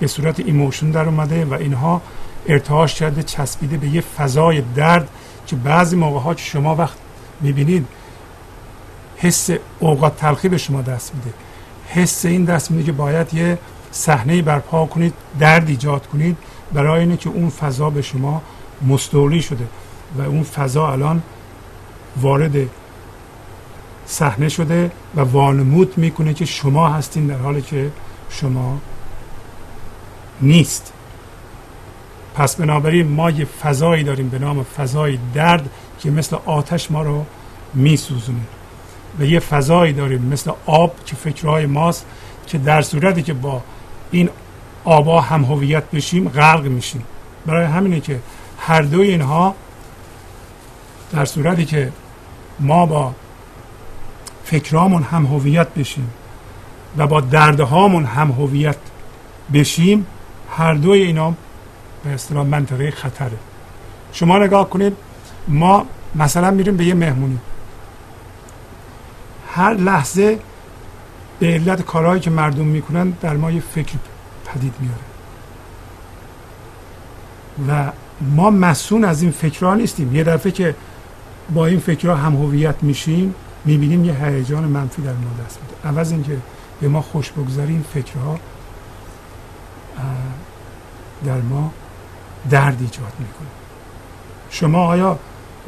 به 0.00 0.06
صورت 0.06 0.40
emotion 0.40 0.90
در 0.90 1.04
اومده 1.04 1.44
و 1.44 1.54
اینها 1.54 2.02
ارتعاش 2.46 2.94
کرده 2.94 3.22
چسبیده 3.22 3.76
به 3.76 3.88
یه 3.88 4.00
فضای 4.00 4.62
درد 4.74 5.08
که 5.46 5.56
بعضی 5.56 5.96
موقع 5.96 6.20
ها 6.20 6.34
که 6.34 6.42
شما 6.42 6.76
وقت 6.76 6.96
می‌بینید 7.40 7.86
حس 9.16 9.50
اوقات 9.78 10.16
تلخی 10.16 10.48
به 10.48 10.58
شما 10.58 10.82
دست 10.82 11.14
میده. 11.14 11.30
حس 11.88 12.24
این 12.24 12.44
دست 12.44 12.70
میده 12.70 12.84
که 12.84 12.92
باید 12.92 13.34
یه 13.34 13.58
صحنه 13.92 14.42
برپا 14.42 14.86
کنید 14.86 15.14
درد 15.38 15.68
ایجاد 15.68 16.06
کنید 16.06 16.36
برای 16.72 17.00
اینه 17.00 17.16
که 17.16 17.30
اون 17.30 17.50
فضا 17.50 17.90
به 17.90 18.02
شما 18.02 18.42
مستولی 18.88 19.42
شده 19.42 19.64
و 20.18 20.22
اون 20.22 20.42
فضا 20.42 20.92
الان 20.92 21.22
وارد 22.20 22.56
صحنه 24.12 24.48
شده 24.48 24.90
و 25.16 25.20
وانمود 25.20 25.98
می‌کنه 25.98 26.34
که 26.34 26.44
شما 26.44 26.88
هستین 26.88 27.26
در 27.26 27.36
حالی 27.36 27.62
که 27.62 27.90
شما 28.30 28.78
نیست. 30.40 30.92
پس 32.34 32.56
بنابراین 32.56 33.08
ما 33.08 33.30
یه 33.30 33.44
فضایی 33.44 34.04
داریم 34.04 34.28
به 34.28 34.38
نام 34.38 34.62
فضای 34.62 35.18
درد 35.34 35.70
که 36.00 36.10
مثل 36.10 36.36
آتش 36.46 36.90
ما 36.90 37.02
رو 37.02 37.24
میسوزونه. 37.74 38.40
و 39.18 39.24
یه 39.24 39.40
فضایی 39.40 39.92
داریم 39.92 40.22
مثل 40.22 40.52
آب 40.66 41.04
که 41.04 41.16
فکرهای 41.16 41.66
ماست 41.66 42.06
که 42.46 42.58
در 42.58 42.82
صورتی 42.82 43.22
که 43.22 43.32
با 43.32 43.62
این 44.10 44.28
آبا 44.84 45.20
هم 45.20 45.44
هویت 45.44 45.90
بشیم 45.90 46.28
غرق 46.28 46.64
میشیم. 46.64 47.04
برای 47.46 47.64
همینه 47.64 48.00
که 48.00 48.20
هر 48.58 48.82
دوی 48.82 49.10
اینها 49.10 49.54
در 51.12 51.24
صورتی 51.24 51.64
که 51.64 51.92
ما 52.60 52.86
با 52.86 53.14
فکرامون 54.44 55.02
هم 55.02 55.26
هویت 55.26 55.68
بشیم 55.68 56.10
و 56.96 57.06
با 57.06 57.20
دردهامون 57.20 58.04
هم 58.04 58.30
هویت 58.30 58.76
بشیم 59.52 60.06
هر 60.56 60.74
دوی 60.74 61.02
اینا 61.02 61.34
به 62.04 62.10
اصطلاح 62.10 62.46
منطقه 62.46 62.90
خطره. 62.90 63.38
شما 64.12 64.38
نگاه 64.38 64.70
کنید 64.70 64.96
ما 65.48 65.86
مثلا 66.14 66.50
میریم 66.50 66.76
به 66.76 66.84
یه 66.84 66.94
مهمونی. 66.94 67.38
هر 69.54 69.74
لحظه 69.74 70.38
به 71.38 71.46
علت 71.46 71.82
کارهایی 71.82 72.20
که 72.20 72.30
مردم 72.30 72.64
می‌کنن 72.64 73.10
در 73.10 73.36
ما 73.36 73.50
یه 73.50 73.60
فکر 73.60 73.94
پدید 74.46 74.74
میاره. 74.80 75.02
و 77.68 77.92
ما 78.20 78.50
مسئول 78.50 79.04
از 79.04 79.22
این 79.22 79.30
فکرها 79.30 79.74
نیستیم. 79.74 80.16
یه 80.16 80.24
دفعه 80.24 80.52
که 80.52 80.74
با 81.54 81.66
این 81.66 81.78
فکرها 81.78 82.16
هم 82.16 82.36
هویت 82.36 82.74
میشیم 82.82 83.34
می‌بینیم 83.64 84.04
یه 84.04 84.24
هیجان 84.24 84.64
منفی 84.64 85.02
در 85.02 85.12
ما 85.12 85.44
دست 85.46 85.58
میده. 85.62 85.88
عوض 85.88 86.12
اینکه 86.12 86.36
به 86.80 86.88
ما 86.88 87.02
خوش 87.02 87.32
فکرها 87.94 88.38
در 91.24 91.40
ما 91.40 91.72
درد 92.50 92.76
ایجاد 92.80 93.12
می‌کنه. 93.18 93.48
شما 94.50 94.86
آیا 94.86 95.18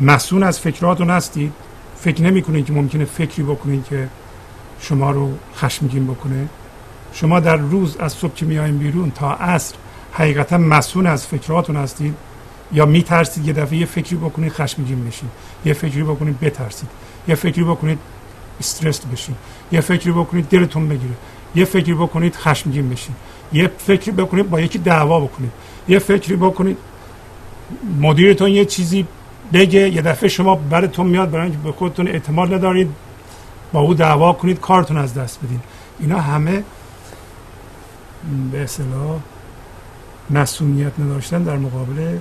مسئول 0.01 0.43
از 0.43 0.61
فکراتون 0.61 1.11
هستید؟ 1.11 1.53
فکر 1.97 2.23
نمی‌کنید 2.23 2.67
که 2.67 2.73
ممکنه 2.73 3.05
فکری 3.05 3.43
بکنید 3.43 3.85
که 3.85 4.09
شما 4.81 5.11
رو 5.11 5.33
خشمگین 5.57 6.07
بکنه؟ 6.07 6.49
شما 7.13 7.41
در 7.41 7.57
روز 7.57 7.97
از 7.97 8.13
صبح 8.13 8.35
که 8.35 8.47
میایین 8.47 8.79
بیرون 8.79 9.11
تا 9.11 9.33
عصر 9.33 9.75
حقیقتا 10.13 10.59
مسئول 10.59 11.07
از 11.07 11.27
فکراتون 11.27 11.77
هستید؟ 11.77 12.15
یا 12.73 12.87
میترسید 12.87 13.47
یه 13.47 13.53
دفعه 13.53 13.79
یه 13.79 13.87
فکری 13.87 14.17
بکنید 14.17 14.53
خشمگین 14.53 15.05
بشین 15.05 15.29
یه 15.65 15.73
فکری 15.73 16.03
بکنید 16.03 16.41
بترسید؟ 16.41 16.89
یه 17.29 17.35
فکری 17.35 17.65
بکنید 17.65 17.99
استرس 18.61 19.01
بشین. 19.01 19.35
یه 19.73 19.81
فکری 19.81 20.13
بکنید 20.13 20.49
دلتون 20.49 20.89
بگیره. 20.89 21.15
یه 21.55 21.65
فکری 21.65 21.95
بکنید 21.95 22.37
خشمگین 22.37 22.91
بشین. 22.91 23.15
یه 23.53 23.71
فکری 23.79 24.13
بکنید 24.13 24.51
با 24.51 24.61
یکی 24.61 24.79
دعوا 24.79 25.21
بکنید. 25.21 25.51
یه 25.89 25.99
فکری 25.99 26.37
بکنید 26.37 26.77
مدیرتون 28.01 28.51
یه 28.51 28.65
چیزی 28.65 29.07
بگه 29.53 29.91
یه 29.91 30.03
دفعه 30.03 30.29
شما 30.29 30.55
براتون 30.55 31.07
میاد 31.07 31.31
برای 31.31 31.51
به 31.51 31.73
خودتون 31.73 32.09
اعتماد 32.09 32.55
ندارید 32.55 32.91
با 33.73 33.81
او 33.81 33.95
دعوا 33.95 34.33
کنید 34.33 34.61
کارتون 34.61 34.97
از 34.97 35.15
دست 35.15 35.39
بدین. 35.45 35.61
اینا 36.01 36.21
همه 36.21 36.65
به 38.53 38.63
اصطلاح 38.63 39.19
مسئولیت 40.31 40.93
نداشتن 40.99 41.43
در 41.43 41.57
مقابل 41.57 42.19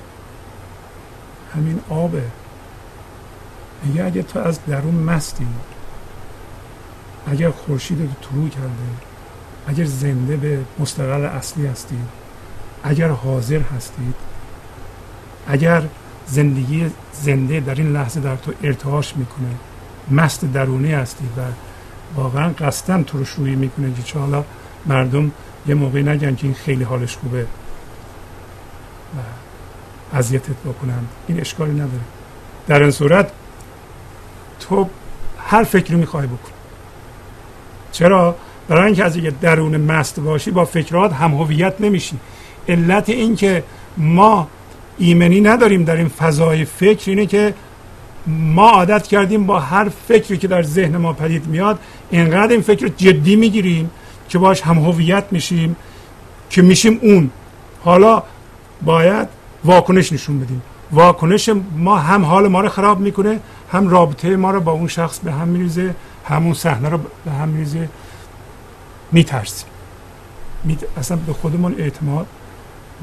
همین 1.56 1.80
آبه 1.90 2.24
میگه 3.84 4.06
اگه 4.06 4.24
تو 4.24 4.40
از 4.40 4.60
درون 4.68 4.96
مستی 4.96 5.48
اگر 7.28 7.50
خورشید 7.50 8.02
رو 8.02 8.08
طلوع 8.30 8.50
کرده 8.50 8.68
اگر 9.68 9.86
زنده 9.86 10.38
به 10.38 10.60
مستقل 10.80 11.26
اصلی 11.26 11.68
هستید 11.68 12.08
اگر 12.84 13.08
حاضر 13.08 13.60
هستید 13.60 14.16
اگر 15.48 15.84
زندگی 16.28 16.92
زنده 17.14 17.60
در 17.60 17.76
این 17.76 17.94
لحظه 17.94 18.20
در 18.20 18.36
تو 18.36 18.54
ارتعاش 18.64 19.18
می‌کنه 19.18 19.50
مست 20.12 20.46
درونی 20.46 20.92
هستی 20.92 21.26
و 21.38 21.42
واقعا 22.16 22.50
قصدا 22.50 23.04
تو 23.04 23.18
رو 23.18 23.26
شویی 23.26 23.56
می‌کنه 23.56 23.94
که 23.94 24.04
چه 24.04 24.20
حالا 24.20 24.44
مردم 24.86 25.32
یه 25.68 25.76
موقعی 25.76 26.04
نگن 26.04 26.36
که 26.36 26.48
این 26.48 26.54
خیلی 26.54 26.84
حالش 26.84 27.18
خوبه. 27.18 27.44
و 27.44 27.46
اذیتت 30.18 30.56
بکنن. 30.66 31.00
این 31.28 31.40
اشکالی 31.40 31.74
نداره. 31.74 32.04
در 32.68 32.82
این 32.82 32.92
صورت 32.92 33.32
تو 34.70 34.90
هر 35.38 35.64
فکری 35.64 35.96
می‌خوای 35.96 36.28
بکن. 36.28 36.52
چرا؟ 37.92 38.36
برای 38.68 38.86
اینکه 38.86 39.04
از 39.04 39.18
یه 39.18 39.32
درون 39.42 39.78
مست 39.78 40.20
باشی 40.20 40.52
با 40.52 40.66
فکرات 40.66 41.14
هم 41.14 41.34
هویت 41.34 41.76
نمیشی. 41.80 42.18
علت 42.70 43.10
این 43.10 43.36
که 43.36 43.64
ما 43.98 44.48
ایمنی 44.98 45.42
نداریم 45.42 45.84
در 45.84 45.96
این 45.96 46.08
فضای 46.08 46.66
فکر 46.66 47.10
اینه 47.10 47.26
که 47.26 47.54
ما 48.28 48.70
عادت 48.70 49.08
کردیم 49.08 49.46
با 49.46 49.60
هر 49.60 49.90
فکری 50.08 50.38
که 50.38 50.48
در 50.48 50.64
ذهن 50.64 50.98
ما 50.98 51.14
پدید 51.14 51.48
میاد 51.48 51.80
اینقدر 52.12 52.52
این 52.52 52.62
فکر 52.62 52.88
جدی 52.88 53.36
می‌گیریم 53.36 53.90
که 54.30 54.38
باش 54.38 54.62
هم 54.62 54.78
هویت 54.78 55.24
میشیم 55.32 55.76
که 56.50 56.62
میشیم 56.62 57.00
اون. 57.02 57.30
حالا 57.84 58.24
باید 58.82 59.28
واکنش 59.64 60.14
نشون 60.14 60.40
بدیم. 60.40 60.62
واکنش 60.94 61.50
ما 61.78 61.98
هم 61.98 62.26
حال 62.26 62.48
ما 62.48 62.62
رو 62.62 62.70
خراب 62.70 63.00
می‌کنه 63.00 63.40
هم 63.72 63.90
رابطه 63.90 64.36
ما 64.36 64.52
رو 64.52 64.60
با 64.60 64.72
اون 64.72 64.88
شخص 64.88 65.20
به 65.20 65.32
هم 65.32 65.48
میریزه 65.48 65.96
همون 66.26 66.54
صحنه 66.54 66.90
رو 66.90 67.00
به 67.26 67.32
هم 67.32 67.50
میریزه. 67.50 67.90
میترسیم. 69.12 69.70
اصلا 70.98 71.18
به 71.18 71.34
خودمون 71.34 71.76
اعتماد 71.78 72.28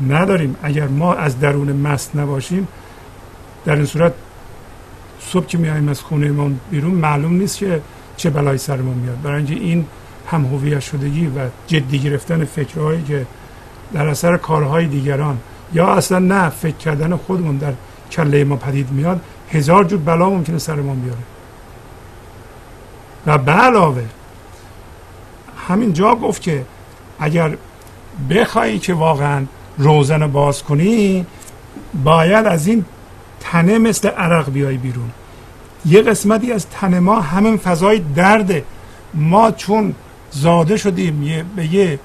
نداریم. 0.08 0.56
اگر 0.62 0.88
ما 0.88 1.14
از 1.14 1.40
درون 1.40 1.72
مست 1.72 2.16
نباشیم 2.16 2.68
در 3.64 3.76
این 3.76 3.84
صورت 3.84 4.12
صبح 5.20 5.46
که 5.46 5.58
میایم 5.58 5.88
از 5.88 6.00
خونه 6.00 6.30
ما 6.30 6.50
بیرون 6.70 6.90
معلوم 6.90 7.32
نیست 7.32 7.58
که 7.58 7.80
چه 8.16 8.30
بلایی 8.30 8.58
سرمون 8.58 8.94
میاد. 8.94 9.22
برای 9.22 9.36
اینکه 9.36 9.54
این 9.54 9.86
هم 10.26 10.44
هویت 10.44 10.80
شدگی 10.80 11.26
و 11.26 11.48
جدی 11.66 11.98
گرفتن 11.98 12.44
فکرهایی 12.44 13.02
که 13.02 13.26
در 13.92 14.08
اثر 14.08 14.36
کارهای 14.36 14.86
دیگران 14.86 15.38
یا 15.72 15.94
اصلا 15.94 16.18
نه 16.18 16.48
فکر 16.48 16.76
کردن 16.76 17.16
خودمون 17.16 17.56
در 17.56 17.72
کله 18.10 18.44
ما 18.44 18.56
پدید 18.56 18.90
میاد 18.90 19.20
هزار 19.50 19.84
جور 19.84 19.98
بلا 19.98 20.30
ممکنه 20.30 20.58
سرمون 20.58 21.00
بیاره. 21.00 21.18
و 23.26 23.38
به 23.38 23.52
علاوه 23.52 24.04
همین 25.68 25.92
جا 25.92 26.14
گفت 26.14 26.42
که 26.42 26.64
اگر 27.18 27.56
بخوایی 28.30 28.78
که 28.78 28.94
واقعا 28.94 29.44
روزن 29.78 30.26
باز 30.26 30.62
کنی 30.62 31.26
باید 32.04 32.46
از 32.46 32.66
این 32.66 32.84
تنه 33.40 33.78
مثل 33.78 34.08
عرق 34.08 34.50
بیای 34.50 34.76
بیرون. 34.76 35.10
یه 35.86 36.02
قسمتی 36.02 36.52
از 36.52 36.66
تن 36.66 36.98
ما 36.98 37.20
همین 37.20 37.56
فضای 37.56 38.02
درده. 38.14 38.64
ما 39.14 39.50
چون 39.50 39.94
زاده 40.30 40.76
شدیم 40.76 41.22
یه 41.22 41.44
به 41.56 41.74
یه 41.74 41.98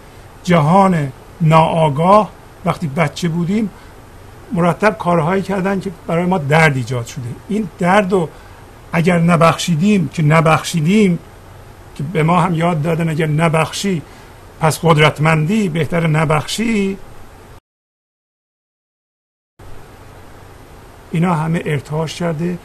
جهان 0.44 1.12
ناآگاه 1.42 2.30
وقتی 2.66 2.88
بچه 2.88 3.30
بودیم 3.30 3.70
مرتب 4.54 4.98
کارهایی 4.98 5.42
کردن 5.42 5.80
که 5.80 5.92
برای 6.08 6.26
ما 6.26 6.38
درد 6.38 6.76
ایجاد 6.76 7.06
شده. 7.06 7.28
این 7.50 7.70
درد 7.80 8.12
رو 8.12 8.30
اگر 8.94 9.20
نبخشیدیم 9.20 10.08
که 10.08 10.24
نبخشیدیم 10.24 11.20
که 11.96 12.04
به 12.04 12.24
ما 12.24 12.42
هم 12.42 12.54
یاد 12.54 12.82
دادن 12.82 13.10
اگر 13.10 13.28
نبخشی 13.28 14.02
پس 14.60 14.80
قدرتمندی 14.84 15.70
بهتر 15.70 16.08
نبخشی. 16.08 16.98
اینا 21.12 21.36
همه 21.36 21.62
ارتعاش 21.66 22.16
کرده 22.16 22.58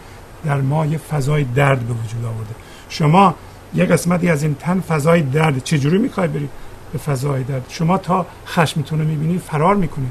در 0.44 0.60
ما 0.60 0.86
یه 0.86 0.98
فضای 0.98 1.44
درد 1.44 1.80
به 1.80 1.92
وجود 1.92 2.24
آورده. 2.24 2.54
شما 2.88 3.34
یه 3.74 3.84
قسمتی 3.84 4.30
از 4.30 4.42
این 4.42 4.54
تن 4.54 4.80
فضای 4.80 5.22
درد 5.22 5.64
چجوری 5.64 5.98
می‌خوای 5.98 6.28
بری؟ 6.28 6.48
به 6.92 6.98
فضای 6.98 7.42
درد. 7.42 7.66
شما 7.68 7.98
تا 7.98 8.26
خشمتون 8.46 8.98
رو 8.98 9.04
می‌بینی 9.04 9.38
فرار 9.38 9.74
می‌کنی. 9.74 10.10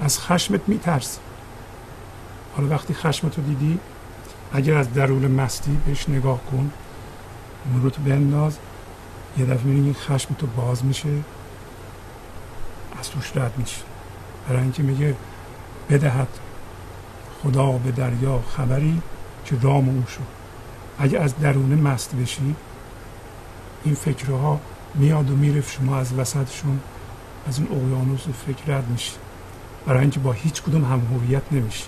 از 0.00 0.20
خشمت 0.20 0.60
میترسی. 0.66 1.18
حالا 2.56 2.68
وقتی 2.68 2.94
خشمت 2.94 3.38
رو 3.38 3.44
دیدی 3.44 3.78
اگر 4.52 4.76
از 4.76 4.94
درون 4.94 5.30
مستی 5.30 5.78
بهش 5.86 6.08
نگاه 6.08 6.40
کن 6.50 6.70
اون 7.72 7.82
رو 7.82 7.90
تو 7.90 8.02
بنداز. 8.02 8.58
یه 9.38 9.44
دفعه 9.44 9.64
می‌بینی 9.64 9.94
خشم 9.94 10.34
تو 10.34 10.46
باز 10.46 10.84
میشه. 10.84 11.08
از 13.00 13.10
توش 13.10 13.36
رد 13.36 13.52
میشه. 13.58 13.80
برای 14.48 14.62
اینکه 14.62 14.82
میگه 14.82 15.14
بدهد 15.90 16.28
خدا 17.42 17.72
به 17.72 17.90
دریا 17.90 18.42
خبری 18.56 19.02
که 19.44 19.56
رام 19.62 19.88
او 19.88 20.04
شد. 20.06 20.42
اگه 20.98 21.18
از 21.18 21.38
درون 21.38 21.74
مست 21.74 22.14
بشی 22.14 22.54
این 23.84 23.94
فکرها 23.94 24.60
میاد 24.94 25.30
و 25.30 25.36
میره 25.36 25.60
شما 25.60 25.98
از 25.98 26.14
وسطشون 26.14 26.80
از 27.48 27.58
این 27.58 27.68
اقیانوس 27.68 28.28
و 28.28 28.32
فکر 28.32 28.76
رد 28.76 28.88
میشه 28.88 29.12
برای 29.86 30.00
اینکه 30.00 30.20
با 30.20 30.32
هیچ 30.32 30.62
کدوم 30.62 30.84
هم 30.84 31.00
هویت 31.00 31.42
نمیشه 31.52 31.84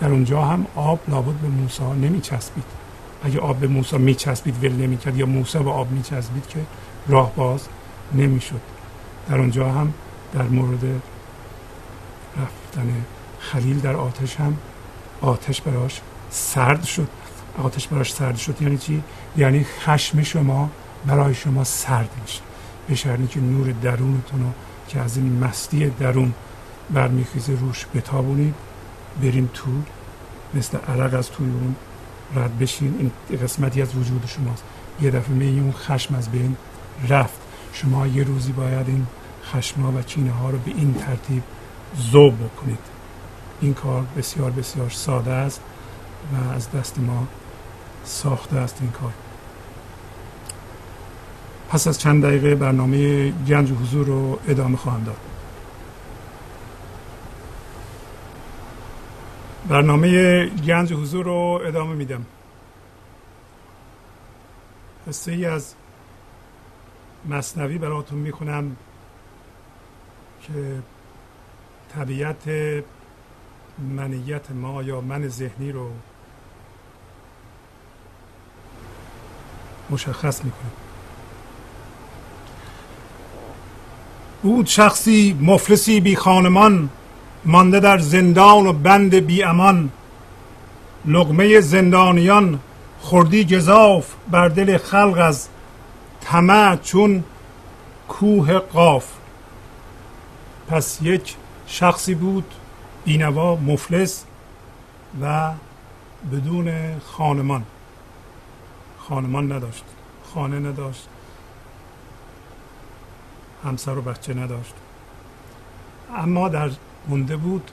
در 0.00 0.08
اونجا 0.08 0.42
هم 0.42 0.66
آب 0.74 1.00
لابد 1.08 1.34
به 1.34 1.48
موسی 1.48 1.82
نمیچسبید. 1.82 2.64
اگه 3.24 3.38
آب 3.38 3.56
به 3.56 3.66
موسی 3.66 3.98
میچسبید 3.98 4.64
ول 4.64 4.72
نمی‌کرد. 4.72 5.16
یا 5.16 5.26
موسی 5.26 5.58
به 5.58 5.70
آب 5.70 5.90
میچسبید 5.90 6.46
که 6.48 6.60
راه 7.08 7.32
باز 7.36 7.68
نمی‌شد. 8.14 8.60
در 9.28 9.38
اونجا 9.38 9.72
هم 9.72 9.94
در 10.34 10.42
مورد 10.42 10.84
رفتن 12.36 13.04
خلیل 13.38 13.80
در 13.80 13.96
آتش 13.96 14.36
هم 14.36 14.56
آتش 15.20 15.60
براش 15.60 16.00
سرد 16.30 16.84
شد. 16.84 17.08
آتش 17.62 17.88
براش 17.88 18.12
سرد 18.12 18.36
شد. 18.36 18.62
یعنی 18.62 18.78
چی؟ 18.78 19.02
یعنی 19.36 19.64
خشم 19.64 20.22
شما 20.22 20.70
برای 21.06 21.34
شما 21.34 21.64
سرد 21.64 22.10
میشه. 22.22 22.40
به 22.88 22.94
شرطی 22.94 23.26
که 23.26 23.40
نور 23.40 23.72
درونتون 23.82 24.40
رو 24.40 24.52
که 24.88 25.00
از 25.00 25.16
این 25.16 25.44
مستی 25.44 25.90
درون 25.90 26.34
برمیخیزه 26.90 27.52
روش 27.52 27.86
بتابونید. 27.94 28.54
بریم 29.22 29.50
تو 29.54 29.70
مثل 30.54 30.78
عرق 30.78 31.14
از 31.14 31.30
توی 31.30 31.46
اون 31.46 31.76
رد 32.36 32.58
بشین. 32.58 33.12
این 33.30 33.38
قسمتی 33.38 33.82
از 33.82 33.96
وجود 33.96 34.24
شماست. 34.26 34.64
یه 35.02 35.10
دفعه 35.10 35.34
می 35.34 35.60
اون 35.60 35.72
خشم 35.72 36.14
از 36.14 36.28
بین 36.28 36.56
رفت. 37.08 37.40
شما 37.72 38.06
یه 38.06 38.24
روزی 38.24 38.52
باید 38.52 38.88
این 38.88 39.06
خشما 39.44 39.92
و 39.92 40.02
چینه 40.02 40.30
ها 40.30 40.50
رو 40.50 40.58
به 40.58 40.70
این 40.70 40.94
ترتیب 40.94 41.42
زوب 41.96 42.34
بکنید. 42.34 42.78
این 43.60 43.74
کار 43.74 44.04
بسیار 44.16 44.50
بسیار 44.50 44.90
ساده 44.90 45.30
است 45.30 45.60
و 46.32 46.52
از 46.52 46.70
دست 46.70 46.98
ما 46.98 47.26
ساخته 48.04 48.56
است 48.56 48.76
این 48.80 48.90
کار. 48.90 49.12
پس 51.72 51.86
از 51.86 51.98
چند 51.98 52.24
دقیقه 52.24 52.54
برنامه 52.54 53.30
گنج 53.30 53.72
حضور 53.72 54.06
رو 54.06 54.40
ادامه 54.48 54.76
خواهم 54.76 55.04
داد. 55.04 55.16
برنامه 59.68 60.46
گنج 60.46 60.92
حضور 60.92 61.24
رو 61.24 61.60
ادامه 61.64 61.94
میدم. 61.94 62.26
قصه 65.08 65.32
ای 65.32 65.44
از 65.44 65.74
مصنوی 67.28 67.78
براتون 67.78 68.18
می‌خونم 68.18 68.76
که 70.42 70.82
طبیعت 71.94 72.48
منیت 73.78 74.50
ما 74.50 74.82
یا 74.82 75.00
من 75.00 75.28
ذهنی 75.28 75.72
رو 75.72 75.90
مشخص 79.90 80.44
می‌کنه. 80.44 80.81
بود 84.42 84.66
شخصی 84.66 85.38
مفلسی 85.40 86.00
بی 86.00 86.16
خانمان 86.16 86.88
مانده 87.44 87.80
در 87.80 87.98
زندان 87.98 88.66
و 88.66 88.72
بند 88.72 89.14
بی 89.14 89.42
امان. 89.42 89.90
لغمه 91.04 91.60
زندانیان 91.60 92.60
خوردی 93.00 93.44
گذاف 93.44 94.14
بر 94.30 94.48
دل 94.48 94.78
خلق 94.78 95.18
از 95.18 95.48
طمع 96.20 96.76
چون 96.76 97.24
کوه 98.08 98.58
قاف. 98.58 99.06
پس 100.68 100.98
یک 101.02 101.34
شخصی 101.66 102.14
بود 102.14 102.44
بینوا 103.04 103.56
مفلس 103.56 104.24
و 105.22 105.50
بدون 106.32 106.72
خانمان. 107.00 107.62
خانمان 108.98 109.52
نداشت 109.52 109.84
خانه 110.34 110.58
نداشت. 110.58 111.08
همسر 113.64 113.98
و 113.98 114.02
بچه 114.02 114.34
نداشت. 114.34 114.74
اما 116.16 116.48
در 116.48 116.70
مونده 117.08 117.36
بود 117.36 117.70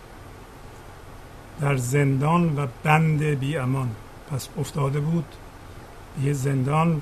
در 1.62 1.78
زندان 1.78 2.56
و 2.58 2.68
بند 2.84 3.24
بی 3.24 3.58
امان. 3.58 3.96
پس 4.32 4.50
افتاده 4.58 5.00
بود 5.00 5.26
یه 6.24 6.34
زندان 6.34 7.02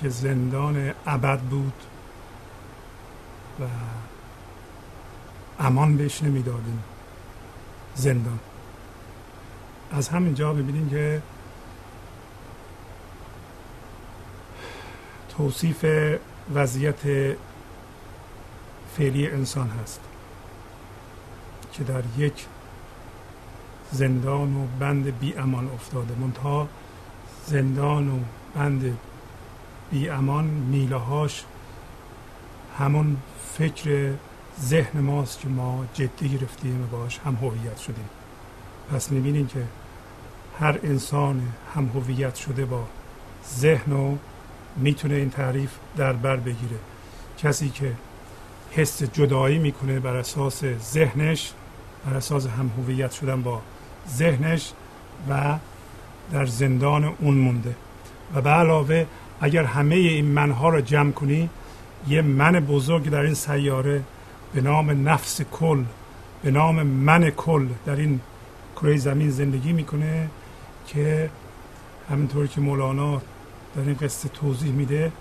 که 0.00 0.08
زندان 0.08 0.92
ابد 1.06 1.40
بود 1.40 1.72
و 3.60 3.64
امان 5.60 5.96
بهش 5.96 6.22
نمی‌دادیم. 6.22 6.82
زندان. 7.94 8.38
از 9.92 10.08
همینجا 10.08 10.52
ببینیم 10.52 10.90
که 10.90 11.22
توصیف 15.36 15.84
وضعیت 16.54 17.36
فعلی 18.98 19.28
انسان 19.28 19.70
هست 19.82 20.00
که 21.72 21.84
در 21.84 22.02
یک 22.18 22.46
زندان 23.92 24.56
و 24.56 24.66
بند 24.80 25.18
بی 25.18 25.34
امان 25.34 25.68
افتاده. 25.74 26.14
منتها 26.14 26.68
زندان 27.46 28.08
و 28.08 28.18
بند 28.54 28.98
بی 29.90 30.08
امان 30.08 30.44
میله 30.44 30.96
هاش 30.96 31.44
همون 32.78 33.16
فکر 33.54 34.12
ذهن 34.60 35.00
ماست 35.00 35.40
که 35.40 35.48
ما 35.48 35.84
جدی 35.94 36.28
گرفتیم 36.28 36.82
و 36.82 36.96
باش 36.96 37.18
هم 37.18 37.34
هویت 37.34 37.78
شدیم. 37.78 38.08
پس 38.92 39.12
می‌بینیم 39.12 39.46
که 39.46 39.64
هر 40.60 40.78
انسان 40.82 41.42
هم 41.74 41.86
هویت 41.94 42.34
شده 42.34 42.64
با 42.64 42.84
ذهن 43.48 43.92
و 43.92 44.16
می‌تونه 44.76 45.14
این 45.14 45.30
تعریف 45.30 45.70
در 45.96 46.12
بر 46.12 46.36
بگیره. 46.36 46.78
کسی 47.38 47.70
که 47.70 47.92
حس 48.70 49.02
جدایی 49.02 49.58
می‌کنه 49.58 50.00
بر 50.00 50.16
اساس 50.16 50.64
ذهنش 50.64 51.52
بر 52.06 52.16
اساس 52.16 52.46
هم 52.46 52.70
هویت 52.78 53.12
شدن 53.12 53.42
با 53.42 53.60
ذهنش 54.08 54.72
و 55.28 55.58
در 56.32 56.46
زندان 56.46 57.04
اون 57.04 57.34
مونده. 57.34 57.74
و 58.34 58.40
به 58.40 58.50
علاوه 58.50 59.06
اگر 59.40 59.64
همه 59.64 59.94
این 59.94 60.24
منها 60.24 60.68
رو 60.68 60.80
جمع 60.80 61.12
کنی 61.12 61.50
یه 62.08 62.22
من 62.22 62.52
بزرگ 62.52 63.10
در 63.10 63.20
این 63.20 63.34
سیاره 63.34 64.02
به 64.54 64.60
نام 64.60 65.08
نفس 65.08 65.42
کل 65.42 65.84
به 66.42 66.50
نام 66.50 66.82
من 66.82 67.30
کل 67.30 67.66
در 67.86 67.96
این 67.96 68.20
کره 68.76 68.96
زمین 68.96 69.30
زندگی 69.30 69.72
می‌کنه 69.72 70.28
که 70.86 71.30
همینطور 72.10 72.46
که 72.46 72.60
مولانا 72.60 73.22
در 73.76 73.82
این 73.82 73.94
قصه 73.94 74.28
توضیح 74.28 74.72
میده 74.72 75.12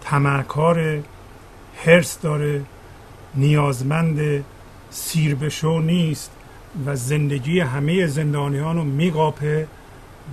تمکار 0.00 1.02
هرس 1.84 2.20
داره. 2.20 2.62
نیازمند 3.34 4.44
سیر 4.90 5.34
بشو 5.34 5.78
نیست 5.78 6.30
و 6.86 6.96
زندگی 6.96 7.60
همه 7.60 8.06
زندانیان 8.06 8.76
رو 8.76 8.84
میقاپه 8.84 9.66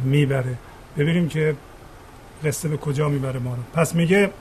می‌بره. 0.03 0.55
ببینیم 0.97 1.29
که 1.29 1.55
قصه 2.43 2.69
به 2.69 2.77
کجا 2.77 3.09
می‌بره 3.09 3.39
ما 3.39 3.55
رو. 3.55 3.61
پس 3.73 3.95
میگه 3.95 4.31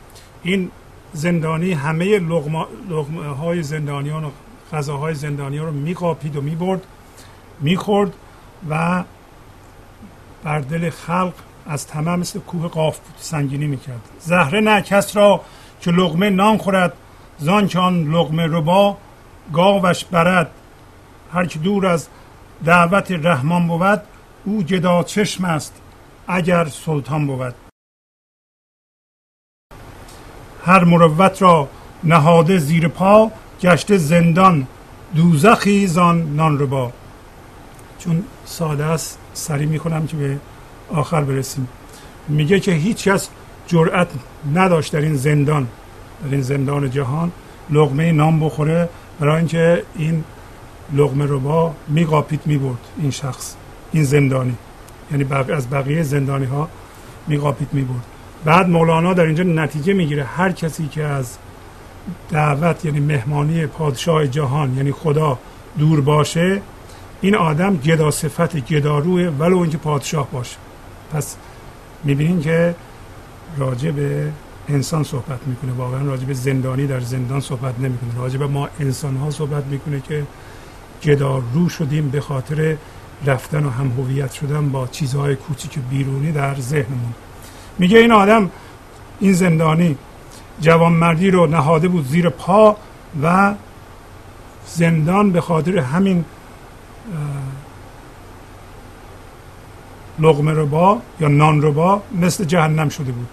این 0.42 0.70
زندانی 1.12 1.72
همه 1.72 2.18
لغمه, 2.18 2.66
لغمه 2.90 3.26
های 3.26 3.62
زندانیان 3.62 4.24
و 4.24 4.30
غذاهای 4.72 5.14
زندانیان 5.14 5.66
رو 5.66 5.72
میقاپید 5.72 6.36
و 6.36 6.40
می‌برد 6.40 6.82
می‌خورد 7.60 8.12
و 8.70 9.04
بر 10.44 10.60
دل 10.60 10.90
خلق 10.90 11.34
از 11.66 11.86
تمام 11.86 12.20
مثل 12.20 12.38
کوه 12.38 12.68
قاف 12.68 12.98
بود 12.98 13.14
سنگینی 13.18 13.66
می‌کرد. 13.66 14.00
زهره 14.20 14.60
نه 14.60 14.82
کس 14.82 15.16
را 15.16 15.40
که 15.84 15.90
لغمه 15.90 16.30
نان 16.30 16.58
خورد 16.58 16.92
زان 17.38 17.70
آن 17.76 18.10
لغمه 18.10 18.46
ربا 18.46 18.96
گاوش 19.52 20.04
برد. 20.04 20.50
هر 21.32 21.46
که 21.46 21.58
دور 21.58 21.86
از 21.86 22.08
دعوت 22.64 23.10
رحمان 23.10 23.68
بود 23.68 24.02
او 24.44 24.62
جدا 24.62 25.02
چشم 25.02 25.44
است 25.44 25.82
اگر 26.26 26.64
سلطان 26.64 27.26
بود. 27.26 27.54
هر 30.64 30.84
مروت 30.84 31.42
را 31.42 31.68
نهاده 32.04 32.58
زیر 32.58 32.88
پا 32.88 33.30
گشته 33.60 33.96
زندان 33.98 34.66
دوزخی 35.14 35.86
زان 35.86 36.36
نان 36.36 36.58
ربا. 36.58 36.92
چون 37.98 38.24
ساده 38.44 38.84
است 38.84 39.18
سری 39.32 39.66
می‌کنم 39.66 40.06
که 40.06 40.16
به 40.16 40.38
آخر 40.90 41.24
برسیم. 41.24 41.68
میگه 42.28 42.60
که 42.60 42.72
هیچ 42.72 43.08
کس 43.08 43.28
جرأت 43.66 44.08
نداشت 44.54 44.92
در 44.92 45.00
این 45.00 45.16
زندان 45.16 45.68
در 46.24 46.30
این 46.30 46.42
زندان 46.42 46.90
جهان 46.90 47.32
لغمه 47.70 48.12
نام 48.12 48.40
بخوره 48.40 48.88
برای 49.20 49.36
اینکه 49.36 49.82
این 49.94 50.24
لغمه 50.92 51.26
رو 51.26 51.40
با 51.40 51.74
میقاپید 51.88 52.40
می‌برد 52.46 52.78
این 52.98 53.10
شخص 53.10 53.54
این 53.92 54.04
زندانی. 54.04 54.54
یعنی 55.10 55.26
از 55.52 55.70
بقیه 55.70 56.02
زندانی 56.02 56.44
ها 56.44 56.68
میقاپید 57.26 57.68
می‌برد. 57.72 58.04
بعد 58.44 58.68
مولانا 58.68 59.12
در 59.12 59.24
اینجا 59.24 59.44
نتیجه 59.44 59.92
می‌گیره 59.92 60.24
هر 60.24 60.52
کسی 60.52 60.88
که 60.88 61.04
از 61.04 61.36
دعوت 62.30 62.84
یعنی 62.84 63.00
مهمانی 63.00 63.66
پادشاه 63.66 64.26
جهان 64.26 64.76
یعنی 64.76 64.92
خدا 64.92 65.38
دور 65.78 66.00
باشه 66.00 66.60
این 67.20 67.36
آدم 67.36 67.76
گدا 67.76 68.10
صفت 68.10 68.56
گداروه 68.56 69.22
ولو 69.22 69.58
اینکه 69.58 69.78
پادشاه 69.78 70.28
باشه. 70.32 70.56
پس 71.12 71.36
می‌بینین 72.04 72.40
که 72.40 72.74
راجع 73.58 73.90
به 73.90 74.32
انسان 74.68 75.02
صحبت 75.02 75.38
می‌کنه. 75.46 75.72
واقعا 75.72 76.02
راجع 76.02 76.24
به 76.24 76.34
زندانی 76.34 76.86
در 76.86 77.00
زندان 77.00 77.40
صحبت 77.40 77.80
نمی‌کنه. 77.80 78.18
راجع 78.18 78.38
به 78.38 78.46
ما 78.46 78.68
انسان 78.80 79.16
ها 79.16 79.30
صحبت 79.30 79.64
می‌کنه 79.64 80.00
که 80.00 80.22
جدا 81.00 81.42
رو 81.54 81.68
شدیم 81.68 82.08
به 82.08 82.20
خاطر 82.20 82.76
رفتن 83.26 83.64
و 83.64 83.70
هم 83.70 83.90
هویت 83.90 84.32
شدن 84.32 84.68
با 84.68 84.86
چیزهای 84.86 85.36
کوچیک 85.36 85.78
بیرونی 85.90 86.32
در 86.32 86.54
ذهنمون. 86.54 87.14
میگه 87.78 87.98
این 87.98 88.12
آدم 88.12 88.50
این 89.20 89.32
زندانی 89.32 89.96
جوانمردی 90.60 91.30
رو 91.30 91.46
نهاده 91.46 91.88
بود 91.88 92.08
زیر 92.08 92.28
پا 92.28 92.76
و 93.22 93.54
زندان 94.66 95.32
به 95.32 95.40
خاطر 95.40 95.78
همین 95.78 96.24
لغمه 100.18 100.52
ربا 100.52 101.00
یا 101.20 101.28
نان 101.28 101.62
ربا 101.62 102.02
مثل 102.20 102.44
جهنم 102.44 102.88
شده 102.88 103.12
بود. 103.12 103.28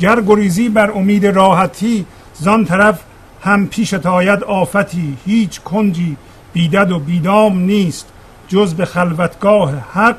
گر 0.00 0.20
گریزی 0.20 0.68
بر 0.68 0.90
امید 0.90 1.26
راحتی 1.26 2.06
زان 2.34 2.64
طرف 2.64 3.00
هم 3.42 3.66
پیش 3.66 3.94
آید 3.94 4.44
آفتی. 4.44 5.16
هیچ 5.26 5.60
کنجی 5.60 6.16
بیدد 6.52 6.92
و 6.92 6.98
بیدام 6.98 7.58
نیست. 7.58 8.06
جز 8.48 8.74
به 8.74 8.84
خلوتگاه 8.84 9.74
حق 9.92 10.16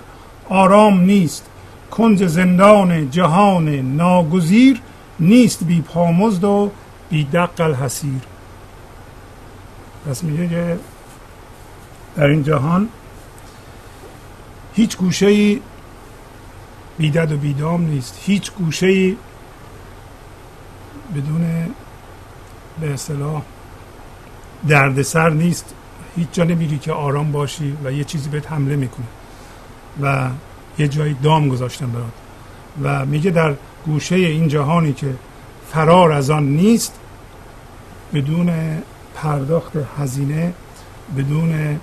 آرام 0.49 1.01
نیست. 1.01 1.45
کنج 1.91 2.27
زندان 2.27 3.09
جهان 3.09 3.69
ناگزیر 3.69 4.81
نیست 5.19 5.63
بی 5.63 5.81
پامزد 5.81 6.43
و 6.43 6.71
بی 7.09 7.23
دق 7.23 7.61
الحسیر 7.61 8.21
پس 10.09 10.23
میگه 10.23 10.47
که 10.47 10.77
در 12.15 12.25
این 12.25 12.43
جهان 12.43 12.87
هیچ 14.73 14.97
گوشه 14.97 15.25
ای 15.25 15.61
بیدد 16.97 17.31
و 17.31 17.37
بیدام 17.37 17.85
نیست. 17.85 18.19
هیچ 18.25 18.51
گوشه 18.51 18.87
بدون 21.15 21.73
به 22.81 22.93
اصطلاح 22.93 23.41
دردسر 24.67 25.29
نیست. 25.29 25.65
هیچ 26.15 26.27
جا 26.31 26.43
نمیری 26.43 26.77
که 26.77 26.91
آرام 26.91 27.31
باشی 27.31 27.77
و 27.83 27.91
یه 27.91 28.03
چیزی 28.03 28.29
بهت 28.29 28.51
حمله 28.51 28.75
می‌کنه. 28.75 29.05
و 30.01 30.29
یه 30.77 30.87
جایی 30.87 31.13
دام 31.13 31.49
گذاشتن 31.49 31.91
برات. 31.91 32.11
و 32.83 33.05
میگه 33.05 33.31
در 33.31 33.55
گوشه 33.85 34.15
این 34.15 34.47
جهانی 34.47 34.93
که 34.93 35.15
فرار 35.71 36.11
از 36.11 36.29
آن 36.29 36.43
نیست 36.43 36.99
بدون 38.13 38.51
پرداخت 39.15 39.71
هزینه 39.99 40.53
بدون 41.17 41.79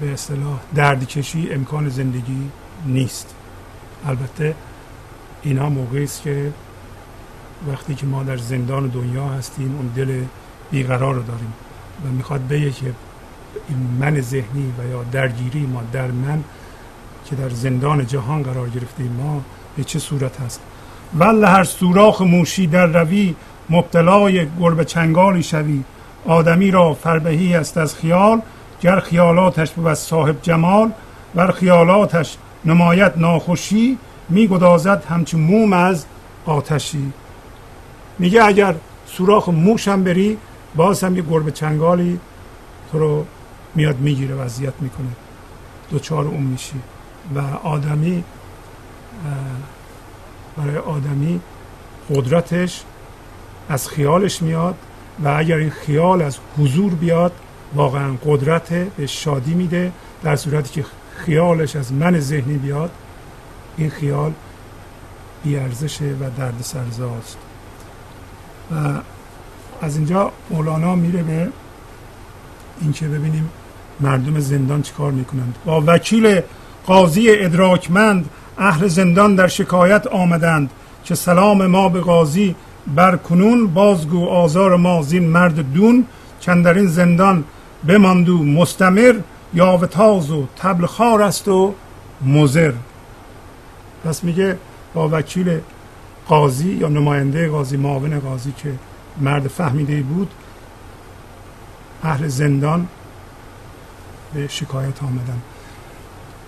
به 0.00 0.12
اصطلاح 0.12 0.60
دردکشی 0.74 1.48
امکان 1.52 1.88
زندگی 1.88 2.50
نیست. 2.86 3.34
البته 4.06 4.54
اینا 5.42 5.68
موقعی 5.68 6.04
است 6.04 6.22
که 6.22 6.52
وقتی 7.68 7.94
که 7.94 8.06
ما 8.06 8.22
در 8.22 8.36
زندان 8.36 8.86
دنیا 8.86 9.28
هستیم 9.28 9.76
اون 9.76 9.86
دل 9.96 10.22
بیقرار 10.70 11.14
رو 11.14 11.22
داریم 11.22 11.52
و 12.04 12.08
می‌خواد 12.08 12.48
بگه 12.48 12.70
که 12.70 12.92
این 13.68 13.78
من 14.00 14.20
ذهنی 14.20 14.72
و 14.78 14.90
یا 14.90 15.02
درگیری 15.12 15.66
ما 15.66 15.82
در 15.92 16.10
من 16.10 16.44
که 17.26 17.36
در 17.36 17.48
زندان 17.48 18.06
جهان 18.06 18.42
قرار 18.42 18.68
گرفتیم 18.68 19.12
ما 19.12 19.42
به 19.76 19.84
چه 19.84 19.98
صورت 19.98 20.40
هست؟ 20.40 20.60
ول 21.18 21.44
هر 21.44 21.64
سوراخ 21.64 22.22
موشی 22.22 22.66
در 22.66 22.86
روی 22.86 23.34
مبتلای 23.70 24.46
گربه 24.60 24.84
چنگالی 24.84 25.42
شوی. 25.42 25.82
آدمی 26.26 26.70
را 26.70 26.94
فربهی 26.94 27.54
است 27.54 27.78
از 27.78 27.94
خیال 27.94 28.40
گر 28.80 29.00
خیالاتش 29.00 29.70
بود 29.70 29.94
صاحب 29.94 30.42
جمال. 30.42 30.90
ور 31.34 31.50
خیالاتش 31.50 32.36
نمایت 32.64 33.12
ناخوشی 33.16 33.98
میگدازد 34.28 35.04
همچون 35.04 35.40
موم 35.40 35.72
از 35.72 36.04
آتشی. 36.46 37.12
میگه 38.20 38.44
اگر 38.44 38.74
سوراخ 39.06 39.48
موش 39.48 39.88
هم 39.88 40.04
بری 40.04 40.38
باز 40.76 41.04
هم 41.04 41.16
یه 41.16 41.22
گربه 41.22 41.50
چنگالی 41.50 42.20
تو 42.92 42.98
رو 42.98 43.26
میاد 43.74 43.98
می‌گیره 43.98 44.34
وضعیت 44.34 44.74
می‌کنه. 44.80 45.08
دوچار 45.90 46.24
اون 46.24 46.42
میشی. 46.42 46.80
و 47.34 47.38
آدمی 47.62 48.24
برای 50.56 50.76
آدمی 50.76 51.40
قدرتش 52.10 52.82
از 53.68 53.88
خیالش 53.88 54.42
میاد 54.42 54.74
و 55.24 55.28
اگر 55.28 55.56
این 55.56 55.70
خیال 55.70 56.22
از 56.22 56.38
حضور 56.58 56.94
بیاد 56.94 57.32
واقعا 57.74 58.12
قدرت 58.24 58.68
به 58.72 59.06
شادی 59.06 59.54
میده. 59.54 59.92
در 60.22 60.36
صورتی 60.36 60.70
که 60.70 60.84
خیالش 61.16 61.76
از 61.76 61.92
من 61.92 62.20
ذهنی 62.20 62.58
بیاد 62.58 62.90
این 63.76 63.90
خیال 63.90 64.32
بیارزشه 65.44 66.04
و 66.04 66.30
درد 66.38 66.60
سرزاست 66.62 67.38
و 68.72 68.74
از 69.82 69.96
اینجا 69.96 70.32
مولانا 70.50 70.94
میره 70.94 71.22
به 71.22 71.48
اینکه 72.80 73.08
ببینیم 73.08 73.50
مردم 74.00 74.40
زندان 74.40 74.82
چیکار 74.82 75.12
می‌کنند. 75.12 75.54
با 75.64 75.82
وکیل 75.86 76.40
قاضی 76.86 77.30
ادراکمند 77.30 78.30
اهل 78.58 78.88
زندان 78.88 79.34
در 79.34 79.46
شکایت 79.48 80.06
آمدند 80.06 80.70
که 81.04 81.14
سلام 81.14 81.66
ما 81.66 81.88
به 81.88 82.00
قاضی 82.00 82.54
بر 82.94 83.16
کنون 83.16 83.66
بازگو 83.66 84.28
آزار 84.28 84.76
ما 84.76 85.02
زین 85.02 85.28
مرد 85.28 85.72
دون 85.72 86.06
چند 86.40 86.64
در 86.64 86.74
این 86.74 86.86
زندان 86.86 87.44
بماندو 87.86 88.44
مستمر 88.44 89.14
یا 89.54 89.76
تاز 89.76 90.30
و 90.30 90.46
تبل 90.56 90.86
خار 90.86 91.22
است 91.22 91.48
و 91.48 91.74
مزر 92.26 92.72
پس 94.04 94.24
میگه 94.24 94.56
با 94.94 95.08
وکیل 95.08 95.58
قاضی 96.30 96.68
یا 96.68 96.88
نماینده 96.88 97.48
قاضی 97.48 97.76
معاون 97.76 98.20
قاضی 98.20 98.52
که 98.52 98.72
مرد 99.20 99.48
فهمیده 99.48 100.02
بود 100.02 100.30
اهل 102.02 102.28
زندان 102.28 102.88
به 104.34 104.48
شکایت 104.48 105.02
آمدن. 105.02 105.40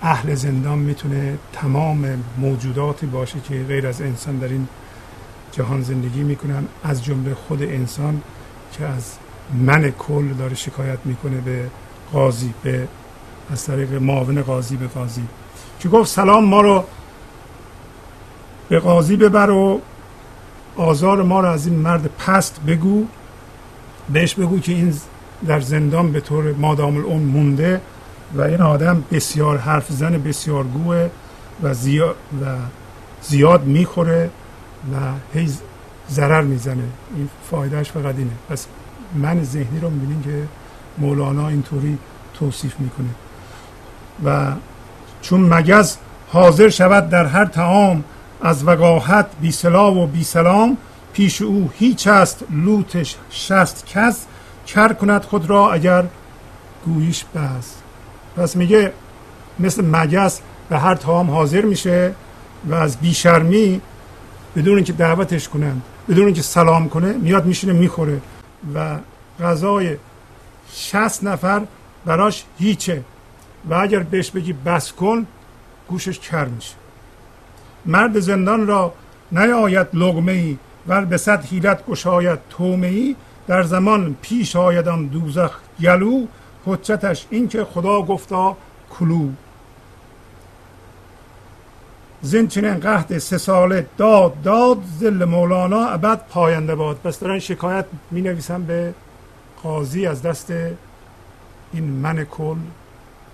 اهل 0.03 0.35
زندان 0.35 0.79
می‌تونه 0.79 1.39
تمام 1.53 2.25
موجوداتی 2.39 3.07
باشه 3.07 3.41
که 3.41 3.65
غیر 3.69 3.87
از 3.87 4.01
انسان 4.03 4.39
در 4.39 4.49
این 4.49 4.69
جهان 5.53 5.83
زندگی 5.83 6.23
می‌کنن. 6.23 6.65
از 6.85 7.05
جمله 7.05 7.35
خود 7.35 7.63
انسان 7.63 8.23
که 8.73 8.85
از 8.85 9.15
من 9.55 9.91
کل 9.91 10.29
داره 10.29 10.55
شکایت 10.55 10.99
می‌کنه 11.05 11.41
به 11.41 11.67
قاضی 12.13 12.55
به 12.63 12.89
از 13.53 13.67
طریق 13.67 13.93
معاون 13.93 14.43
قاضی 14.43 14.77
به 14.77 14.87
قاضی. 14.87 15.25
که 15.81 15.89
گفت 15.89 16.11
سلام 16.11 16.45
ما 16.45 16.61
رو 16.61 16.85
به 18.73 18.79
قاضی 18.79 19.17
ببر 19.17 19.51
و 19.51 19.81
آزار 20.77 21.23
ما 21.23 21.41
رو 21.41 21.49
از 21.49 21.67
این 21.67 21.77
مرد 21.79 22.11
پست 22.19 22.61
بگو. 22.67 23.07
بهش 24.13 24.35
بگو 24.35 24.59
که 24.59 24.73
این 24.73 24.95
در 25.47 25.61
زندان 25.61 26.13
به 26.13 26.21
طور 26.21 26.53
مادام 26.53 26.97
اون 26.97 27.23
مونده 27.23 27.81
و 28.35 28.43
این 28.43 28.61
آدم 28.61 29.05
بسیار 29.11 29.59
حرف 29.59 29.93
زن 29.93 30.19
بسیار 30.23 30.65
گوه 30.65 31.09
و 31.63 31.75
زیاد, 31.75 32.17
و 32.43 32.47
زیاد 33.23 33.65
می‌خوره 33.65 34.31
و 34.93 34.97
هی 35.39 35.53
ضرر 36.11 36.43
می‌زنه. 36.43 36.85
این 37.17 37.29
فایدهش 37.51 37.91
فقط 37.91 38.15
اینه. 38.19 38.33
پس 38.49 38.67
من 39.15 39.45
ذهنی 39.45 39.81
رو 39.81 39.91
می‌بینیم 39.91 40.23
که 40.23 40.43
مولانا 40.99 41.49
اینطوری 41.49 41.99
توصیف 42.35 42.75
می‌کنه. 42.81 43.11
و 44.25 44.53
چون 45.23 45.41
مگز 45.41 45.97
حاضر 46.29 46.69
شود 46.69 47.09
در 47.09 47.27
هر 47.27 47.45
تعام 47.45 48.05
از 48.43 48.67
وقاحت 48.67 49.27
بی 49.41 49.53
سلا 49.53 49.95
و 49.95 50.07
بی 50.07 50.25
سلام 50.25 50.77
پیش 51.13 51.43
او 51.43 51.71
هیچ 51.79 52.07
است 52.07 52.45
لوتش 52.51 53.17
شست 53.31 53.87
کس 53.87 54.27
کر 54.67 54.93
کند 54.93 55.23
خود 55.23 55.51
را 55.51 55.73
اگر 55.73 56.05
گویش 56.85 57.25
بس. 57.25 57.75
پس 58.37 58.57
میگه 58.57 58.93
مثل 59.59 59.85
مگس 59.85 60.41
به 60.69 60.79
هر 60.79 60.95
تام 60.95 61.31
حاضر 61.31 61.61
میشه 61.61 62.15
و 62.65 62.75
از 62.75 62.97
بیشرمی 62.97 63.81
بدون 64.57 64.75
اینکه 64.77 64.93
دعوتش 64.93 65.49
کنند 65.49 65.83
بدون 66.09 66.25
اینکه 66.25 66.43
سلام 66.43 66.89
کنه 66.89 67.13
میاد 67.13 67.47
میشینه 67.47 67.73
می‌خوره 67.73 68.21
و 68.75 68.97
غذای 69.41 69.97
شست 70.73 71.25
نفر 71.25 71.63
براش 72.05 72.45
هیچه. 72.59 73.05
و 73.71 73.75
اگر 73.75 73.99
بهش 73.99 74.31
بگی 74.31 74.53
بس 74.53 74.93
کن 74.93 75.27
گوشش 75.89 76.19
کر 76.19 76.45
میشه. 76.45 76.82
مرد 77.87 78.21
زندان 78.21 78.67
را 78.67 78.93
نیاید 79.33 79.87
لغمه 79.95 80.33
ای 80.33 80.57
ور 80.89 81.05
به 81.05 81.17
صد 81.17 81.45
حیلت 81.45 81.87
گشاید 81.87 82.39
تومه 82.51 82.87
ای 82.87 83.17
در 83.47 83.63
زمان 83.63 84.17
پیش 84.23 84.57
آیدان 84.57 85.07
دوزخ 85.07 85.59
گلو 85.81 86.27
حجتش 86.67 87.27
این 87.31 87.49
که 87.49 87.65
خدا 87.65 88.03
گفتا 88.03 88.57
کلو. 88.91 89.29
زین 92.23 92.49
چنین 92.49 92.75
قهد 92.75 93.19
سه 93.19 93.39
ساله 93.39 93.87
داد 93.97 94.43
داد 94.43 94.79
زل 94.99 95.25
مولانا 95.25 95.87
ابد 95.87 96.21
پاینده 96.29 96.75
باد. 96.75 96.97
پس 96.97 97.21
دارن 97.21 97.39
شکایت 97.39 97.85
می 98.11 98.21
نویسن 98.21 98.63
به 98.63 98.95
قاضی 99.63 100.07
از 100.07 100.23
دست 100.23 100.53
این 101.73 101.85
من 101.85 102.25
کل 102.25 102.57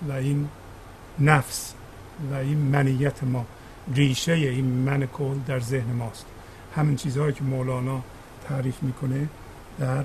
و 0.08 0.12
این 0.12 0.48
نفس 1.18 1.74
و 2.32 2.34
این 2.34 2.58
منیت 2.58 3.24
ما. 3.24 3.44
ریشه 3.94 4.32
این 4.32 4.64
من 4.64 5.06
کل 5.06 5.34
در 5.46 5.60
ذهن 5.60 5.92
ماست. 5.92 6.26
همین 6.76 6.96
چیزهایی 6.96 7.32
که 7.32 7.44
مولانا 7.44 8.02
تعریف 8.48 8.82
می‌کنه 8.82 9.28
در 9.78 10.04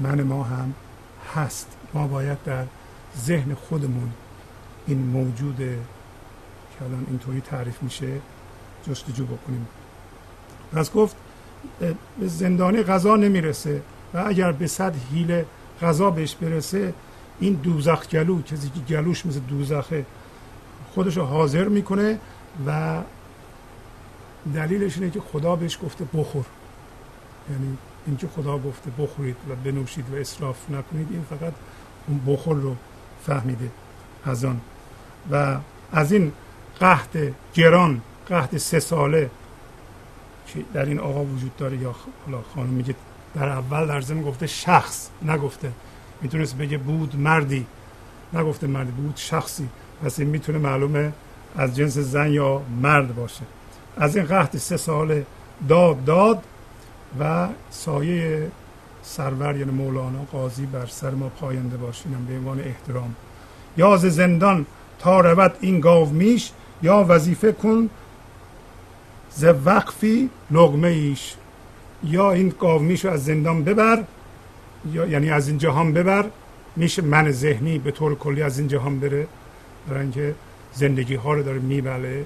من 0.00 0.22
ما 0.22 0.42
هم 0.42 0.74
هست. 1.34 1.76
ما 1.94 2.06
باید 2.06 2.42
در 2.44 2.64
ذهن 3.18 3.54
خودمون 3.54 4.10
این 4.86 4.98
موجود 4.98 5.56
که 5.56 6.84
الان 6.84 7.06
اینطوری 7.08 7.40
تعریف 7.40 7.82
میشه 7.82 8.06
جستجو 8.88 9.24
بکنیم. 9.24 9.66
پس 10.72 10.92
گفت 10.92 11.16
به 12.20 12.28
زندانی 12.28 12.82
غذا 12.82 13.16
نمی‌رسه 13.16 13.82
و 14.14 14.24
اگر 14.26 14.52
به 14.52 14.66
صد 14.66 14.94
حیله 15.12 15.46
غذا 15.82 16.10
بهش 16.10 16.34
برسه 16.34 16.94
این 17.40 17.54
دوزخ 17.54 18.08
گلو 18.08 18.42
کسی 18.42 18.68
که 18.68 18.80
گلوش 18.94 19.26
مثل 19.26 19.40
دوزخه 19.40 20.06
خودش 20.94 21.16
رو 21.16 21.24
حاضر 21.24 21.68
می‌کنه 21.68 22.18
و 22.66 23.00
دلیلش 24.54 24.98
اینه 24.98 25.10
که 25.10 25.20
خدا 25.20 25.56
بهش 25.56 25.78
گفته 25.82 26.04
بخور. 26.14 26.44
یعنی 27.50 27.76
اینکه 28.06 28.28
خدا 28.28 28.58
گفته 28.58 28.90
بخورید 28.98 29.36
و 29.48 29.54
بنوشید 29.64 30.04
و 30.12 30.16
اصراف 30.16 30.70
نکنید 30.70 31.08
این 31.10 31.22
فقط 31.30 31.52
اون 32.08 32.20
بخور 32.26 32.56
رو 32.56 32.76
فهمیده 33.26 33.70
از 34.24 34.44
آن. 34.44 34.60
و 35.30 35.56
از 35.92 36.12
این 36.12 36.32
قحط 36.80 37.18
گران 37.54 38.00
قحط 38.28 38.56
سه 38.56 38.80
ساله 38.80 39.30
که 40.46 40.64
در 40.74 40.84
این 40.84 40.98
آقا 40.98 41.24
وجود 41.24 41.56
داره 41.56 41.76
یا 41.76 41.94
حالا 42.26 42.42
خانم 42.54 42.68
میگه 42.68 42.94
در 43.34 43.48
اول 43.48 43.86
در 43.86 44.00
زمین 44.00 44.22
گفته 44.22 44.46
شخص 44.46 45.08
نگفته. 45.22 45.72
می‌تونست 46.22 46.56
بگه 46.56 46.78
بود 46.78 47.16
مردی 47.16 47.66
نگفته 48.32 48.66
مردی 48.66 48.90
بود 48.90 49.16
شخصی. 49.16 49.68
پس 50.04 50.18
این 50.18 50.28
می‌تونه 50.28 50.58
معلومه 50.58 51.12
از 51.56 51.76
جنس 51.76 51.98
زن 51.98 52.30
یا 52.30 52.62
مرد 52.82 53.14
باشه. 53.14 53.42
از 53.96 54.16
این 54.16 54.26
قحط 54.26 54.56
سه 54.56 54.76
ساله 54.76 55.26
داد 55.68 56.04
داد 56.04 56.42
و 57.20 57.48
سایه 57.70 58.50
سرور 59.02 59.56
یعنی 59.56 59.70
مولانا 59.70 60.24
قاضی 60.32 60.66
بر 60.66 60.86
سر 60.86 61.10
ما 61.10 61.28
پاینده 61.28 61.76
باشینم 61.76 62.24
به 62.24 62.34
عنوان 62.34 62.60
احترام. 62.60 63.14
یا 63.76 63.96
ز 63.96 64.06
زندان 64.06 64.66
تا 64.98 65.20
رود 65.20 65.56
این 65.60 65.80
گاو 65.80 66.08
میش 66.10 66.50
یا 66.82 67.06
وظیفه 67.08 67.52
کن 67.52 67.90
ز 69.30 69.44
وقفی 69.64 70.30
لغمه 70.50 70.88
ایش. 70.88 71.34
یا 72.04 72.32
این 72.32 72.54
گاو 72.60 72.82
میش 72.82 73.04
از 73.04 73.24
زندان 73.24 73.64
ببر 73.64 74.04
یا 74.92 75.06
یعنی 75.06 75.30
از 75.30 75.48
این 75.48 75.58
جهان 75.58 75.92
ببر. 75.92 76.24
میشه 76.76 77.02
من 77.02 77.30
ذهنی 77.30 77.78
به 77.78 77.90
طور 77.90 78.14
کلی 78.14 78.42
از 78.42 78.58
این 78.58 78.68
جهان 78.68 79.00
بره. 79.00 79.26
برای 79.88 80.00
اینکه 80.00 80.34
زندگی 80.74 81.14
ها 81.14 81.32
رو 81.32 81.42
داره 81.42 81.58
میبله 81.58 82.24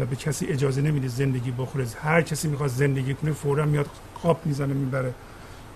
و 0.00 0.06
به 0.06 0.16
کسی 0.16 0.46
اجازه 0.46 0.82
نمیده 0.82 1.08
زندگی 1.08 1.50
بخوره. 1.50 1.86
هر 2.02 2.22
کسی 2.22 2.48
می‌خواد 2.48 2.70
زندگی 2.70 3.14
کنه 3.14 3.32
فورا 3.32 3.64
میاد 3.64 3.86
خواب 4.14 4.40
می‌زنه 4.44 4.74
می‌بره. 4.74 5.14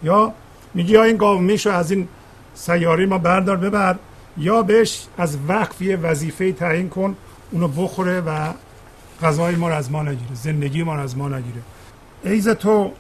یا 0.03 0.33
میگه 0.75 0.91
یا 0.91 1.03
این 1.03 1.17
گاو 1.17 1.39
میشو 1.39 1.71
از 1.71 1.91
این 1.91 2.09
سیاره 2.55 3.07
ما 3.07 3.19
بردار 3.19 3.57
ببر. 3.57 3.97
یا 4.37 4.63
بهش 4.63 5.07
از 5.19 5.39
وقف 5.49 5.83
یه 5.83 5.97
وظیفه 5.97 6.53
تعیین 6.53 6.89
کن 6.89 7.17
اونو 7.51 7.69
بخوره 7.69 8.21
و 8.21 8.53
غذای 9.23 9.55
ما 9.55 9.69
رو 9.69 9.75
از 9.75 9.91
ما 9.91 10.03
نگیره 10.03 10.35
زندگی 10.35 10.83
ما 10.83 10.95
رو 10.95 11.01
از 11.01 11.17
ما 11.17 11.29
نگیره. 11.29 11.63
ایز 12.25 12.49
تو 12.49 12.93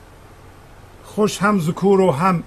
خوش 1.04 1.38
هم 1.38 1.60
ذکور 1.60 2.00
و 2.00 2.10
هم 2.10 2.42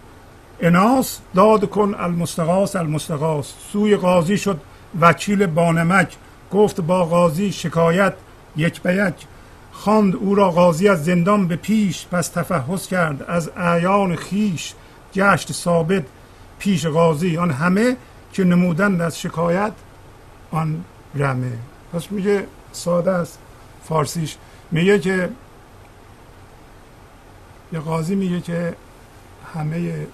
اناس 0.61 1.19
داد 1.36 1.69
کن 1.69 1.95
المستقاس 1.99 2.76
المستقاس 2.76 3.53
سوی 3.71 3.95
قاضی 3.95 4.38
شد 4.38 4.59
وکیل 5.01 5.45
بانمک. 5.45 6.15
گفت 6.51 6.81
با 6.81 7.05
قاضی 7.05 7.51
شکایت 7.51 8.13
یک 8.55 8.81
به 8.81 8.95
یک. 8.95 9.27
خواند 9.71 10.15
او 10.15 10.35
را 10.35 10.51
قاضی 10.51 10.87
از 10.87 11.05
زندان 11.05 11.47
به 11.47 11.55
پیش 11.55 12.07
پس 12.07 12.27
تفحص 12.27 12.87
کرد. 12.87 13.23
از 13.23 13.51
اعیان 13.57 14.15
خیش 14.15 14.73
گشت 15.13 15.51
ثابت 15.51 16.03
پیش 16.59 16.85
قاضی. 16.85 17.37
آن 17.37 17.51
همه 17.51 17.97
که 18.33 18.43
نمودند 18.43 19.01
از 19.01 19.19
شکایت 19.19 19.73
آن 20.51 20.83
رمه. 21.15 21.57
پس 21.93 22.11
میگه 22.11 22.47
ساده 22.71 23.11
است 23.11 23.39
فارسیش. 23.83 24.37
میگه 24.71 24.99
که 24.99 25.29
یه 27.73 27.79
قاضی 27.79 28.15
میگه 28.15 28.41
که 28.41 28.75
همه 29.53 30.07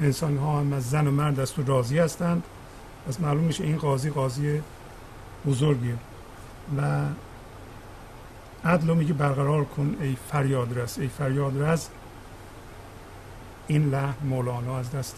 انسان 0.00 0.36
ها 0.36 0.60
هم 0.60 0.72
از 0.72 0.90
زن 0.90 1.06
و 1.06 1.10
مرد 1.10 1.40
از 1.40 1.52
تو 1.52 1.62
راضی 1.66 1.98
هستند. 1.98 2.42
پس 3.08 3.20
معلوم 3.20 3.44
میشه 3.44 3.64
این 3.64 3.76
قاضی 3.76 4.10
قاضی 4.10 4.62
بزرگیه 5.46 5.96
و 6.78 7.04
عدل 8.64 8.94
میگه 8.94 9.12
برقرار 9.12 9.64
کن 9.64 9.96
ای 10.00 10.16
فریاد 10.30 10.78
رس. 10.78 10.98
ای 10.98 11.08
فریاد 11.08 11.62
رس 11.62 11.88
این 13.66 13.90
لحن 13.90 14.14
مولانا 14.24 14.78
از 14.78 14.90
دست 14.90 15.16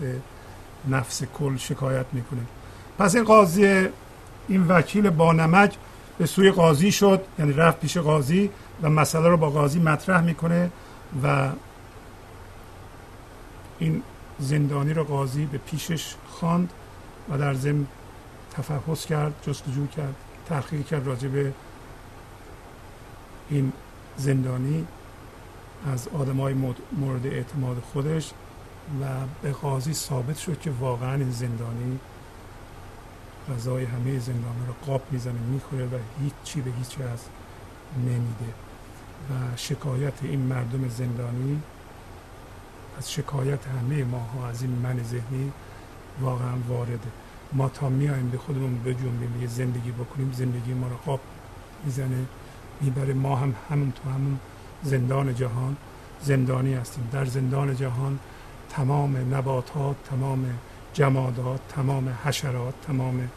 نفس 0.89 1.23
کل 1.25 1.57
شکایت 1.57 2.07
می‌کنه. 2.13 2.41
پس 2.99 3.15
این 3.15 3.25
قاضی 3.25 3.89
این 4.49 4.69
وکیل 4.69 5.11
با 5.11 5.33
نمک 5.33 5.77
به 6.19 6.27
سوی 6.27 6.51
قاضی 6.51 6.93
شد 6.93 7.25
یعنی 7.39 7.53
رفت 7.53 7.81
پیش 7.81 7.97
قاضی 7.97 8.51
و 8.83 8.91
مسئله 8.91 9.29
رو 9.29 9.37
با 9.37 9.51
قاضی 9.51 9.79
مطرح 9.79 10.21
می‌کنه 10.21 10.71
و 11.23 11.49
این 13.79 14.03
زندانی 14.39 14.95
رو 14.95 15.05
قاضی 15.05 15.47
به 15.47 15.59
پیشش 15.59 16.15
خواند 16.29 16.73
و 17.31 17.39
در 17.39 17.55
ضمن 17.55 17.87
تفحص 18.57 19.07
کرد 19.07 19.35
جستجو 19.43 19.87
کرد 19.87 20.15
تحقیق 20.47 20.87
کرد 20.87 21.07
راجع 21.07 21.29
به 21.29 21.53
این 23.51 23.73
زندانی 24.17 24.87
از 25.93 26.09
های 26.39 26.55
مورد 26.93 27.27
اعتماد 27.27 27.83
خودش 27.93 28.31
و 29.03 29.05
به 29.43 29.53
قاضی 29.53 29.95
ثابت 29.95 30.39
شد 30.39 30.61
که 30.61 30.71
واقعا 30.71 31.15
این 31.15 31.31
زندانی 31.31 31.99
غذای 33.51 33.85
همه 33.85 34.19
زندانی 34.19 34.67
رو 34.67 34.75
قاب 34.87 35.03
می‌زنه 35.11 35.41
می‌خوره 35.41 35.87
و 35.87 35.99
هیچ 36.23 36.33
چی 36.45 36.61
به 36.61 36.71
هیچ 36.71 37.01
از 37.01 37.21
نمیده. 37.99 38.55
و 39.31 39.57
شکایت 39.57 40.13
این 40.23 40.41
مردم 40.41 40.89
زندانی 40.89 41.61
از 42.99 43.13
شکایت 43.13 43.67
همه 43.67 44.05
ماها 44.05 44.49
از 44.49 44.63
این 44.63 44.71
من 44.71 45.03
ذهنی 45.03 45.53
واقعا 46.21 46.55
وارده. 46.69 46.99
ما 47.53 47.69
تا 47.69 47.89
میایم 47.89 48.29
به 48.31 48.39
خودمون 48.39 48.79
بجنبیم 48.79 49.43
یه 49.43 49.47
زندگی 49.47 49.91
بکنیم 49.91 50.33
زندگی 50.33 50.75
ما 50.75 50.89
رو 50.89 50.97
قاب 50.97 51.21
می‌زنه 51.85 52.25
می‌بره. 52.81 53.15
ما 53.15 53.37
هم 53.37 53.55
همون 53.71 53.93
تو 53.93 54.11
همون 54.11 54.39
زندان 54.83 55.35
جهان 55.35 55.77
زندانی 56.23 56.75
هستیم. 56.75 57.09
در 57.13 57.25
زندان 57.25 57.77
جهان 57.77 58.19
تمام 58.71 59.35
نباتات 59.35 59.97
تمام 60.11 60.47
جمادات 60.93 61.61
تمام 61.69 62.09
حشرات 62.25 62.75
تمام 62.87 63.29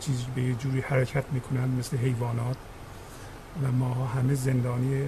چیز 0.00 0.24
به 0.34 0.42
یه 0.42 0.54
جوری 0.54 0.80
حرکت 0.80 1.24
می‌کنن 1.32 1.68
مثل 1.78 1.96
حیوانات 1.96 2.56
و 3.62 3.72
ما 3.72 3.94
همه 3.94 4.34
زندانی 4.34 5.02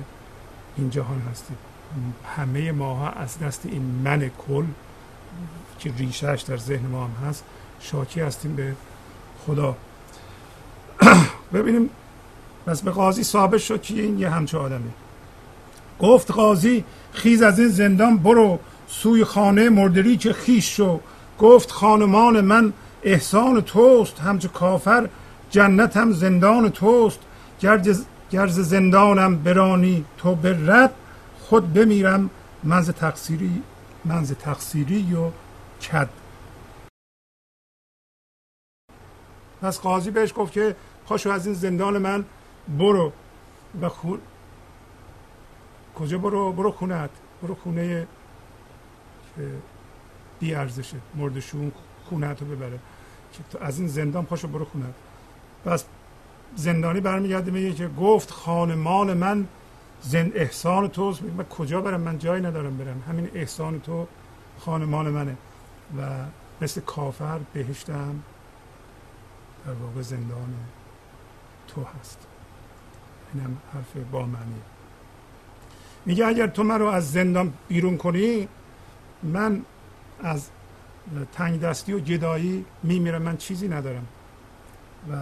این 0.77 0.91
جهان 0.91 1.21
هستیم. 1.31 1.57
همه 2.37 2.73
ماها 2.73 3.09
از 3.09 3.39
دست 3.39 3.67
این 3.67 3.83
من 3.83 4.31
کل 4.49 4.65
که 5.79 5.93
ریشهش 5.99 6.43
در 6.43 6.57
ذهن 6.57 6.87
ما 6.87 7.05
هم 7.05 7.29
هست 7.29 7.45
شاکی 7.81 8.21
هستیم 8.21 8.57
به 8.57 8.73
خدا. 9.47 9.77
ببینیم 11.55 11.91
پس 12.67 12.83
به 12.83 12.91
قاضی 12.91 13.25
ثابت 13.25 13.61
شد 13.61 13.83
که 13.83 13.95
این 13.95 14.19
یه 14.19 14.31
همچه 14.31 14.59
آدمه 14.59 14.91
گفت 16.01 16.31
قاضی 16.31 16.85
خیز 17.13 17.43
از 17.43 17.59
این 17.59 17.69
زندان 17.69 18.19
برو 18.19 18.59
سوی 18.89 19.25
خانه 19.25 19.69
مردری 19.69 20.17
که 20.17 20.33
خیش 20.33 20.77
شو. 20.77 21.01
گفت 21.39 21.71
خانمان 21.71 22.41
من 22.41 22.73
احسان 23.03 23.61
توست 23.61 24.19
همچه 24.19 24.49
کافر 24.49 25.09
جنت 25.51 25.97
هم 25.97 26.13
زندان 26.13 26.69
توست. 26.69 27.19
گرز 28.31 28.61
زندانم 28.61 29.37
برانی 29.37 30.05
تو 30.19 30.37
رد 30.67 30.91
خود 31.41 31.73
بمیرم 31.73 32.31
منز 32.65 32.91
تقصیری 32.91 33.63
منز 34.05 34.33
تقصیری 34.33 35.15
و 35.15 35.31
کد 35.81 36.09
پس 39.63 39.81
قاضی 39.81 40.11
بهش 40.11 40.33
گفت 40.37 40.53
که 40.53 40.77
پاشو 41.07 41.31
از 41.31 41.47
این 41.47 41.55
زندان 41.55 41.99
من 41.99 42.25
برو 42.79 43.13
و 43.81 43.89
خون. 43.89 44.21
کجا 45.95 46.19
برو؟ 46.19 46.53
برو 46.53 46.73
خونت 46.73 47.11
برو 47.43 47.55
خونه 47.55 48.07
که 49.37 49.49
بی 50.41 50.55
ارزشه. 50.55 50.97
مردشون 51.15 51.73
خونت 52.09 52.43
رو 52.43 52.47
ببره. 52.47 52.79
که 53.33 53.65
از 53.65 53.79
این 53.79 53.89
زندان 53.89 54.25
پاشو 54.25 54.49
برو 54.49 54.65
خونت 54.65 54.95
پس 55.65 55.85
زندانی 56.57 57.01
برمیگرده 57.01 57.51
میگه 57.51 57.73
که 57.73 57.89
گفت 57.89 58.31
خانمان 58.31 59.15
من 59.15 59.49
زند 60.01 60.33
احسان 60.35 60.89
توست. 60.89 61.23
من 61.23 61.45
کجا 61.45 61.81
برم؟ 61.81 62.01
من 62.01 62.19
جایی 62.19 62.43
ندارم 62.43 62.77
برم. 62.77 63.03
همین 63.09 63.31
احسان 63.35 63.81
تو 63.81 64.07
خانمان 64.59 65.09
منه. 65.11 65.37
و 65.99 66.25
مثل 66.61 66.81
کافر 66.81 67.39
بهشتم 67.53 68.23
در 69.67 69.73
واقع 69.73 70.03
زندان 70.03 70.55
تو 71.69 71.85
هست. 71.85 72.27
اینم 73.35 73.57
حرف 73.75 73.97
با 74.13 74.27
معنی 74.27 74.61
میگه 76.07 76.27
اگر 76.27 76.47
تو 76.47 76.63
من 76.63 76.79
رو 76.79 76.87
از 76.87 77.13
زندان 77.13 77.53
بیرون 77.69 77.97
کنی 77.97 78.49
من 79.23 79.65
از 80.23 80.49
تنگ 81.33 81.61
دستی 81.61 81.93
و 81.93 82.01
گدایی 82.01 82.65
میمیرم 82.83 83.23
من 83.23 83.37
چیزی 83.37 83.69
ندارم. 83.69 84.07
و 85.11 85.15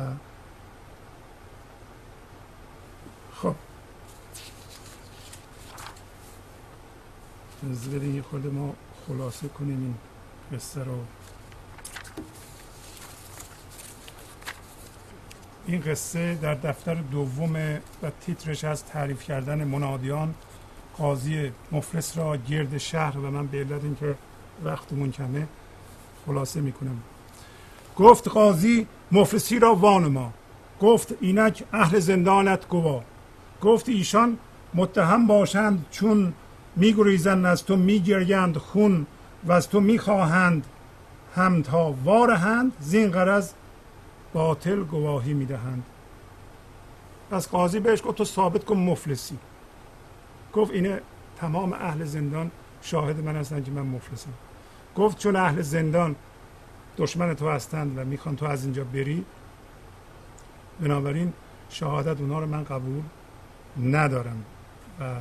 خب. 3.35 3.55
از 7.71 7.91
بدین 7.91 8.23
خود 8.23 8.47
ما 8.47 8.75
خلاصه 9.09 9.49
کنیم 9.49 9.81
این 9.81 9.95
قصه 10.53 10.85
رو 10.85 10.99
این 15.67 15.81
قصه 15.81 16.35
در 16.35 16.55
دفتر 16.55 16.95
دوم 16.95 17.57
و 18.03 18.11
تیترش 18.21 18.65
از 18.65 18.85
تعریف 18.85 19.23
کردن 19.23 19.65
منادیان 19.65 20.35
قاضی 20.99 21.53
مفلس 21.73 22.19
را 22.19 22.37
گرد 22.37 22.79
شهر 22.79 23.19
و 23.19 23.31
من 23.31 23.47
به 23.47 23.59
علت 23.59 23.85
اینکه 23.85 24.15
وقتمون 24.65 25.13
کمه 25.13 25.47
خلاصه 26.27 26.61
می‌کنم. 26.61 27.03
گفت 27.97 28.29
قاضی 28.29 28.87
مفلسی 29.13 29.59
را 29.59 29.75
وان 29.75 30.09
ما 30.09 30.33
گفت 30.81 31.15
اینک 31.21 31.65
اهل 31.73 31.99
زندانت 31.99 32.69
گوا. 32.69 33.03
گفت 33.63 33.89
ایشان 33.89 34.39
متهم 34.75 35.27
باشند 35.27 35.87
چون 35.91 36.33
میگریزند 36.77 37.47
از 37.47 37.65
تو 37.65 37.77
میگریند 37.77 38.57
خون. 38.57 39.07
و 39.47 39.53
از 39.53 39.69
تو 39.69 39.81
می‌خواهند 39.81 40.67
هم 41.35 41.63
تا 41.63 41.95
وارهند 42.05 42.73
زین 42.81 43.11
غرض 43.11 43.53
باطل 44.33 44.83
گواهی 44.83 45.35
می‌دهند. 45.35 45.85
پس 47.31 47.49
قاضی 47.49 47.81
بهش 47.81 48.03
گفت 48.05 48.19
تو 48.19 48.25
ثابت 48.25 48.65
کن 48.65 48.77
مفلسی. 48.77 49.39
گفت 50.53 50.73
اینه 50.73 51.01
تمام 51.37 51.73
اهل 51.73 52.05
زندان 52.05 52.51
شاهد 52.83 53.21
من 53.25 53.37
هستن 53.37 53.63
که 53.63 53.71
من 53.71 53.83
مفلسم. 53.83 54.31
گفت 54.97 55.19
چون 55.19 55.37
اهل 55.37 55.63
زندان 55.63 56.17
دشمن 56.99 57.35
تو 57.35 57.49
هستند 57.49 57.99
و 57.99 58.05
می‌خوان 58.05 58.37
تو 58.37 58.47
از 58.47 58.65
اینجا 58.65 58.85
بری 58.85 59.25
بنابراین 60.81 61.33
شهادت 61.69 62.21
اونا 62.21 62.41
رو 62.41 62.47
من 62.47 62.65
قبول 62.65 63.03
ندارم 63.83 64.45
و 65.01 65.15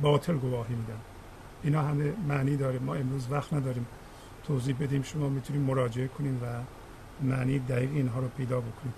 باطل 0.00 0.34
گواهی 0.34 0.74
میدم. 0.74 1.11
اینا 1.64 1.82
همه 1.82 2.12
معنی 2.28 2.56
داره. 2.56 2.78
ما 2.78 2.94
امروز 2.94 3.26
وقت 3.30 3.52
نداریم 3.52 3.86
توضیح 4.46 4.76
بدیم. 4.80 5.02
شما 5.02 5.28
می‌تونیم 5.28 5.62
مراجعه 5.62 6.08
کنیم 6.08 6.40
و 6.42 6.46
معنی 7.26 7.58
دقیق 7.58 7.90
اینها 7.94 8.20
رو 8.20 8.28
پیدا 8.28 8.60
بکنید 8.60 8.94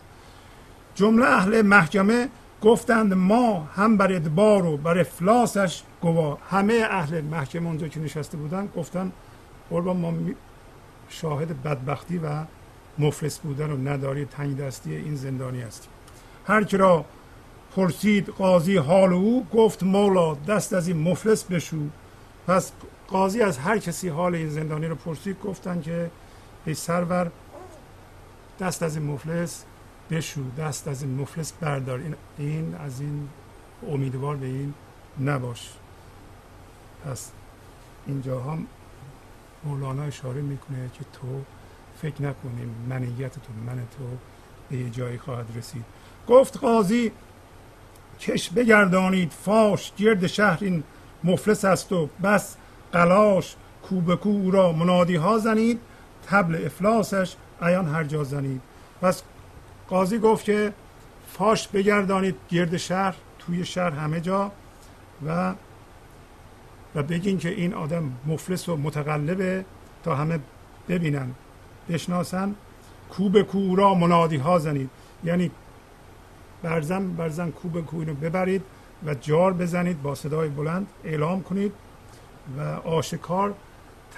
جمله 0.94 1.26
اهل 1.26 1.62
محکمه 1.62 2.28
گفتند 2.62 3.14
ما 3.14 3.68
هم 3.74 3.96
بر 3.96 4.12
ادبار 4.12 4.66
و 4.66 4.76
بر 4.76 4.98
افلاسش 4.98 5.82
گواه. 6.00 6.38
همه 6.50 6.86
اهل 6.90 7.20
محکمه 7.20 7.66
اونجا 7.66 7.88
که 7.88 8.00
نشسته 8.00 8.36
بودن 8.36 8.68
گفتن 8.76 9.12
قربان 9.70 9.96
ما 9.96 10.14
شاهد 11.08 11.62
بدبختی 11.62 12.18
و 12.18 12.44
مفلس 12.98 13.38
بودن 13.38 13.70
و 13.70 13.76
نداری 13.76 14.24
تنگ 14.24 14.56
دستی 14.56 14.94
این 14.94 15.14
زندانی 15.14 15.60
هستیم. 15.60 15.90
هر 16.46 16.64
کی 16.64 16.76
را 16.76 17.04
پرسید 17.76 18.28
قاضی 18.28 18.76
حال 18.76 19.12
او 19.12 19.46
گفت 19.52 19.82
مولا 19.82 20.34
دست 20.34 20.72
از 20.72 20.88
این 20.88 20.96
مفلس 20.96 21.44
بشو. 21.44 21.76
پس 22.46 22.72
قاضی 23.08 23.42
از 23.42 23.58
هر 23.58 23.78
کسی 23.78 24.08
حال 24.08 24.34
این 24.34 24.48
زندانی 24.48 24.86
رو 24.86 24.94
پرسید 24.94 25.40
گفتن 25.40 25.80
که 25.80 26.10
ای 26.66 26.74
سرور 26.74 27.30
دست 28.60 28.82
از 28.82 28.96
این 28.96 29.06
مفلس 29.06 29.64
بشو 30.10 30.40
دست 30.58 30.88
از 30.88 31.02
این 31.02 31.14
مفلس 31.14 31.52
بردار. 31.52 31.98
این, 31.98 32.14
این 32.38 32.74
از 32.74 33.00
این 33.00 33.28
امیدوار 33.88 34.36
به 34.36 34.46
این 34.46 34.74
نباش. 35.20 35.70
پس 37.04 37.30
اینجا 38.06 38.40
هم 38.40 38.66
مولانا 39.64 40.02
اشاره 40.02 40.40
می‌کنه 40.40 40.90
که 40.98 41.04
تو 41.12 41.42
فکر 42.02 42.22
نکنیم 42.22 42.86
منیت 42.88 43.32
تو 43.32 43.52
من 43.66 43.76
تو 43.76 44.04
به 44.70 44.76
یه 44.76 44.90
جایی 44.90 45.18
خواهد 45.18 45.46
رسید. 45.56 45.84
گفت 46.28 46.56
قاضی 46.56 47.12
کش 48.20 48.50
بگردانید 48.50 49.30
فاش 49.30 49.92
گرد 49.96 50.26
شهر 50.26 50.58
این 50.60 50.82
مفلس 51.24 51.64
است 51.64 51.92
و 51.92 52.08
بس 52.22 52.56
قلاش 52.92 53.56
کوب 53.82 54.14
کو 54.14 54.28
او 54.28 54.50
را 54.50 54.72
منادی 54.72 55.16
ها 55.16 55.38
زنید 55.38 55.80
تبل 56.26 56.66
افلاسش 56.66 57.36
ایان 57.62 57.86
هر 57.88 58.04
جا 58.04 58.24
زنید. 58.24 58.60
پس 59.02 59.22
قاضی 59.88 60.18
گفت 60.18 60.44
که 60.44 60.72
فاش 61.32 61.68
بگردانید 61.68 62.36
گرد 62.50 62.76
شهر 62.76 63.14
توی 63.38 63.64
شهر 63.64 63.90
همه 63.90 64.20
جا 64.20 64.52
و 65.26 65.54
و 66.94 67.02
بگین 67.02 67.38
که 67.38 67.48
این 67.48 67.74
آدم 67.74 68.12
مفلس 68.26 68.68
و 68.68 68.76
متقلبه 68.76 69.64
تا 70.04 70.14
همه 70.14 70.38
ببینن 70.88 71.30
بشناسن. 71.88 72.54
کوب 73.10 73.42
کو 73.42 73.76
را 73.76 73.94
منادی 73.94 74.36
ها 74.36 74.58
زنید. 74.58 74.90
یعنی 75.24 75.50
برزن 76.62 77.12
برزن 77.12 77.50
کوب 77.50 77.86
کو 77.86 77.98
اینو 77.98 78.14
ببرید. 78.14 78.62
و 79.06 79.14
جار 79.14 79.52
بزنید 79.52 80.02
با 80.02 80.14
صدای 80.14 80.48
بلند 80.48 80.86
اعلام 81.04 81.42
کنید 81.42 81.72
و 82.58 82.60
آشکار 82.88 83.54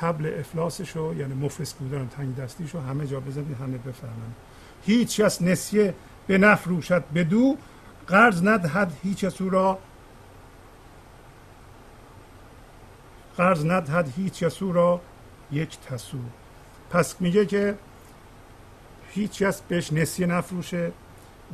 تبل 0.01 0.39
افلاسش 0.41 0.97
رو 0.97 1.19
یعنی 1.19 1.35
مفلس 1.35 1.75
بودن 1.75 2.09
تنگ 2.17 2.37
دستیش 2.37 2.71
رو 2.71 2.81
همه 2.81 3.07
جا 3.07 3.21
بزنید 3.21 3.57
همه 3.61 3.79
بفهمن. 3.79 4.33
هیچ 4.87 5.21
کس 5.21 5.43
نسیه 5.43 5.95
به 6.27 6.39
نفروشد 6.39 7.05
بدو 7.15 7.57
قرض 8.07 8.43
ندهد 8.43 8.93
هیچ 9.03 9.25
کس 9.25 9.41
او 9.41 9.51
را. 9.51 9.79
قرض 13.37 13.65
ندهد 13.65 14.13
هیچ 14.17 14.45
کس 14.45 14.63
او 14.63 14.73
را 14.73 15.01
یک 15.53 15.79
تسو. 15.81 16.19
پس 16.91 17.21
میگه 17.21 17.47
که 17.47 17.75
هیچ 19.11 19.43
کس 19.43 19.61
بهش 19.61 19.93
نسیه 19.93 20.27
نفروشه 20.27 20.93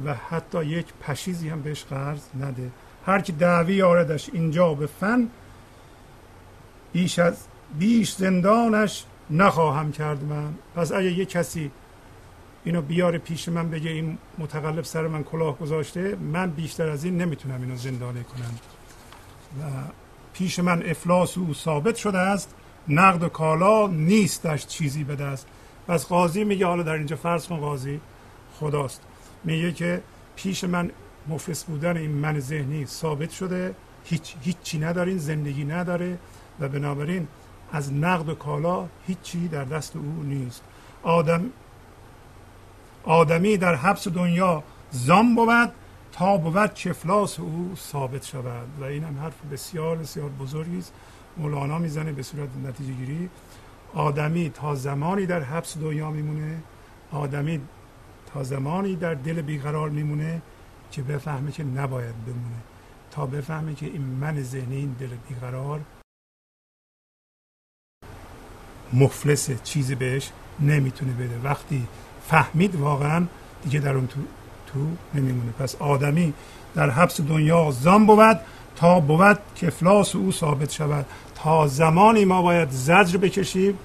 و 0.05 0.15
حتی 0.15 0.65
یک 0.65 0.87
پشیزی 1.01 1.49
هم 1.49 1.63
بهش 1.63 1.85
قرض 1.85 2.21
نده. 2.41 2.71
هر 3.07 3.21
کی 3.21 3.33
دعوی 3.33 3.83
آردش 3.83 4.31
اینجا 4.33 4.75
به 4.75 4.87
فن 4.87 5.29
بیش 6.93 7.19
از 7.19 7.37
بیش 7.79 8.13
زندانش 8.13 9.05
نخواهم 9.31 9.93
کرد 9.93 10.25
من. 10.25 10.55
پس 10.77 10.93
اگه 10.93 11.13
یه 11.13 11.25
کسی 11.25 11.71
اینو 12.65 12.83
بیاره 12.83 13.19
پیش 13.19 13.49
من 13.49 13.71
بگه 13.71 13.91
این 13.91 14.19
متقلب 14.39 14.85
سر 14.85 15.07
من 15.07 15.25
کلاه 15.25 15.59
گذاشته 15.59 16.17
من 16.17 16.51
بیشتر 16.51 16.89
از 16.89 17.05
این 17.05 17.17
نمی‌تونم 17.17 17.63
اینو 17.63 17.77
زندانه 17.77 18.23
کنم. 18.23 18.59
و 19.61 19.65
پیش 20.33 20.59
من 20.59 20.83
افلاس 20.83 21.39
او 21.39 21.55
ثابت 21.55 21.97
شده 21.97 22.19
است 22.19 22.55
نقد 22.89 23.23
و 23.23 23.29
کالا 23.29 23.87
نیستش 23.87 24.67
چیزی 24.67 25.05
به 25.05 25.17
دست. 25.17 25.47
پس 25.89 26.07
قاضی 26.07 26.45
میگه 26.45 26.67
حالا 26.67 26.83
در 26.83 26.93
اینجا 26.93 27.17
فرض 27.17 27.47
کن 27.47 27.57
قاضی 27.57 28.01
خداست. 28.61 29.03
میگه 29.45 29.73
که 29.73 30.03
پیش 30.37 30.65
من 30.65 30.91
مفلس 31.29 31.65
بودن 31.65 31.97
این 31.97 32.11
من 32.11 32.41
ذهنی 32.41 32.87
ثابت 32.87 33.31
شده. 33.31 33.75
هیچ 34.05 34.37
هیچی 34.41 34.79
ندارین 34.79 35.19
زندگی 35.19 35.65
نداره 35.65 36.19
و 36.61 36.69
بنابراین 36.69 37.29
از 37.73 37.93
نقد 37.93 38.29
و 38.29 38.35
کالا 38.35 38.89
هیچی 39.07 39.49
در 39.49 39.65
دست 39.65 39.97
او 39.97 40.23
نیست. 40.23 40.63
آدم 41.03 41.51
آدمی 43.05 43.57
در 43.57 43.75
حبس 43.75 44.09
دنیا 44.09 44.63
زام 44.91 45.35
بود 45.35 45.73
تا 46.13 46.37
بود 46.37 46.75
کفلاس 46.75 47.41
او 47.41 47.73
ثابت 47.77 48.25
شود. 48.25 48.69
و 48.81 48.85
این 48.85 49.05
هم 49.05 49.19
حرف 49.19 49.35
بسیار 49.53 49.97
بسیار 49.97 50.29
بزرگی 50.29 50.79
است. 50.79 50.93
مولانا 51.37 51.79
می‌زنه 51.79 52.13
به 52.13 52.23
صورت 52.23 52.49
نتیجه 52.65 52.93
گیری. 52.93 53.31
آدمی 53.95 54.51
تا 54.51 54.75
زمانی 54.75 55.27
در 55.27 55.41
حبس 55.41 55.79
دنیا 55.79 56.11
میمونه. 56.11 56.63
آدمی 57.13 57.61
تا 58.35 58.43
زمانی 58.43 58.97
در 58.97 59.15
دل 59.15 59.43
بیقرار 59.43 59.91
میمونه. 59.91 60.43
که 60.93 61.03
بفهمه 61.03 61.53
که 61.53 61.65
نباید 61.65 62.25
بمونه. 62.25 62.57
تا 63.11 63.27
بفهمه 63.27 63.75
که 63.75 63.87
این 63.87 64.03
من 64.03 64.43
ذهنی 64.43 64.77
این 64.77 64.97
دل 65.01 65.09
بیقرار 65.29 65.81
مفلس 68.93 69.63
چیزی 69.63 69.95
بهش 69.95 70.31
نمی‌تونه 70.61 71.13
بده. 71.13 71.41
وقتی 71.45 71.87
فهمید 72.29 72.75
واقعا 72.75 73.27
دیگه 73.63 73.81
در 73.81 73.95
اون 73.95 74.07
تو, 74.07 74.21
تو 74.67 74.87
نمیمونه. 75.15 75.53
پس 75.53 75.75
آدمی 75.75 76.35
در 76.75 76.91
حبس 76.91 77.21
دنیا 77.21 77.71
زان 77.71 78.07
بود 78.07 78.41
تا 78.77 79.01
بود 79.01 79.39
که 79.55 79.67
افلاس 79.67 80.17
او 80.17 80.33
ثابت 80.33 80.71
شود. 80.71 81.07
تا 81.35 81.67
زمانی 81.67 82.25
ما 82.25 82.43
باید 82.43 82.71
زجر 82.71 83.19
بکشیم 83.19 83.79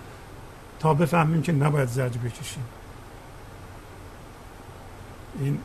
تا 0.79 0.93
بفهمیم 0.93 1.41
که 1.41 1.51
نباید 1.51 1.89
زجر 1.89 2.17
بکشیم. 2.17 2.63
این 5.39 5.59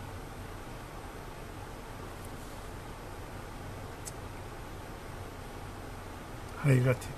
حقیقتی. 6.64 7.09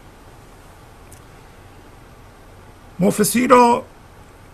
مفلسی 3.00 3.46
را 3.46 3.82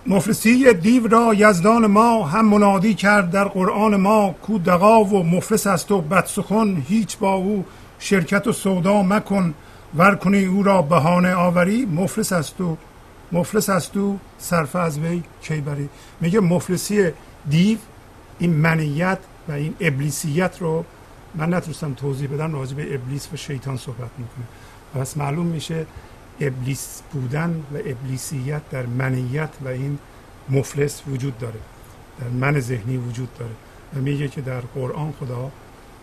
مفلسی 0.07 0.75
دیو 0.75 1.09
را 1.09 1.35
یزدان 1.35 1.87
ما 1.87 2.27
هم 2.27 2.49
منادی 2.49 2.95
کرد 2.95 3.31
در 3.31 3.45
قرآن 3.45 3.97
ما 3.97 4.35
کو 4.43 4.59
دقا 4.59 5.05
و 5.05 5.23
مفلس 5.23 5.67
است 5.67 5.93
و 5.93 6.01
بدسخن 6.01 6.83
هیچ 6.89 7.19
با 7.19 7.33
او 7.33 7.65
شرکت 7.99 8.47
و 8.47 8.53
سودا 8.53 9.03
مکن 9.03 9.55
ور 9.97 10.15
کنی 10.15 10.45
او 10.45 10.63
را 10.63 10.83
بهانه 10.83 11.35
آوری 11.35 11.87
مفلس 11.87 12.33
است 12.33 12.61
و 12.61 12.77
مفلس 13.33 13.69
است 13.69 13.97
و 13.97 14.19
صرف 14.39 14.77
از 14.77 14.99
وی 14.99 15.23
کی 15.43 15.61
بری. 15.61 15.89
میگه 16.21 16.41
مفلسی 16.41 17.11
دیو 17.51 17.79
این 18.39 18.51
منیت 18.51 19.19
و 19.49 19.53
این 19.53 19.75
ابلیسیت 19.81 20.57
رو 20.61 20.85
من 21.35 21.55
نتونستم 21.55 21.95
توضیح 21.95 22.29
بدم 22.29 22.55
راجع 22.55 22.77
به 22.77 22.95
ابلیس 22.95 23.29
و 23.33 23.37
شیطان 23.37 23.77
صحبت 23.77 24.11
می‌کنه 24.19 24.45
پس 24.95 25.17
معلوم 25.17 25.47
میشه 25.47 25.87
ابلیس 26.41 27.03
بودن 27.13 27.65
و 27.73 27.77
ابلیسیت 27.77 28.63
در 28.71 28.87
منیت 28.87 29.51
و 29.65 29.69
این 29.69 29.99
مفلس 30.49 31.03
وجود 31.09 31.39
داره 31.39 31.61
در 32.21 32.29
من 32.29 32.61
ذهنی 32.61 32.97
وجود 32.97 33.35
داره 33.39 33.53
و 33.97 33.99
میگه 33.99 34.29
که 34.29 34.41
در 34.41 34.61
قرآن 34.61 35.13
خدا 35.13 35.51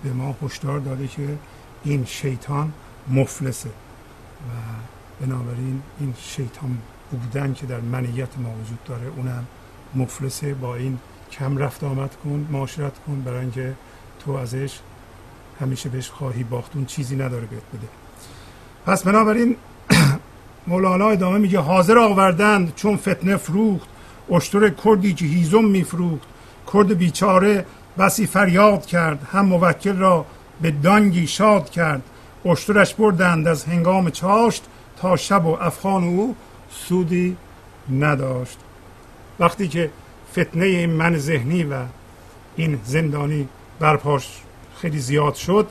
به 0.04 0.14
ما 0.14 0.36
هشدار 0.42 0.80
داده 0.80 1.08
که 1.08 1.38
این 1.84 2.06
شیطان 2.06 2.74
مفلسه 3.08 3.70
و 3.70 4.52
بنابراین 5.26 5.82
این 6.00 6.14
شیطان 6.18 6.78
بودن 7.12 7.54
که 7.54 7.66
در 7.66 7.80
منیت 7.80 8.38
ما 8.38 8.50
وجود 8.50 8.84
داره 8.86 9.08
اونم 9.16 9.48
مفلسه. 9.96 10.54
با 10.54 10.76
این 10.76 11.00
کم 11.32 11.58
رفت 11.58 11.84
آمد 11.84 12.16
کن 12.24 12.48
معاشرت 12.52 13.00
کن 13.08 13.22
برای 13.22 13.40
اینکه 13.40 13.74
تو 14.20 14.32
ازش 14.32 14.80
همیشه 15.60 15.90
بهش 15.90 16.10
خواهی 16.10 16.44
باختون 16.44 16.86
چیزی 16.86 17.16
نداره 17.16 17.46
بهت 17.46 17.64
بده. 17.74 17.88
پس 18.88 19.04
بنابراین 19.04 19.56
مولانا 20.68 21.10
ادامه 21.10 21.38
میگه 21.38 21.60
حاضر 21.60 21.98
آوردند 21.98 22.76
چون 22.76 22.98
فتنه 22.98 23.38
فروخت 23.38 23.90
اشتر 24.32 24.70
کردی 24.70 25.14
که 25.14 25.26
هیزم 25.26 25.66
میفروخت 25.66 26.28
کرد 26.74 26.94
بیچاره 26.94 27.66
بسی 27.98 28.28
فریاد 28.28 28.86
کرد 28.86 29.28
هم 29.32 29.46
موکل 29.46 29.98
را 29.98 30.26
به 30.62 30.72
دانگی 30.72 31.28
شاد 31.28 31.70
کرد 31.70 32.02
اشترش 32.46 32.94
بردند 32.94 33.48
از 33.48 33.66
هنگام 33.66 34.10
چاشت 34.10 34.64
تا 35.02 35.16
شب 35.16 35.46
و 35.46 35.58
افغان 35.62 36.04
او 36.04 36.36
سودی 36.72 37.38
نداشت. 38.00 38.58
وقتی 39.40 39.68
که 39.68 39.90
فتنه 40.32 40.66
این 40.66 40.90
من 40.90 41.18
ذهنی 41.18 41.64
و 41.64 41.76
این 42.56 42.80
زندانی 42.86 43.48
برپاش 43.80 44.42
خیلی 44.82 45.00
زیاد 45.00 45.34
شد 45.34 45.68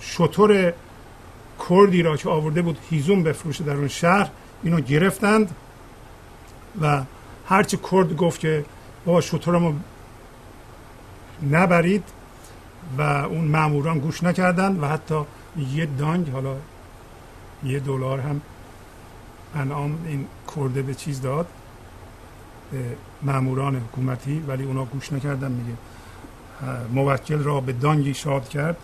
شطور 0.00 0.72
کردی 1.68 2.02
را 2.02 2.16
که 2.16 2.28
آورده 2.28 2.62
بود 2.62 2.78
هیزون 2.90 3.22
بفروشه 3.22 3.64
در 3.64 3.76
اون 3.76 3.88
شهر 3.88 4.30
اینو 4.62 4.80
گرفتند 4.80 5.54
و 6.80 7.02
هرچی 7.46 7.78
کرد 7.92 8.16
گفت 8.16 8.40
که 8.40 8.64
بابا 9.04 9.20
شطورمو 9.20 9.72
نبرید 11.50 12.04
و 12.98 13.02
اون 13.02 13.44
ماموران 13.44 13.98
گوش 13.98 14.22
نکردند 14.22 14.82
و 14.82 14.86
حتی 14.86 15.20
یه 15.74 15.86
دانگ 15.98 16.30
حالا 16.30 16.56
یه 17.64 17.80
دلار 17.80 18.20
هم 18.20 18.40
انعام 19.54 19.98
این 20.06 20.26
کرده 20.56 20.82
به 20.82 20.94
چیز 20.94 21.20
داد 21.20 21.46
به 22.72 22.78
ماموران 23.22 23.76
حکومتی 23.76 24.44
ولی 24.48 24.64
اونا 24.64 24.84
گوش 24.84 25.12
نکردن 25.12 25.52
میگه 25.52 25.72
موکل 26.92 27.42
را 27.42 27.60
به 27.60 27.72
دانگی 27.72 28.14
شاد 28.14 28.48
کرد. 28.48 28.76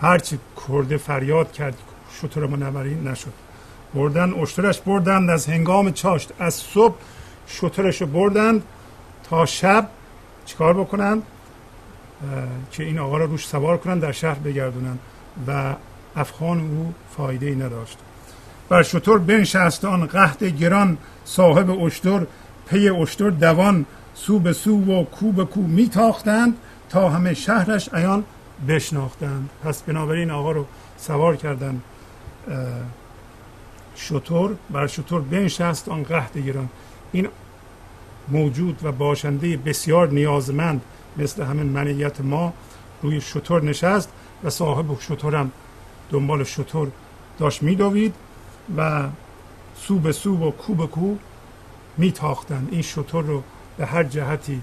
هرچی 0.00 0.38
کرده 0.68 0.96
فریاد 0.96 1.52
کرد 1.52 1.74
شطور 2.20 2.46
ما 2.46 2.56
نبرین 2.56 3.08
نشد. 3.08 3.32
بردن 3.94 4.32
اشترش 4.32 4.80
بردند 4.80 5.30
از 5.30 5.46
هنگام 5.46 5.92
چاشت 5.92 6.32
از 6.38 6.54
صبح 6.54 6.94
شطرش 7.46 8.02
بردند 8.02 8.62
تا 9.30 9.46
شب 9.46 9.88
چیکار 10.44 10.74
بکنند 10.74 11.22
که 12.72 12.84
این 12.84 12.98
آقا 12.98 13.16
را 13.16 13.24
روش 13.24 13.46
سوار 13.46 13.76
کنند 13.76 14.02
در 14.02 14.12
شهر 14.12 14.38
بگردونند 14.38 14.98
و 15.46 15.74
افغان 16.16 16.60
او 16.60 16.94
فایده 17.16 17.46
ای 17.46 17.54
نداشت. 17.54 17.98
بر 18.68 18.82
شطور 18.82 19.18
بنشست 19.18 19.84
آن 19.84 20.06
قهد 20.06 20.44
گران 20.44 20.98
صاحب 21.24 21.70
اشتر 21.70 22.26
پی 22.66 22.88
اشتر 22.88 23.30
دوان 23.30 23.86
سو 24.14 24.38
به 24.38 24.52
سو 24.52 24.84
و 24.84 25.04
کو 25.04 25.32
به 25.32 25.44
کو 25.44 25.60
میتاختند 25.60 26.56
تا 26.90 27.08
همه 27.08 27.34
شهرش 27.34 27.94
ایان 27.94 28.24
بشناختند. 28.68 29.50
پس 29.64 29.82
بنابراین 29.82 30.30
آقا 30.30 30.52
رو 30.52 30.66
سوار 30.96 31.36
کردند 31.36 31.82
شطور 33.94 34.56
بر 34.70 34.86
شطور 34.86 35.20
بنشست 35.20 35.88
آن 35.88 36.02
قهد 36.02 36.38
گران 36.38 36.68
این 37.12 37.28
موجود 38.28 38.80
و 38.82 38.92
باشنده 38.92 39.56
بسیار 39.56 40.08
نیازمند 40.08 40.80
مثل 41.16 41.42
همین 41.42 41.66
منیت 41.66 42.20
ما 42.20 42.52
روی 43.02 43.20
شطور 43.20 43.62
نشست 43.62 44.12
و 44.44 44.50
صاحب 44.50 45.00
شطورم 45.00 45.52
دنبال 46.10 46.44
شطور 46.44 46.90
داشت 47.38 47.62
میدوید 47.62 48.14
و 48.76 49.08
سو 49.76 49.98
به 49.98 50.12
سو 50.12 50.48
و 50.48 50.50
کو 50.50 50.74
به 50.74 50.86
کو 50.86 51.16
میتاختند. 51.96 52.68
این 52.70 52.82
شطور 52.82 53.24
رو 53.24 53.42
به 53.76 53.86
هر 53.86 54.04
جهتی 54.04 54.62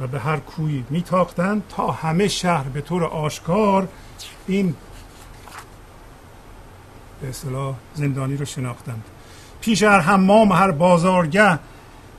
و 0.00 0.06
به 0.06 0.20
هر 0.20 0.36
کوی 0.36 0.84
میتاختند 0.90 1.62
تا 1.68 1.90
همه 1.90 2.28
شهر 2.28 2.68
به 2.68 2.80
طور 2.80 3.04
آشکار 3.04 3.88
این 4.46 4.74
به 7.22 7.28
اصطلاح 7.28 7.74
زندانی 7.94 8.36
رو 8.36 8.44
شناختند. 8.44 9.04
پیش 9.60 9.82
هر 9.82 10.00
حمام 10.00 10.52
هر 10.52 10.70
بازارگه 10.70 11.58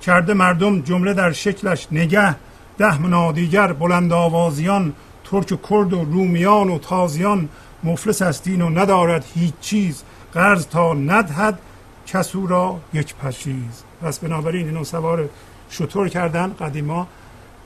کرده 0.01 0.33
مردم 0.33 0.81
جمله 0.81 1.13
در 1.13 1.31
شکلش 1.31 1.87
نگه 1.91 2.35
ده 2.77 3.01
منادیگر 3.01 3.73
بلند 3.73 4.13
آوازیان 4.13 4.93
ترک 5.23 5.51
و 5.51 5.55
کرد 5.69 5.93
و 5.93 6.03
رومیان 6.03 6.69
و 6.69 6.79
تازیان 6.79 7.49
مفلس 7.83 8.21
استین 8.21 8.61
و 8.61 8.69
ندارد 8.69 9.25
هیچ 9.33 9.53
چیز 9.61 10.03
قرض 10.33 10.67
تا 10.67 10.93
ندهد 10.93 11.59
کسو 12.07 12.47
را 12.47 12.79
یک 12.93 13.15
پشیز 13.15 13.83
پس 14.01 14.19
بنابراین 14.19 14.67
اینو 14.67 14.83
سوار 14.83 15.29
شطور 15.69 16.09
کردن 16.09 16.53
قدیما 16.59 17.07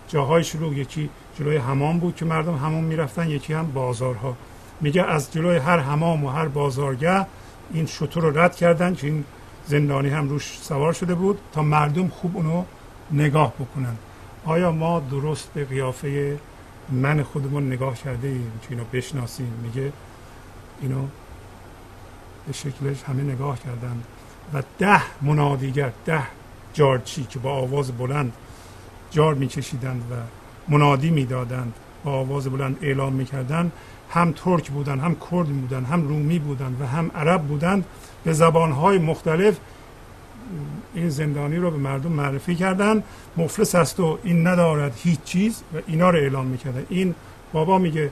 جاهای 0.07 0.44
شروع 0.44 0.73
یکی 0.73 1.10
جلوی 1.40 1.57
حمام 1.57 1.99
بود 1.99 2.15
که 2.15 2.26
مردم 2.26 2.56
حمام 2.56 2.84
می‌رفتن 2.84 3.30
یکی 3.30 3.53
هم 3.53 3.72
بازارها. 3.72 4.36
میگه 4.82 5.03
از 5.03 5.34
جلوی 5.34 5.57
هر 5.57 5.80
حمام 5.80 6.23
و 6.23 6.30
هر 6.30 6.48
بازارگه 6.48 7.26
این 7.73 7.86
شطور 7.86 8.23
رو 8.23 8.40
رد 8.40 8.56
کردن 8.56 8.95
که 8.95 9.07
این 9.07 9.23
زندانی 9.65 10.10
هم 10.10 10.30
روش 10.30 10.60
سوار 10.61 10.94
شده 10.94 11.15
بود 11.15 11.40
تا 11.53 11.61
مردم 11.61 12.07
خوب 12.07 12.38
اونو 12.38 12.64
نگاه 13.11 13.53
بکنن. 13.53 13.95
آیا 14.45 14.72
ما 14.72 14.99
درست 14.99 15.49
به 15.53 15.65
قیافه 15.65 16.38
من 16.90 17.23
خودمون 17.23 17.68
نگاه 17.68 17.95
کرده 17.95 18.27
ایم 18.27 18.52
که 18.61 18.68
اینو 18.69 18.84
بشناسیم؟ 18.94 19.53
میگه 19.64 19.91
اینو 20.82 21.06
به 22.48 22.53
شکلش 22.53 23.03
همه 23.03 23.23
نگاه 23.23 23.60
کردن. 23.60 24.03
و 24.53 24.64
ده 24.80 25.02
منادیگر 25.22 25.91
ده 26.06 26.23
جارچی 26.73 27.23
که 27.23 27.40
با 27.40 27.52
آواز 27.52 27.91
بلند 27.91 28.34
جار 29.11 29.34
میکشیدند 29.34 30.02
و 30.11 30.15
منادی 30.72 31.10
می‌دادند. 31.10 31.73
با 32.03 32.11
آواز 32.11 32.48
بلند 32.48 32.77
اعلام 32.82 33.14
می‌کردند. 33.14 33.72
هم 34.10 34.32
ترک 34.32 34.69
بودند 34.69 34.99
هم 34.99 35.15
کرد 35.32 35.48
بودند 35.48 35.86
هم 35.86 36.07
رومی 36.07 36.40
بودند 36.40 36.82
و 36.82 36.86
هم 36.86 37.11
عرب 37.15 37.41
بودند. 37.41 37.86
به 38.23 38.34
زبانهای 38.34 38.98
مختلف 38.98 39.57
این 40.95 41.10
زندانی 41.10 41.56
رو 41.56 41.72
به 41.72 41.77
مردم 41.77 42.11
معرفی 42.11 42.56
کردن 42.56 43.03
مفلس 43.38 43.76
است 43.76 43.99
و 43.99 44.19
این 44.23 44.48
ندارد 44.48 44.94
هیچ 45.03 45.23
چیز 45.23 45.64
و 45.73 45.77
اینا 45.88 46.10
رو 46.10 46.18
اعلام 46.18 46.45
می‌کردن 46.45 46.86
این 46.90 47.15
بابا 47.53 47.77
میگه 47.77 48.11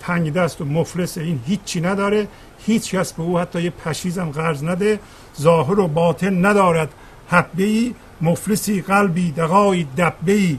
تنگ 0.00 0.32
دست 0.32 0.60
و 0.60 0.64
مفلس 0.64 1.18
این 1.18 1.40
هیچی 1.46 1.80
نداره. 1.80 2.28
هیچ 2.66 2.94
کس 2.94 3.12
به 3.12 3.22
او 3.22 3.38
حتی 3.38 3.62
یه 3.62 3.70
پشیزم 3.70 4.30
قرض 4.30 4.64
نده. 4.64 4.98
ظاهر 5.40 5.80
و 5.80 5.88
باطن 5.88 6.46
ندارد. 6.46 6.94
حبه 7.28 7.64
ای 7.64 7.94
مفلسی 8.22 8.82
قلبی 8.82 9.32
دقای 9.32 9.84
دبه 9.84 10.32
ای 10.32 10.58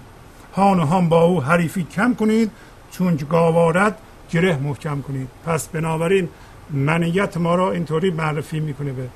هان 0.56 0.80
و 0.80 0.86
هان 0.86 1.10
با 1.10 1.24
او 1.24 1.44
حریفی 1.44 1.84
کم 1.84 2.14
کنید 2.14 2.52
چون 2.92 3.16
گاوارد 3.16 3.98
گره 4.32 4.58
محکم 4.58 5.02
کنید. 5.02 5.28
پس 5.46 5.68
بنابراین 5.68 6.30
منیت 6.70 7.38
ما 7.38 7.56
را 7.56 7.72
اینطوری 7.72 8.12
معرفی 8.12 8.60
می‌کنه 8.60 8.94
به 8.94 9.10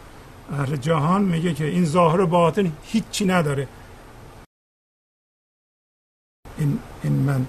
اهل 0.51 0.75
جهان. 0.75 1.21
میگه 1.21 1.53
که 1.53 1.65
این 1.65 1.85
ظاهر 1.85 2.25
باطن 2.25 2.71
هیچی 2.83 3.25
نداره. 3.25 3.67
این, 6.57 6.79
این 7.03 7.13
من. 7.13 7.45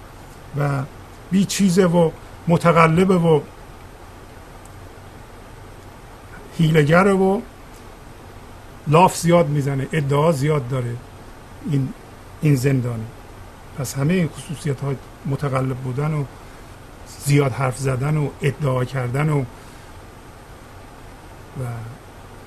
و 0.57 0.83
بی 1.31 1.45
چیزه 1.45 1.85
و 1.85 2.11
متقلبه 2.47 3.17
و 3.17 3.41
هیلگره 6.57 7.13
و 7.13 7.41
لاف 8.87 9.17
زیاد 9.17 9.49
می‌زنه 9.49 9.87
ادعا 9.91 10.31
زیاد 10.31 10.67
داره 10.67 10.95
این 11.71 11.93
این 12.41 12.55
زندانی. 12.55 13.05
پس 13.77 13.93
همه 13.93 14.13
این 14.13 14.27
خصوصیت 14.27 14.81
های 14.81 14.95
متقلب 15.25 15.77
بودن 15.77 16.13
و 16.13 16.23
زیاد 17.25 17.51
حرف 17.51 17.77
زدن 17.77 18.17
و 18.17 18.29
ادعا 18.41 18.85
کردن 18.85 19.29
و 19.29 19.41
و 21.59 21.63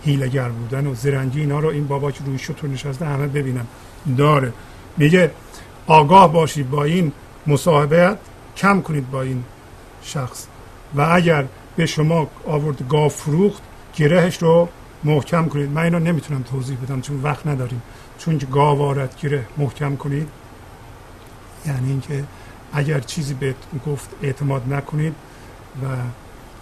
هیلگر 0.05 0.49
بودن 0.49 0.87
و 0.87 0.95
زرنگی 0.95 1.41
اینا 1.41 1.61
رو 1.61 1.69
این 1.69 1.87
بابا 1.87 2.11
که 2.11 2.25
روی 2.25 2.39
شطور 2.39 2.71
نشسته 2.71 3.07
همه 3.07 3.27
ببینم 3.27 3.67
داره. 4.19 4.53
میگه 4.97 5.31
آگاه 5.87 6.33
باشید 6.33 6.71
با 6.71 6.85
این 6.85 7.13
مصاحبت 7.47 8.19
کم 8.57 8.81
کنید 8.81 9.11
با 9.11 9.23
این 9.23 9.45
شخص. 10.03 10.47
و 10.95 11.01
اگر 11.01 11.45
به 11.77 11.87
شما 11.87 12.29
آورد 12.47 12.89
گاو 12.89 13.09
فروخت 13.09 13.63
گرهش 13.97 14.37
رو 14.37 14.69
محکم 15.05 15.49
کنید. 15.49 15.71
من 15.71 15.83
اینو 15.83 15.99
نمی‌تونم 15.99 16.43
توضیح 16.43 16.77
بدم 16.77 17.01
چون 17.01 17.23
وقت 17.23 17.47
نداریم. 17.47 17.83
چون 18.19 18.39
که 18.39 18.47
گاو 18.47 18.79
وارد 18.79 19.17
گره 19.23 19.45
محکم 19.59 19.97
کنید. 19.97 20.29
یعنی 21.67 21.91
اینکه 21.91 22.25
اگر 22.73 23.01
چیزی 23.01 23.35
بهتون 23.35 23.81
گفت 23.87 24.11
اعتماد 24.23 24.73
نکنید 24.73 25.15
و 25.83 25.87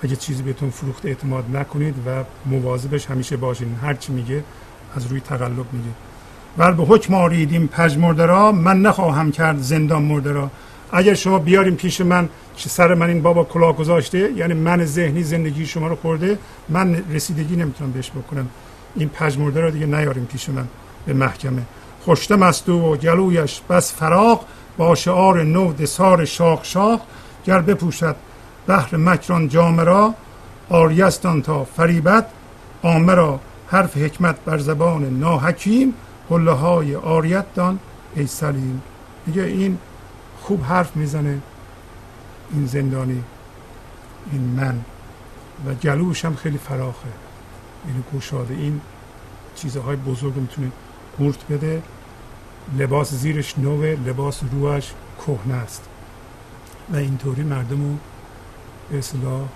اگر 0.03 0.15
چیزی 0.15 0.43
بهتون 0.43 0.71
فروخت 0.71 1.07
اعتماد 1.07 1.57
نکنید 1.57 1.95
و 2.07 2.25
مواظبش 2.47 3.07
همیشه 3.07 3.37
باشین. 3.37 3.75
هر 3.83 3.95
چی 3.95 4.13
میگه 4.13 4.45
از 4.97 5.07
روی 5.07 5.21
تقلب 5.21 5.73
میگه. 5.73 5.91
ول 6.59 6.73
به 6.73 6.83
حکم 6.83 7.15
آریدیم 7.15 7.67
پژ 7.67 7.97
مرده 7.97 8.27
را 8.27 8.53
من 8.53 8.83
نخواهم 8.83 9.33
کرد 9.33 9.59
زندان 9.59 10.03
مرده 10.03 10.33
را 10.33 10.51
اگر 10.93 11.15
شما 11.15 11.39
بیاریم 11.39 11.75
پیش 11.75 12.01
من 12.01 12.29
سر 12.57 12.95
من 12.95 13.09
این 13.09 13.23
بابا 13.23 13.45
کلاه 13.45 13.77
گذاشته 13.77 14.33
یعنی 14.33 14.55
من 14.55 14.85
ذهنی 14.85 15.23
زندگی 15.23 15.67
شما 15.67 15.87
رو 15.89 15.97
خورده 15.97 16.39
من 16.69 17.05
رسیدگی 17.11 17.57
نمی‌تونم 17.57 17.93
بهش 17.93 18.11
بکنم. 18.11 18.49
این 18.97 19.09
پژمرده 19.09 19.61
رو 19.61 19.71
دیگه 19.71 19.87
نیاریم 19.87 20.25
پیش 20.25 20.49
من 20.49 20.67
به 21.07 21.13
محکمه. 21.13 21.63
خوشته 22.05 22.37
مستو 22.37 22.93
و 22.93 22.97
گلویش 22.97 23.61
بس 23.71 23.95
فراق 23.95 24.45
با 24.77 24.95
شعار 24.95 25.43
نو 25.43 25.73
دسار 25.73 26.25
شاخ 26.25 26.65
شاخ. 26.65 27.01
گر 27.47 27.61
بپوشد 27.61 28.17
بحر 28.67 28.97
مکران 28.97 29.49
جامه 29.49 29.85
را 29.85 30.15
آریستان 30.69 31.43
تا 31.43 31.65
فریبت. 31.65 32.27
آمه 32.83 33.15
را 33.15 33.41
حرف 33.69 33.97
حکمت 33.97 34.37
بر 34.45 34.59
زبان 34.59 35.19
ناحکیم. 35.19 35.95
حله 36.31 36.51
های 36.51 36.97
آریت 36.97 37.55
دان 37.55 37.79
ای 38.17 38.27
سلیم. 38.27 38.83
میگه 39.27 39.43
این 39.43 39.79
خوب 40.41 40.63
حرف 40.63 40.97
می‌زنه 40.97 41.41
این 42.53 42.67
زندانی 42.67 43.25
این 44.33 44.43
من. 44.43 44.81
و 45.67 45.75
جلوش 45.75 46.25
هم 46.25 46.35
خیلی 46.35 46.59
فراخه. 46.59 47.09
این 47.87 48.05
گوشاده 48.13 48.55
این 48.55 48.81
چیزهای 49.55 49.97
بزرگ 49.97 50.37
می‌تونه 50.37 50.71
قورت 51.19 51.47
بده. 51.51 51.83
لباس 52.79 53.15
زیرش 53.15 53.59
نوه 53.59 53.97
لباس 54.07 54.41
روش 54.53 54.93
کهنه 55.19 55.55
است. 55.55 55.89
و 56.93 56.97
اینطوری 56.97 57.43
مردم 57.43 57.83
رو 57.83 57.97
به 58.91 58.99
اصلاح 58.99 59.49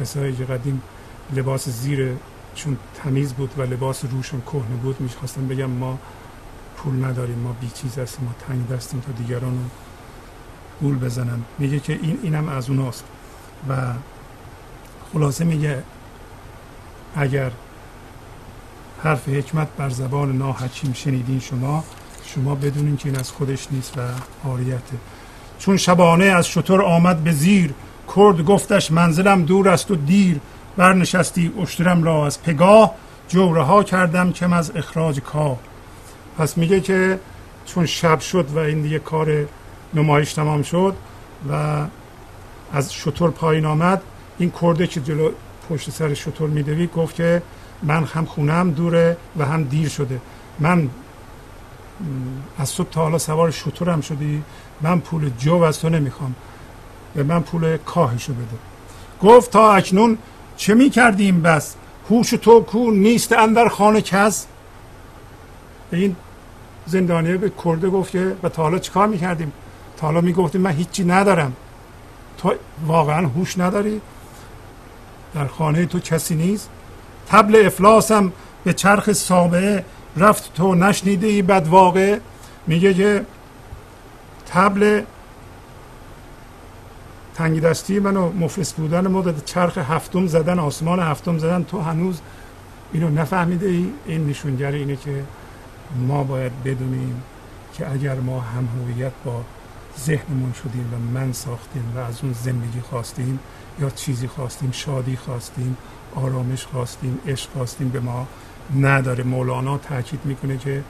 کسایی 0.00 0.32
قدیم 0.32 0.82
لباس 1.32 1.68
زیر 1.68 2.16
چون 2.54 2.78
تمیز 2.94 3.32
بود 3.32 3.50
و 3.58 3.62
لباس 3.62 4.04
روشون 4.04 4.40
کهنه 4.40 4.76
بود 4.82 5.00
می‌خواستن 5.00 5.48
بگم 5.48 5.70
ما 5.70 5.98
پول 6.76 7.04
نداریم 7.04 7.38
ما 7.38 7.52
بی 7.60 7.68
چیز 7.74 7.98
هستیم 7.98 8.24
ما 8.24 8.34
تنگ 8.48 8.68
دستیم 8.68 9.00
تا 9.00 9.12
دیگران 9.12 9.52
رو 9.52 9.83
گول 10.80 10.98
بزنن. 10.98 11.42
میگه 11.58 11.80
که 11.80 11.98
این 12.02 12.18
اینم 12.22 12.48
از 12.48 12.70
اوناست. 12.70 13.04
و 13.68 13.74
خلاصه 15.12 15.44
میگه 15.44 15.82
اگر 17.16 17.50
حرف 19.02 19.28
حکمت 19.28 19.68
بر 19.76 19.88
زبان 19.88 20.38
ناحکیم 20.38 20.92
شنیدین 20.92 21.40
شما 21.40 21.84
شما 22.24 22.54
بدونین 22.54 22.96
که 22.96 23.08
این 23.08 23.18
از 23.18 23.30
خودش 23.30 23.68
نیست 23.70 23.98
و 23.98 24.00
آریته 24.48 24.96
چون 25.58 25.76
شبانه 25.76 26.24
از 26.24 26.48
شطور 26.48 26.82
آمد 26.82 27.24
به 27.24 27.32
زیر 27.32 27.74
کرد 28.16 28.40
گفتش 28.40 28.90
منزلم 28.90 29.44
دور 29.44 29.68
است 29.68 29.90
و 29.90 29.96
دیر. 29.96 30.40
برنشستی 30.76 31.52
اشترم 31.62 32.02
را 32.02 32.26
از 32.26 32.42
پگاه 32.42 32.94
جوره 33.28 33.62
ها 33.62 33.82
کردم 33.82 34.32
کم 34.32 34.52
از 34.52 34.76
اخراج 34.76 35.20
کار 35.20 35.56
پس 36.38 36.58
میگه 36.58 36.80
که 36.80 37.18
چون 37.66 37.86
شب 37.86 38.20
شد 38.20 38.50
و 38.54 38.58
این 38.58 38.82
دیگه 38.82 38.98
کار 38.98 39.46
نمایش 39.94 40.32
تمام 40.32 40.62
شد 40.62 40.96
و 41.50 41.84
از 42.72 42.94
شطور 42.94 43.30
پایین 43.30 43.66
آمد. 43.66 44.02
این 44.38 44.52
کرده 44.62 44.86
که 44.86 45.00
جلو 45.00 45.30
پشت 45.70 45.90
سر 45.90 46.14
شطور 46.14 46.50
میدوید 46.50 46.92
گفت 46.92 47.14
که 47.14 47.42
من 47.82 48.04
هم 48.04 48.24
خونم 48.24 48.70
دوره 48.70 49.16
و 49.38 49.44
هم 49.44 49.64
دیر 49.64 49.88
شده. 49.88 50.20
من 50.60 50.90
از 52.58 52.68
صبح 52.68 52.90
تا 52.90 53.02
حالا 53.02 53.18
سوار 53.18 53.50
شطورم 53.50 54.00
شدی. 54.00 54.42
من 54.80 55.00
پول 55.00 55.30
جو 55.38 55.62
از 55.62 55.80
تو 55.80 55.88
نمی‌خوام. 55.88 56.34
به 57.14 57.22
من 57.22 57.42
پول 57.42 57.76
کاهشو 57.76 58.32
بده. 58.32 58.58
گفت 59.22 59.50
تا 59.50 59.72
اکنون 59.74 60.18
چه 60.56 60.74
می‌کردیم 60.74 61.42
بس؟ 61.42 61.74
هوش 62.10 62.30
تو 62.30 62.60
کو 62.60 62.90
نیست 62.90 63.32
اندر 63.32 63.68
خانه 63.68 64.00
کس؟ 64.00 64.46
این 65.92 66.16
زندانیه 66.86 67.36
به 67.36 67.52
کرده 67.64 67.88
گفت 67.88 68.10
که 68.10 68.36
و 68.42 68.48
تا 68.48 68.62
حالا 68.62 68.78
چیکار 68.78 69.06
می‌کردیم؟ 69.06 69.52
حالا 70.04 70.20
می‌گفتیم 70.20 70.60
من 70.60 70.70
هیچی 70.70 71.04
ندارم. 71.04 71.52
تو 72.38 72.54
واقعا 72.86 73.26
هوش 73.26 73.58
نداری. 73.58 74.00
در 75.34 75.46
خانه 75.46 75.86
تو 75.86 75.98
کسی 75.98 76.34
نیست. 76.34 76.70
تبل 77.28 77.66
افلاسم 77.66 78.32
به 78.64 78.72
چرخ 78.72 79.12
سابعه 79.12 79.84
رفت 80.16 80.54
تو 80.54 80.74
نشنیده 80.74 81.26
ای 81.26 81.42
بد 81.42 81.68
واقع 81.68 82.18
میگه 82.66 82.94
که 82.94 83.24
تبل 84.46 85.02
تنگی 87.34 87.60
دستی 87.60 87.98
منو 87.98 88.32
مفلس 88.32 88.72
بودن 88.72 89.06
ما 89.06 89.24
چرخ 89.44 89.78
هفتم 89.78 90.26
زدن 90.26 90.58
آسمان 90.58 91.00
هفتم 91.00 91.38
زدن. 91.38 91.64
تو 91.64 91.80
هنوز 91.80 92.20
اینو 92.92 93.08
نفهمیده 93.08 93.66
ای؟ 93.66 93.92
این 94.06 94.26
نشونگر 94.26 94.72
اینه 94.72 94.96
که 94.96 95.24
ما 96.08 96.24
باید 96.24 96.52
بدونیم 96.64 97.22
که 97.74 97.92
اگر 97.92 98.14
ما 98.14 98.40
هم 98.40 98.68
هویت 98.78 99.12
با 99.24 99.40
ذهنمون 99.98 100.52
شدیم 100.52 100.90
و 100.94 101.18
من 101.18 101.32
ساختیم 101.32 101.92
و 101.96 101.98
از 101.98 102.18
اون 102.22 102.32
زندگی 102.32 102.80
خواستیم 102.80 103.38
یا 103.80 103.90
چیزی 103.90 104.28
خواستیم 104.28 104.70
شادی 104.72 105.16
خواستیم 105.16 105.76
آرامش 106.14 106.66
خواستیم 106.66 107.18
عشق 107.26 107.50
خواستیم 107.50 107.88
به 107.88 108.00
ما 108.00 108.26
نداره. 108.80 109.24
مولانا 109.24 109.78
تاکید 109.78 110.20
می‌کنه 110.24 110.58
که 110.58 110.84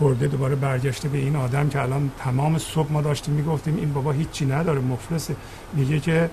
کرده 0.00 0.26
دوباره 0.26 0.54
برگشته 0.54 1.08
به 1.08 1.18
این 1.18 1.36
آدم 1.36 1.68
که 1.68 1.82
الان 1.82 2.10
تمام 2.18 2.58
صبح 2.58 2.92
ما 2.92 3.02
داشتیم 3.02 3.34
می‌گفتیم 3.34 3.76
این 3.76 3.92
بابا 3.92 4.12
هیچی 4.12 4.46
نداره 4.46 4.80
مفلسه. 4.80 5.36
میگه 5.72 6.00
که 6.00 6.30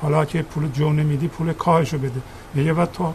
حالا 0.00 0.24
که 0.24 0.42
پول 0.42 0.68
جو 0.68 0.92
نمیدی 0.92 1.28
پول 1.28 1.52
کاهشو 1.52 1.98
بده. 1.98 2.20
میگه 2.54 2.72
و 2.72 2.86
تو 2.86 3.12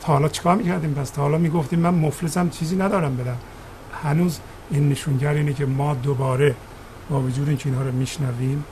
تا 0.00 0.12
حالا 0.12 0.28
چیکار 0.28 0.56
می‌کردیم؟ 0.56 0.94
پس 0.94 1.10
تا 1.10 1.22
حالا 1.22 1.38
می‌گفتیم 1.38 1.78
من 1.78 1.94
مفلسم 1.94 2.48
چیزی 2.48 2.76
ندارم 2.76 3.16
بدم 3.16 3.36
هنوز 4.02 4.38
این 4.70 4.88
نشونگر 4.88 5.32
اینه 5.34 5.52
که 5.52 5.66
ما 5.66 5.94
دوباره 5.94 6.54
با 7.10 7.20
وجود 7.20 7.48
اینکه 7.48 7.68
اینها 7.68 7.84
رو 7.84 7.92
میشنویم 7.92 8.64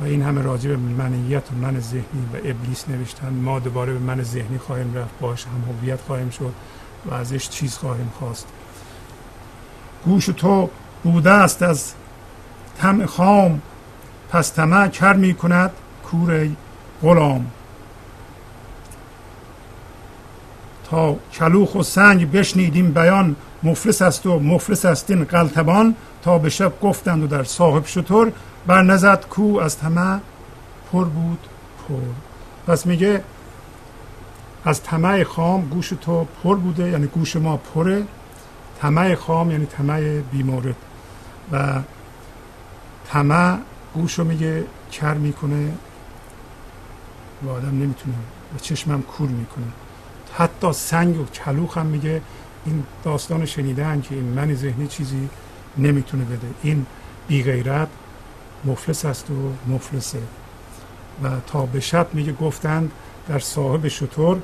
و 0.00 0.04
این 0.04 0.22
همه 0.22 0.42
راجع 0.42 0.70
به 0.70 0.76
منیت 0.76 1.52
و 1.52 1.54
من 1.54 1.80
ذهنی 1.80 2.28
و 2.32 2.36
ابلیس 2.36 2.88
نوشتن 2.88 3.32
ما 3.32 3.58
دوباره 3.58 3.92
به 3.92 3.98
من 3.98 4.22
ذهنی 4.22 4.58
خواهیم 4.58 4.94
رفت 4.94 5.18
باش 5.20 5.46
هم 5.46 5.74
هویت 5.74 6.00
خواهیم 6.00 6.30
شد 6.30 6.52
و 7.06 7.14
ازش 7.14 7.48
چیز 7.48 7.76
خواهیم 7.76 8.12
خواست. 8.18 8.46
گوش 10.04 10.26
تو 10.26 10.70
بوده 11.02 11.30
است 11.30 11.62
از 11.62 11.92
تم 12.78 13.06
خام 13.06 13.62
پس 14.30 14.54
طمع 14.54 14.88
کر 14.88 15.12
می 15.12 15.34
کند 15.34 15.70
کور 16.10 16.48
غلام. 17.02 17.46
تا 20.90 21.16
کلوخ 21.32 21.74
و 21.74 21.82
سنگ 21.82 22.32
بشنیدیم 22.32 22.92
بیان 22.92 23.36
مفلس 23.62 24.02
است 24.02 24.26
و 24.26 24.38
مفلس 24.38 24.84
استین 24.84 25.24
قلتبان. 25.24 25.94
تا 26.22 26.38
به 26.38 26.50
شب 26.50 26.80
گفتند 26.80 27.22
و 27.22 27.26
در 27.26 27.44
صاحب 27.44 27.86
شطور 27.86 28.32
بر 28.66 28.82
نزد 28.82 29.24
کو 29.30 29.58
از 29.62 29.78
طمع 29.78 30.18
پر 30.92 31.04
بود؟ 31.04 31.46
پر. 31.88 31.94
پس 32.66 32.86
میگه 32.86 33.22
از 34.64 34.82
طمع 34.82 35.24
خام 35.24 35.68
گوش 35.68 35.88
تو 35.88 36.26
پر 36.42 36.56
بوده 36.56 36.90
یعنی 36.90 37.06
گوش 37.06 37.36
ما 37.36 37.56
پره. 37.56 38.02
طمع 38.80 39.14
خام 39.14 39.50
یعنی 39.50 39.66
طمع 39.66 40.20
بیمورد. 40.32 40.76
و 41.52 41.80
طمع 43.08 43.56
گوش 43.94 44.18
رو 44.18 44.24
میگه 44.24 44.64
کر 44.92 45.14
می‌کنه. 45.14 45.72
و 47.42 47.50
آدم 47.50 47.68
نمی‌تونه 47.68 48.16
و 48.54 48.58
چشمم 48.58 49.02
کور 49.02 49.28
می‌کنه. 49.28 49.66
حتی 50.34 50.72
سنگ 50.72 51.20
و 51.20 51.24
کلوخ 51.24 51.78
هم 51.78 51.86
میگه 51.86 52.20
این 52.64 52.84
داستان 53.04 53.46
شنیدن 53.46 54.00
که 54.00 54.14
این 54.14 54.24
من 54.24 54.54
ذهنی 54.54 54.86
چیزی 54.86 55.28
نمی‌تونه 55.78 56.24
بده. 56.24 56.48
این 56.62 56.86
بی 57.28 57.42
غیرت 57.42 57.88
مفلس 58.64 59.04
است 59.04 59.30
و 59.30 59.52
مفلسه. 59.66 60.22
و 61.22 61.28
تا 61.46 61.66
به 61.66 61.80
شب 61.80 62.08
میگه 62.12 62.32
گفتند 62.32 62.92
در 63.28 63.38
صاحب 63.38 63.88
شطور 63.88 64.42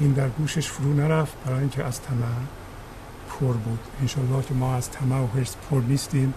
این 0.00 0.12
در 0.12 0.28
گوشش 0.28 0.68
فرو 0.68 0.94
نرفت 0.94 1.32
برای 1.46 1.60
اینکه 1.60 1.84
از 1.84 2.00
طمع 2.00 2.26
پر 3.28 3.52
بود. 3.52 3.78
انشالله 4.00 4.42
که 4.42 4.54
ما 4.54 4.74
از 4.74 4.90
طمع 4.90 5.20
و 5.20 5.26
حرص 5.26 5.54
پر 5.70 5.80
نیستیم 5.88 6.34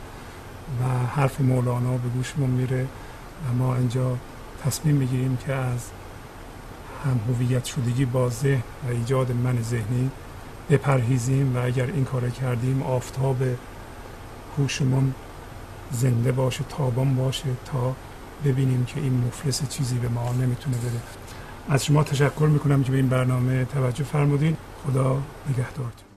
و 0.82 1.08
حرف 1.08 1.42
مولانا 1.42 1.98
به 1.98 2.10
گوشمون 2.10 2.50
میره. 2.50 2.88
و 3.50 3.54
ما 3.54 3.76
اینجا 3.76 4.18
تصمیم 4.66 4.96
می‌گیریم 4.96 5.38
که 5.38 5.54
از 5.54 5.80
هم 7.06 7.20
هویت 7.28 7.66
شدگی 7.66 8.06
با 8.06 8.30
ذهن 8.30 8.64
و 8.88 8.92
ایجاد 8.92 9.32
من 9.32 9.62
ذهنی 9.62 10.10
بپرهیزیم 10.70 11.56
و 11.56 11.66
اگر 11.66 11.86
این 11.86 12.06
کار 12.06 12.30
کردیم 12.30 12.82
آفتاب 12.84 13.38
هوشمون 14.58 15.14
زنده 15.92 16.32
باشه 16.32 16.64
تابان 16.70 17.16
باشه 17.16 17.50
تا 17.66 17.96
ببینیم 18.46 18.86
که 18.86 19.00
این 19.00 19.24
مفلس 19.28 19.70
چیزی 19.70 19.98
به 19.98 20.08
ما 20.08 20.34
نمی‌تونه 20.34 20.78
بده. 20.78 21.00
از 21.70 21.86
شما 21.86 22.04
تشکر 22.04 22.46
می‌کنم 22.46 22.84
که 22.84 22.92
به 22.92 22.98
این 22.98 23.10
برنامه 23.10 23.66
توجه 23.66 24.04
فرمودین 24.04 24.58
خدا 24.84 25.22
نگهدارتون 25.50 26.13